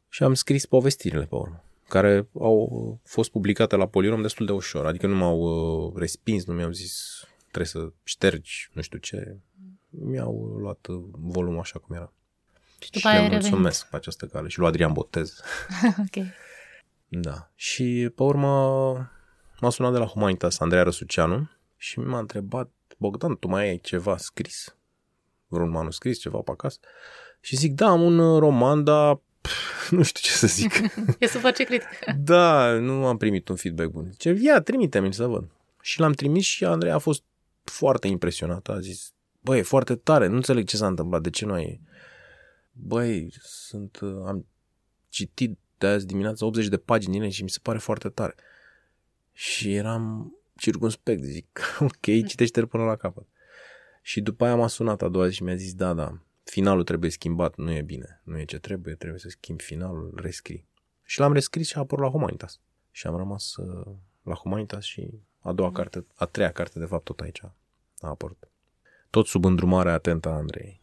Și 0.09 0.23
am 0.23 0.35
scris 0.35 0.67
povestirile 0.67 1.25
pe 1.25 1.35
urmă, 1.35 1.65
care 1.89 2.29
au 2.41 3.01
fost 3.05 3.31
publicate 3.31 3.77
la 3.77 3.87
Polirom 3.87 4.23
destul 4.23 4.47
de 4.47 4.53
ușor. 4.53 4.87
Adică 4.87 5.07
nu 5.07 5.15
m-au 5.15 5.39
uh, 5.39 5.93
respins, 5.97 6.45
nu 6.45 6.55
mi-au 6.55 6.71
zis 6.71 7.25
trebuie 7.53 7.67
să 7.67 7.93
ștergi 8.03 8.71
nu 8.73 8.83
știu 8.83 8.99
ce. 8.99 9.37
Mi-au 9.89 10.57
luat 10.61 10.87
uh, 10.87 11.05
volumul 11.11 11.61
așa 11.61 11.79
cum 11.79 11.97
era. 11.97 12.13
Și 12.79 12.91
după 12.91 12.99
și 12.99 13.07
aia 13.07 13.29
mulțumesc 13.29 13.55
revenit. 13.55 13.87
pe 13.91 13.97
această 13.97 14.27
cale. 14.27 14.49
Și 14.49 14.59
lui 14.59 14.69
Adrian 14.69 14.93
Botez. 14.93 15.41
ok. 16.07 16.25
Da. 17.09 17.51
Și 17.55 18.11
pe 18.15 18.23
urmă 18.23 18.49
m-a 19.61 19.71
sunat 19.71 19.93
de 19.93 19.99
la 19.99 20.07
Humanitas 20.07 20.59
Andreea 20.59 20.83
Răsuceanu 20.83 21.51
și 21.77 21.99
m-a 21.99 22.19
întrebat 22.19 22.71
Bogdan, 23.03 23.37
tu 23.37 23.49
mai 23.49 23.69
ai 23.69 23.79
ceva 23.79 24.17
scris? 24.17 24.77
Vreun 25.47 25.71
manuscris, 25.71 26.19
ceva 26.19 26.39
pe 26.39 26.51
acasă? 26.51 26.79
Și 27.41 27.57
zic, 27.57 27.73
da, 27.73 27.87
am 27.87 28.03
un 28.03 28.19
uh, 28.19 28.39
roman, 28.39 28.85
dar 28.85 29.21
pf, 29.41 29.91
nu 29.97 30.03
știu 30.03 30.21
ce 30.31 30.37
să 30.37 30.47
zic. 30.47 30.73
e 31.19 31.27
să 31.27 31.39
face 31.39 31.65
critică. 31.65 31.97
Da, 32.25 32.73
nu 32.73 33.07
am 33.07 33.17
primit 33.17 33.49
un 33.49 33.57
feedback 33.57 33.91
bun. 33.91 34.11
Ce 34.17 34.39
ia, 34.41 34.61
trimite-mi 34.61 35.15
să 35.15 35.27
văd. 35.27 35.51
Și 35.81 36.01
l-am 36.01 36.13
trimis 36.13 36.45
și 36.45 36.65
Andrei 36.65 36.93
a 36.93 36.99
fost 36.99 37.23
foarte 37.65 38.07
impresionat. 38.09 38.69
A 38.69 38.81
zis, 38.81 39.13
băi, 39.41 39.59
e 39.59 39.63
foarte 39.63 39.95
tare, 39.95 40.27
nu 40.27 40.35
înțeleg 40.35 40.67
ce 40.67 40.77
s-a 40.77 40.87
întâmplat, 40.87 41.23
de 41.23 41.31
ce 41.31 41.45
nu 41.45 41.53
ai... 41.53 41.81
Băi, 42.73 43.33
sunt, 43.41 43.99
uh, 44.01 44.23
am 44.27 44.47
citit 45.09 45.59
de 45.79 45.87
azi 45.87 46.07
dimineața 46.07 46.47
80 46.47 46.67
de 46.67 46.77
pagini 46.77 47.19
din 47.19 47.31
și 47.31 47.43
mi 47.43 47.51
se 47.51 47.59
pare 47.63 47.79
foarte 47.79 48.09
tare. 48.09 48.35
Și 49.33 49.75
eram, 49.75 50.35
circunspect, 50.57 51.23
zic, 51.23 51.61
ok, 51.81 52.27
citește-l 52.27 52.67
până 52.67 52.85
la 52.85 52.97
capăt. 52.97 53.27
Și 54.03 54.21
după 54.21 54.45
aia 54.45 54.57
m-a 54.57 54.67
sunat 54.67 55.03
a 55.03 55.09
doua 55.09 55.29
zi 55.29 55.35
și 55.35 55.43
mi-a 55.43 55.55
zis, 55.55 55.75
da, 55.75 55.95
da, 55.95 56.19
finalul 56.45 56.85
trebuie 56.85 57.11
schimbat, 57.11 57.57
nu 57.57 57.73
e 57.73 57.83
bine, 57.83 58.21
nu 58.25 58.39
e 58.39 58.45
ce 58.45 58.59
trebuie, 58.59 58.95
trebuie 58.95 59.21
să 59.21 59.29
schimb 59.29 59.61
finalul, 59.61 60.13
rescrii. 60.17 60.67
Și 61.05 61.21
l-am 61.21 61.33
rescris 61.33 61.69
și 61.69 61.77
a 61.77 61.81
apărut 61.81 62.05
la 62.05 62.11
Humanitas. 62.11 62.61
Și 62.91 63.07
am 63.07 63.17
rămas 63.17 63.57
uh, 63.57 63.93
la 64.23 64.35
Humanitas 64.35 64.85
și 64.85 65.11
a 65.41 65.53
doua 65.53 65.69
mm. 65.69 65.75
carte, 65.75 66.07
a 66.15 66.25
treia 66.25 66.53
carte, 66.53 66.79
de 66.79 66.85
fapt, 66.85 67.05
tot 67.05 67.21
aici 67.21 67.43
a 67.43 67.55
apărut. 68.01 68.49
Tot 69.11 69.27
sub 69.27 69.45
îndrumarea 69.45 69.93
atentă 69.93 70.29
a 70.29 70.37
Andrei. 70.37 70.81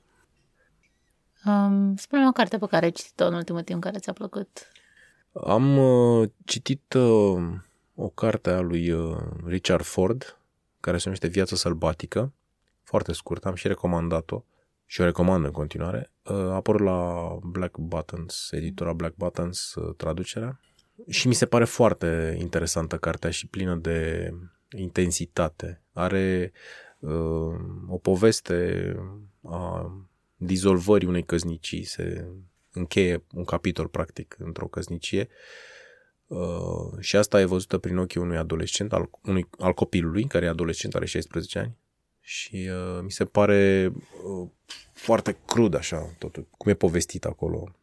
Um, 1.46 1.96
spune 1.96 2.28
o 2.28 2.32
carte 2.32 2.58
pe 2.58 2.68
care 2.68 2.86
ai 2.86 2.92
citit-o 2.92 3.26
în 3.26 3.34
ultimul 3.34 3.62
timp 3.62 3.82
care 3.82 3.98
ți-a 3.98 4.14
plăcut. 4.14 4.72
Am 5.32 5.78
uh, 5.78 6.30
citit 6.46 6.94
uh, 6.94 7.54
o 8.02 8.10
carte 8.10 8.50
a 8.50 8.60
lui 8.60 8.92
uh, 8.92 9.18
Richard 9.46 9.84
Ford, 9.84 10.40
care 10.80 10.98
se 10.98 11.04
numește 11.04 11.28
Viața 11.28 11.56
sălbatică, 11.56 12.34
foarte 12.84 13.14
scurt, 13.14 13.46
am 13.46 13.56
și 13.56 13.68
recomandat-o 13.68 14.44
și 14.86 15.02
o 15.02 15.04
recomand 15.04 15.46
în 15.46 15.52
continuare. 15.52 16.12
Uh, 16.24 16.36
a 16.36 16.54
apărut 16.54 16.82
la 16.82 17.30
Black 17.44 17.78
Buttons, 17.78 18.50
editora 18.52 18.94
Black 18.94 19.16
Buttons, 19.16 19.74
uh, 19.76 19.96
traducerea. 19.96 20.60
Și 21.10 21.28
mi 21.28 21.34
se 21.34 21.46
pare 21.46 21.66
foarte 21.66 22.38
interesantă 22.40 22.98
cartea 22.98 23.30
și 23.30 23.48
plină 23.48 23.76
de 23.76 24.32
intensitate. 24.78 25.82
Are 25.94 26.52
uh, 27.00 27.56
o 27.88 27.98
poveste 27.98 28.96
a 29.44 29.92
dizolvării 30.36 31.08
unei 31.08 31.24
căznicii, 31.24 31.84
se 31.84 32.26
încheie 32.72 33.24
un 33.34 33.44
capitol 33.44 33.88
practic 33.88 34.36
într-o 34.40 34.68
căznicie 34.68 35.28
Uh, 35.30 35.69
și 37.00 37.16
asta 37.16 37.40
e 37.40 37.46
văzută 37.46 37.78
prin 37.78 37.98
ochii 37.98 38.22
unui 38.22 38.38
adolescent, 38.38 38.94
al, 38.94 39.10
unui, 39.24 39.46
al 39.58 39.74
copilului, 39.74 40.24
care 40.24 40.46
e 40.46 40.50
adolescent, 40.50 40.96
are 40.96 41.06
16 41.06 41.60
ani. 41.60 41.78
Și 42.22 42.70
uh, 42.72 43.00
mi 43.04 43.12
se 43.12 43.26
pare 43.26 43.92
uh, 43.94 44.50
foarte 44.94 45.38
crud 45.46 45.76
așa, 45.76 46.16
totul, 46.18 46.48
cum 46.58 46.72
e 46.72 46.76
povestit 46.76 47.26
acolo. 47.26 47.76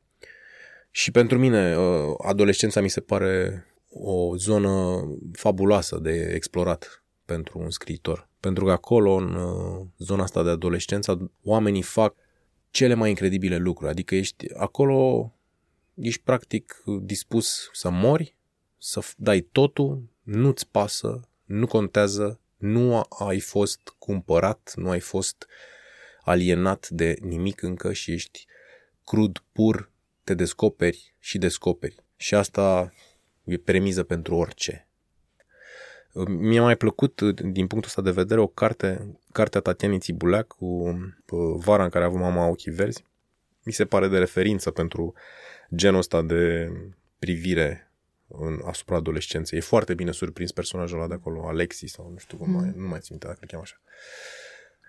Și 0.91 1.11
pentru 1.11 1.39
mine, 1.39 1.77
uh, 1.77 2.15
adolescența 2.25 2.81
mi 2.81 2.89
se 2.89 3.01
pare 3.01 3.65
o 3.91 4.37
zonă 4.37 5.03
fabuloasă 5.33 5.99
de 6.03 6.33
explorat 6.35 7.05
pentru 7.25 7.59
un 7.59 7.71
scriitor. 7.71 8.29
Pentru 8.41 8.65
că 8.65 8.71
acolo, 8.71 9.13
în 9.13 9.35
uh, 9.35 9.87
zona 9.99 10.23
asta 10.23 10.43
de 10.43 10.51
adolescență, 10.51 11.31
oamenii 11.43 11.83
fac 11.83 12.15
cele 12.71 12.95
mai 12.95 13.09
incredibile 13.09 13.57
lucruri. 13.57 13.91
Adică 13.91 14.15
ești 14.15 14.55
acolo, 14.55 15.33
ești 15.95 16.23
practic 16.23 16.83
dispus 17.01 17.71
să 17.73 17.91
mori, 17.91 18.36
să 18.87 19.01
dai 19.17 19.41
totul, 19.41 20.03
nu-ți 20.23 20.69
pasă, 20.69 21.29
nu 21.45 21.67
contează, 21.67 22.41
nu 22.57 23.07
ai 23.19 23.41
fost 23.41 23.95
cumpărat, 23.99 24.73
nu 24.77 24.91
ai 24.91 25.01
fost 25.01 25.47
alienat 26.25 26.89
de 26.89 27.17
nimic 27.21 27.63
încă 27.63 27.93
și 27.93 28.13
ești 28.13 28.47
crud, 29.05 29.43
pur, 29.53 29.91
te 30.25 30.35
descoperi 30.35 31.15
și 31.19 31.39
descoperi. 31.39 31.95
Și 32.17 32.35
asta 32.35 32.93
e 33.45 33.57
premiză 33.57 34.03
pentru 34.03 34.35
orice. 34.35 34.89
Mi-a 36.27 36.63
mai 36.63 36.77
plăcut, 36.77 37.21
din 37.31 37.67
punctul 37.67 37.85
ăsta 37.85 38.03
de 38.03 38.11
vedere, 38.11 38.41
o 38.41 38.47
carte, 38.47 39.19
cartea 39.33 39.61
Tatianei 39.61 39.99
Țibuleac 39.99 40.47
cu 40.47 40.99
Vara 41.65 41.85
în 41.85 41.91
care 41.91 42.05
avem 42.05 42.21
mama 42.21 42.47
ochii 42.47 42.73
verzi. 42.73 43.05
Mi 43.63 43.73
se 43.73 43.85
pare 43.85 44.09
de 44.09 44.19
referință 44.19 44.71
pentru 44.71 45.15
genul 45.75 45.99
ăsta 45.99 46.23
de 46.23 46.71
privire 47.19 47.86
în, 48.29 48.61
asupra 48.65 48.97
adolescenței. 48.97 49.59
E 49.59 49.63
foarte 49.63 49.95
bine 49.95 50.11
surprins 50.11 50.53
personajul 50.53 50.99
ăla 50.99 51.09
de 51.09 51.15
acolo, 51.15 51.49
Alexi 51.49 51.87
sau 51.87 52.11
nu 52.11 52.19
știu 52.19 52.37
cum 52.37 52.51
mm. 52.51 52.61
mai, 52.61 52.73
nu 52.77 52.87
mai 52.87 52.99
țin 52.99 53.09
minte 53.11 53.27
dacă 53.27 53.39
îl 53.41 53.49
cheamă 53.49 53.63
așa. 53.63 53.81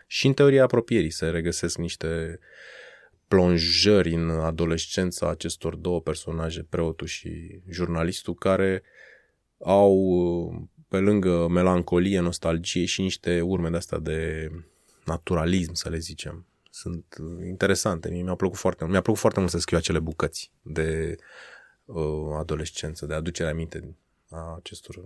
Și 0.08 0.28
în 0.28 0.34
teoria 0.34 0.64
apropierii 0.64 1.10
se 1.10 1.30
regăsesc 1.30 1.78
niște 1.78 2.40
plonjări 3.28 4.14
în 4.14 4.30
adolescența 4.30 5.30
acestor 5.30 5.76
două 5.76 6.02
personaje, 6.02 6.66
preotul 6.70 7.08
și 7.08 7.62
jurnalistul, 7.70 8.36
care 8.36 8.84
au, 9.60 10.70
pe 10.88 10.98
lângă 10.98 11.48
melancolie, 11.48 12.20
nostalgie 12.20 12.86
și 12.86 13.02
niște 13.02 13.42
urme 13.42 13.70
de 13.70 13.78
astea 13.78 13.98
de 13.98 14.50
naturalism, 15.06 15.74
să 15.74 15.90
le 15.90 15.98
zicem. 15.98 16.46
Sunt 16.70 17.16
interesante. 17.46 18.10
Mie 18.10 18.22
mi-a 18.22 18.36
plăcut 18.36 18.58
foarte 18.58 18.78
mult. 18.80 18.92
Mi-a 18.92 19.02
plăcut 19.02 19.22
foarte 19.22 19.40
mult 19.40 19.52
să 19.52 19.60
scriu 19.60 19.78
acele 19.78 20.00
bucăți 20.00 20.52
de 20.62 21.16
uh, 21.18 21.24
adolescență, 22.40 23.06
de 23.06 23.14
aducere 23.14 23.50
aminte 23.50 23.96
a 24.30 24.56
acestor 24.58 25.00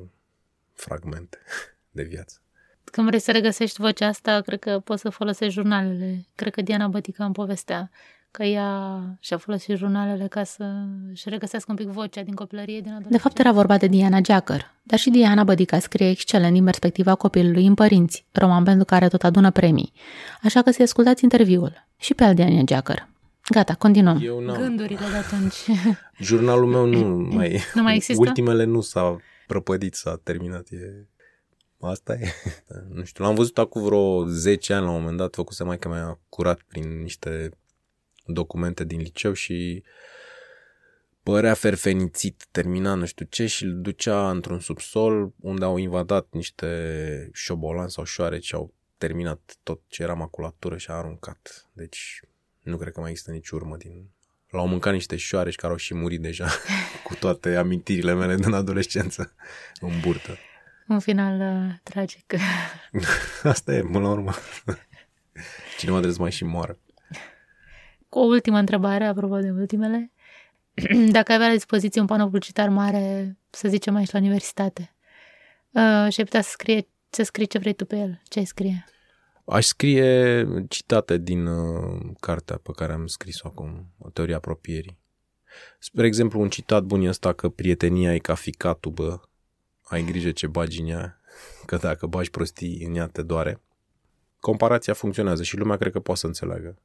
fragmente 0.73 1.37
de 1.97 2.03
viață. 2.03 2.41
Când 2.83 3.07
vrei 3.07 3.19
să 3.19 3.31
regăsești 3.31 3.81
vocea 3.81 4.07
asta, 4.07 4.41
cred 4.41 4.59
că 4.59 4.79
poți 4.79 5.01
să 5.01 5.09
folosești 5.09 5.53
jurnalele. 5.53 6.25
Cred 6.35 6.53
că 6.53 6.61
Diana 6.61 6.87
Bătica 6.87 7.25
îmi 7.25 7.33
povestea 7.33 7.91
că 8.31 8.43
ea 8.43 9.01
și-a 9.19 9.37
folosit 9.37 9.77
jurnalele 9.77 10.27
ca 10.27 10.43
să-și 10.43 11.29
regăsească 11.29 11.71
un 11.71 11.77
pic 11.77 11.87
vocea 11.87 12.23
din 12.23 12.33
copilărie, 12.33 12.79
din 12.79 12.89
adolescență. 12.89 13.17
De 13.17 13.23
fapt, 13.23 13.39
era 13.39 13.51
vorba 13.51 13.77
de 13.77 13.87
Diana 13.87 14.19
Geacăr, 14.19 14.73
dar 14.83 14.99
și 14.99 15.09
Diana 15.09 15.43
Bădica 15.43 15.79
scrie 15.79 16.09
excelent 16.09 16.53
din 16.53 16.63
perspectiva 16.63 17.15
copilului 17.15 17.65
în 17.65 17.73
părinți, 17.73 18.25
roman 18.31 18.63
pentru 18.63 18.85
care 18.85 19.07
tot 19.07 19.23
adună 19.23 19.51
premii. 19.51 19.93
Așa 20.41 20.61
că 20.61 20.71
să 20.71 20.81
ascultați 20.81 21.23
interviul. 21.23 21.87
Și 21.97 22.13
pe 22.13 22.23
al 22.23 22.33
Diana 22.33 22.61
Geacăr. 22.61 23.10
Gata, 23.51 23.75
continuăm. 23.75 24.19
Eu 24.21 24.39
n-am. 24.39 24.57
Gândurile 24.57 25.05
de 25.11 25.15
atunci. 25.15 25.55
Jurnalul 26.27 26.65
meu 26.65 26.85
nu 26.85 27.07
mai... 27.35 27.59
nu 27.73 27.81
mai 27.81 27.95
există? 27.95 28.21
Ultimele 28.21 28.63
nu 28.63 28.81
s-a 28.81 29.17
prăpădit, 29.47 29.95
s-a 29.95 30.19
terminat. 30.23 30.67
E... 30.69 31.07
Asta 31.79 32.13
e. 32.13 32.33
nu 32.95 33.03
știu, 33.03 33.23
l-am 33.23 33.35
văzut 33.35 33.57
acum 33.57 33.83
vreo 33.83 34.25
10 34.25 34.73
ani 34.73 34.85
la 34.85 34.91
un 34.91 34.99
moment 34.99 35.17
dat, 35.17 35.35
făcuse 35.35 35.63
mai 35.63 35.79
că 35.79 35.87
mi-a 35.87 36.19
curat 36.29 36.61
prin 36.61 37.01
niște 37.01 37.49
documente 38.25 38.83
din 38.83 38.99
liceu 38.99 39.33
și 39.33 39.83
părea 41.23 41.53
ferfenițit, 41.53 42.45
termina 42.51 42.93
nu 42.93 43.05
știu 43.05 43.25
ce 43.29 43.45
și 43.45 43.63
îl 43.63 43.81
ducea 43.81 44.29
într-un 44.29 44.59
subsol 44.59 45.33
unde 45.39 45.65
au 45.65 45.77
invadat 45.77 46.27
niște 46.31 47.29
șobolani 47.33 47.91
sau 47.91 48.03
șoareci 48.03 48.53
au 48.53 48.73
terminat 48.97 49.57
tot 49.63 49.81
ce 49.87 50.03
era 50.03 50.13
maculatură 50.13 50.77
și 50.77 50.89
a 50.89 50.93
aruncat. 50.93 51.69
Deci 51.73 52.21
nu 52.61 52.77
cred 52.77 52.93
că 52.93 52.99
mai 52.99 53.09
există 53.09 53.31
nici 53.31 53.49
urmă 53.49 53.77
din... 53.77 54.09
L-au 54.49 54.67
mâncat 54.67 54.93
niște 54.93 55.15
șoareci 55.15 55.55
care 55.55 55.71
au 55.71 55.77
și 55.77 55.93
murit 55.93 56.21
deja 56.21 56.47
cu 57.05 57.15
toate 57.15 57.55
amintirile 57.55 58.13
mele 58.13 58.35
din 58.35 58.53
adolescență 58.53 59.33
în 59.79 59.99
burtă. 59.99 60.37
Un 60.87 60.99
final 60.99 61.39
uh, 61.39 61.73
tragic. 61.83 62.33
Asta 63.43 63.73
e, 63.73 63.81
până 63.81 63.99
la 63.99 64.09
urmă. 64.09 64.31
Cineva 65.77 65.97
trebuie 65.97 66.13
să 66.13 66.21
mai 66.21 66.31
și 66.31 66.43
moară. 66.43 66.79
Cu 68.09 68.19
o 68.19 68.23
ultimă 68.23 68.57
întrebare, 68.57 69.05
apropo 69.05 69.39
de 69.39 69.49
ultimele. 69.49 70.11
Dacă 71.11 71.31
avea 71.31 71.47
la 71.47 71.53
dispoziție 71.53 72.01
un 72.01 72.07
panou 72.07 72.25
publicitar 72.25 72.69
mare, 72.69 73.37
să 73.49 73.67
zicem 73.67 73.95
aici 73.95 74.11
la 74.11 74.19
universitate, 74.19 74.95
uh, 75.69 76.07
și 76.11 76.19
ai 76.19 76.25
putea 76.25 76.41
să, 76.41 76.49
scrie, 76.49 76.87
să 77.09 77.23
scrii 77.23 77.47
ce 77.47 77.57
vrei 77.57 77.73
tu 77.73 77.85
pe 77.85 77.95
el, 77.95 78.21
ce 78.23 78.39
ai 78.39 78.45
scrie? 78.45 78.85
Aș 79.51 79.65
scrie 79.65 80.47
citate 80.69 81.17
din 81.17 81.45
uh, 81.45 82.01
cartea 82.19 82.57
pe 82.57 82.71
care 82.75 82.93
am 82.93 83.07
scris-o 83.07 83.47
acum, 83.47 83.93
o 83.97 84.09
teorie 84.09 84.35
apropierii. 84.35 84.97
Spre 85.79 86.05
exemplu, 86.05 86.41
un 86.41 86.49
citat 86.49 86.83
bun 86.83 87.01
e 87.01 87.07
ăsta 87.07 87.33
că 87.33 87.49
prietenia 87.49 88.13
e 88.13 88.17
ca 88.17 88.35
ficatul, 88.35 88.91
bă, 88.91 89.19
ai 89.83 90.03
grijă 90.03 90.31
ce 90.31 90.47
bagi 90.47 90.81
în 90.81 90.87
ea, 90.87 91.21
că 91.65 91.77
dacă 91.77 92.05
bagi 92.05 92.29
prostii 92.29 92.83
în 92.85 92.95
ea 92.95 93.07
te 93.07 93.21
doare. 93.21 93.61
Comparația 94.39 94.93
funcționează 94.93 95.43
și 95.43 95.57
lumea 95.57 95.77
cred 95.77 95.91
că 95.91 95.99
poate 95.99 96.19
să 96.19 96.25
înțeleagă 96.25 96.77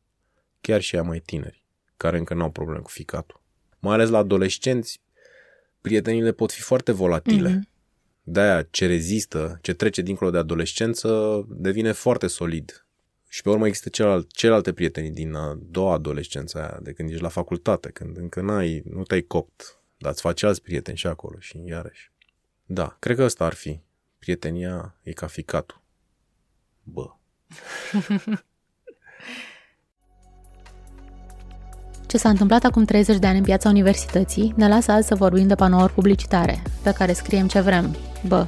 chiar 0.60 0.80
și 0.80 0.96
ea 0.96 1.02
mai 1.02 1.20
tineri, 1.20 1.62
care 1.96 2.18
încă 2.18 2.34
nu 2.34 2.42
au 2.42 2.50
probleme 2.50 2.80
cu 2.80 2.90
ficatul. 2.90 3.40
Mai 3.78 3.94
ales 3.94 4.08
la 4.08 4.18
adolescenți, 4.18 5.00
prietenile 5.80 6.32
pot 6.32 6.52
fi 6.52 6.60
foarte 6.60 6.92
volatile. 6.92 7.50
Mm-hmm. 7.50 7.75
De-aia 8.28 8.62
ce 8.62 8.86
rezistă, 8.86 9.58
ce 9.62 9.72
trece 9.72 10.02
dincolo 10.02 10.30
de 10.30 10.38
adolescență, 10.38 11.44
devine 11.48 11.92
foarte 11.92 12.26
solid. 12.26 12.86
Și 13.28 13.42
pe 13.42 13.48
urmă 13.48 13.66
există 13.66 13.88
celal- 13.88 14.26
celelalte 14.28 14.72
prieteni 14.72 15.10
din 15.10 15.34
a 15.34 15.58
doua 15.62 15.92
adolescență 15.92 16.58
aia, 16.58 16.78
de 16.82 16.92
când 16.92 17.10
ești 17.10 17.22
la 17.22 17.28
facultate, 17.28 17.90
când 17.90 18.16
încă 18.16 18.40
n-ai, 18.40 18.82
nu 18.84 19.02
te-ai 19.02 19.22
copt, 19.22 19.80
dar 19.98 20.12
îți 20.12 20.20
faci 20.20 20.42
alți 20.42 20.62
prieteni 20.62 20.96
și 20.96 21.06
acolo 21.06 21.38
și 21.38 21.62
iarăși. 21.64 22.12
Da, 22.64 22.96
cred 22.98 23.16
că 23.16 23.22
ăsta 23.22 23.44
ar 23.44 23.54
fi. 23.54 23.80
Prietenia 24.18 24.98
e 25.02 25.12
ca 25.12 25.26
ficatul. 25.26 25.82
Bă. 26.82 27.06
Ce 32.06 32.18
s-a 32.18 32.28
întâmplat 32.28 32.64
acum 32.64 32.84
30 32.84 33.18
de 33.18 33.26
ani 33.26 33.38
în 33.38 33.44
piața 33.44 33.68
universității 33.68 34.52
ne 34.56 34.68
lasă 34.68 34.92
azi 34.92 35.06
să 35.06 35.14
vorbim 35.14 35.46
de 35.46 35.54
panouri 35.54 35.92
publicitare, 35.92 36.62
pe 36.82 36.92
care 36.92 37.12
scriem 37.12 37.46
ce 37.46 37.60
vrem. 37.60 37.96
Bă, 38.26 38.46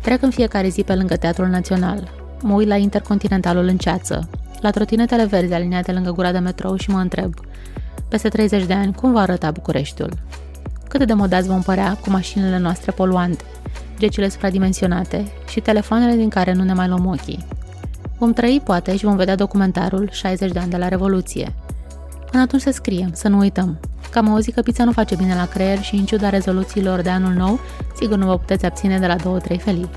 trec 0.00 0.22
în 0.22 0.30
fiecare 0.30 0.68
zi 0.68 0.82
pe 0.82 0.94
lângă 0.94 1.16
Teatrul 1.16 1.46
Național. 1.46 2.10
Mă 2.42 2.54
uit 2.54 2.68
la 2.68 2.76
Intercontinentalul 2.76 3.66
în 3.66 3.76
ceață, 3.76 4.28
la 4.60 4.70
trotinetele 4.70 5.24
verzi 5.24 5.52
aliniate 5.52 5.92
lângă 5.92 6.10
gura 6.10 6.32
de 6.32 6.38
metrou 6.38 6.76
și 6.76 6.90
mă 6.90 6.98
întreb, 6.98 7.34
peste 8.08 8.28
30 8.28 8.64
de 8.64 8.72
ani, 8.72 8.94
cum 8.94 9.12
va 9.12 9.20
arăta 9.20 9.50
Bucureștiul? 9.50 10.12
Cât 10.88 11.06
de 11.06 11.12
modați 11.12 11.48
vom 11.48 11.62
părea 11.62 11.96
cu 12.00 12.10
mașinile 12.10 12.58
noastre 12.58 12.92
poluante, 12.92 13.44
gecile 13.98 14.28
supradimensionate 14.28 15.32
și 15.48 15.60
telefoanele 15.60 16.16
din 16.16 16.28
care 16.28 16.52
nu 16.52 16.62
ne 16.62 16.72
mai 16.72 16.88
luăm 16.88 17.06
ochii? 17.06 17.46
Vom 18.18 18.32
trăi, 18.32 18.60
poate, 18.64 18.96
și 18.96 19.04
vom 19.04 19.16
vedea 19.16 19.34
documentarul 19.34 20.08
60 20.12 20.52
de 20.52 20.58
ani 20.58 20.70
de 20.70 20.76
la 20.76 20.88
Revoluție– 20.88 21.52
Până 22.30 22.42
atunci 22.42 22.62
să 22.62 22.70
scriem, 22.70 23.10
să 23.12 23.28
nu 23.28 23.38
uităm. 23.38 23.78
Că 24.10 24.18
am 24.18 24.30
auzit 24.30 24.54
că 24.54 24.62
pizza 24.62 24.84
nu 24.84 24.92
face 24.92 25.14
bine 25.16 25.34
la 25.34 25.46
creier 25.46 25.82
și 25.82 25.94
în 25.94 26.04
ciuda 26.04 26.28
rezoluțiilor 26.28 27.00
de 27.00 27.10
anul 27.10 27.32
nou, 27.32 27.60
sigur 27.96 28.16
nu 28.16 28.26
vă 28.26 28.38
puteți 28.38 28.64
abține 28.64 28.98
de 28.98 29.06
la 29.06 29.16
două-trei 29.16 29.58
felii. 29.58 29.88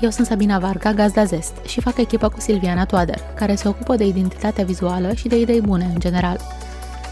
Eu 0.00 0.10
sunt 0.10 0.26
Sabina 0.26 0.58
Varga, 0.58 0.92
gazda 0.92 1.24
Zest, 1.24 1.52
și 1.66 1.80
fac 1.80 1.98
echipă 1.98 2.28
cu 2.28 2.40
Silviana 2.40 2.84
Toader, 2.84 3.20
care 3.34 3.54
se 3.54 3.68
ocupă 3.68 3.96
de 3.96 4.06
identitatea 4.06 4.64
vizuală 4.64 5.12
și 5.12 5.28
de 5.28 5.40
idei 5.40 5.60
bune 5.60 5.90
în 5.94 6.00
general. 6.00 6.40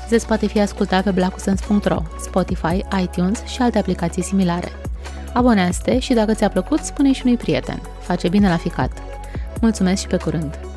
Zest 0.09 0.27
poate 0.27 0.47
fi 0.47 0.61
ascultat 0.61 1.03
pe 1.03 1.11
blacusens.ro, 1.11 2.03
Spotify, 2.21 2.85
iTunes 3.03 3.43
și 3.45 3.63
alte 3.63 3.79
aplicații 3.79 4.23
similare. 4.23 4.73
Abonează-te 5.33 5.99
și 5.99 6.15
dacă 6.15 6.35
ți-a 6.35 6.49
plăcut, 6.49 6.79
spune 6.79 7.13
și 7.13 7.23
unui 7.25 7.37
prieten. 7.37 7.81
Face 8.01 8.29
bine 8.29 8.49
la 8.49 8.57
ficat. 8.57 8.93
Mulțumesc 9.61 10.01
și 10.01 10.07
pe 10.07 10.17
curând! 10.17 10.72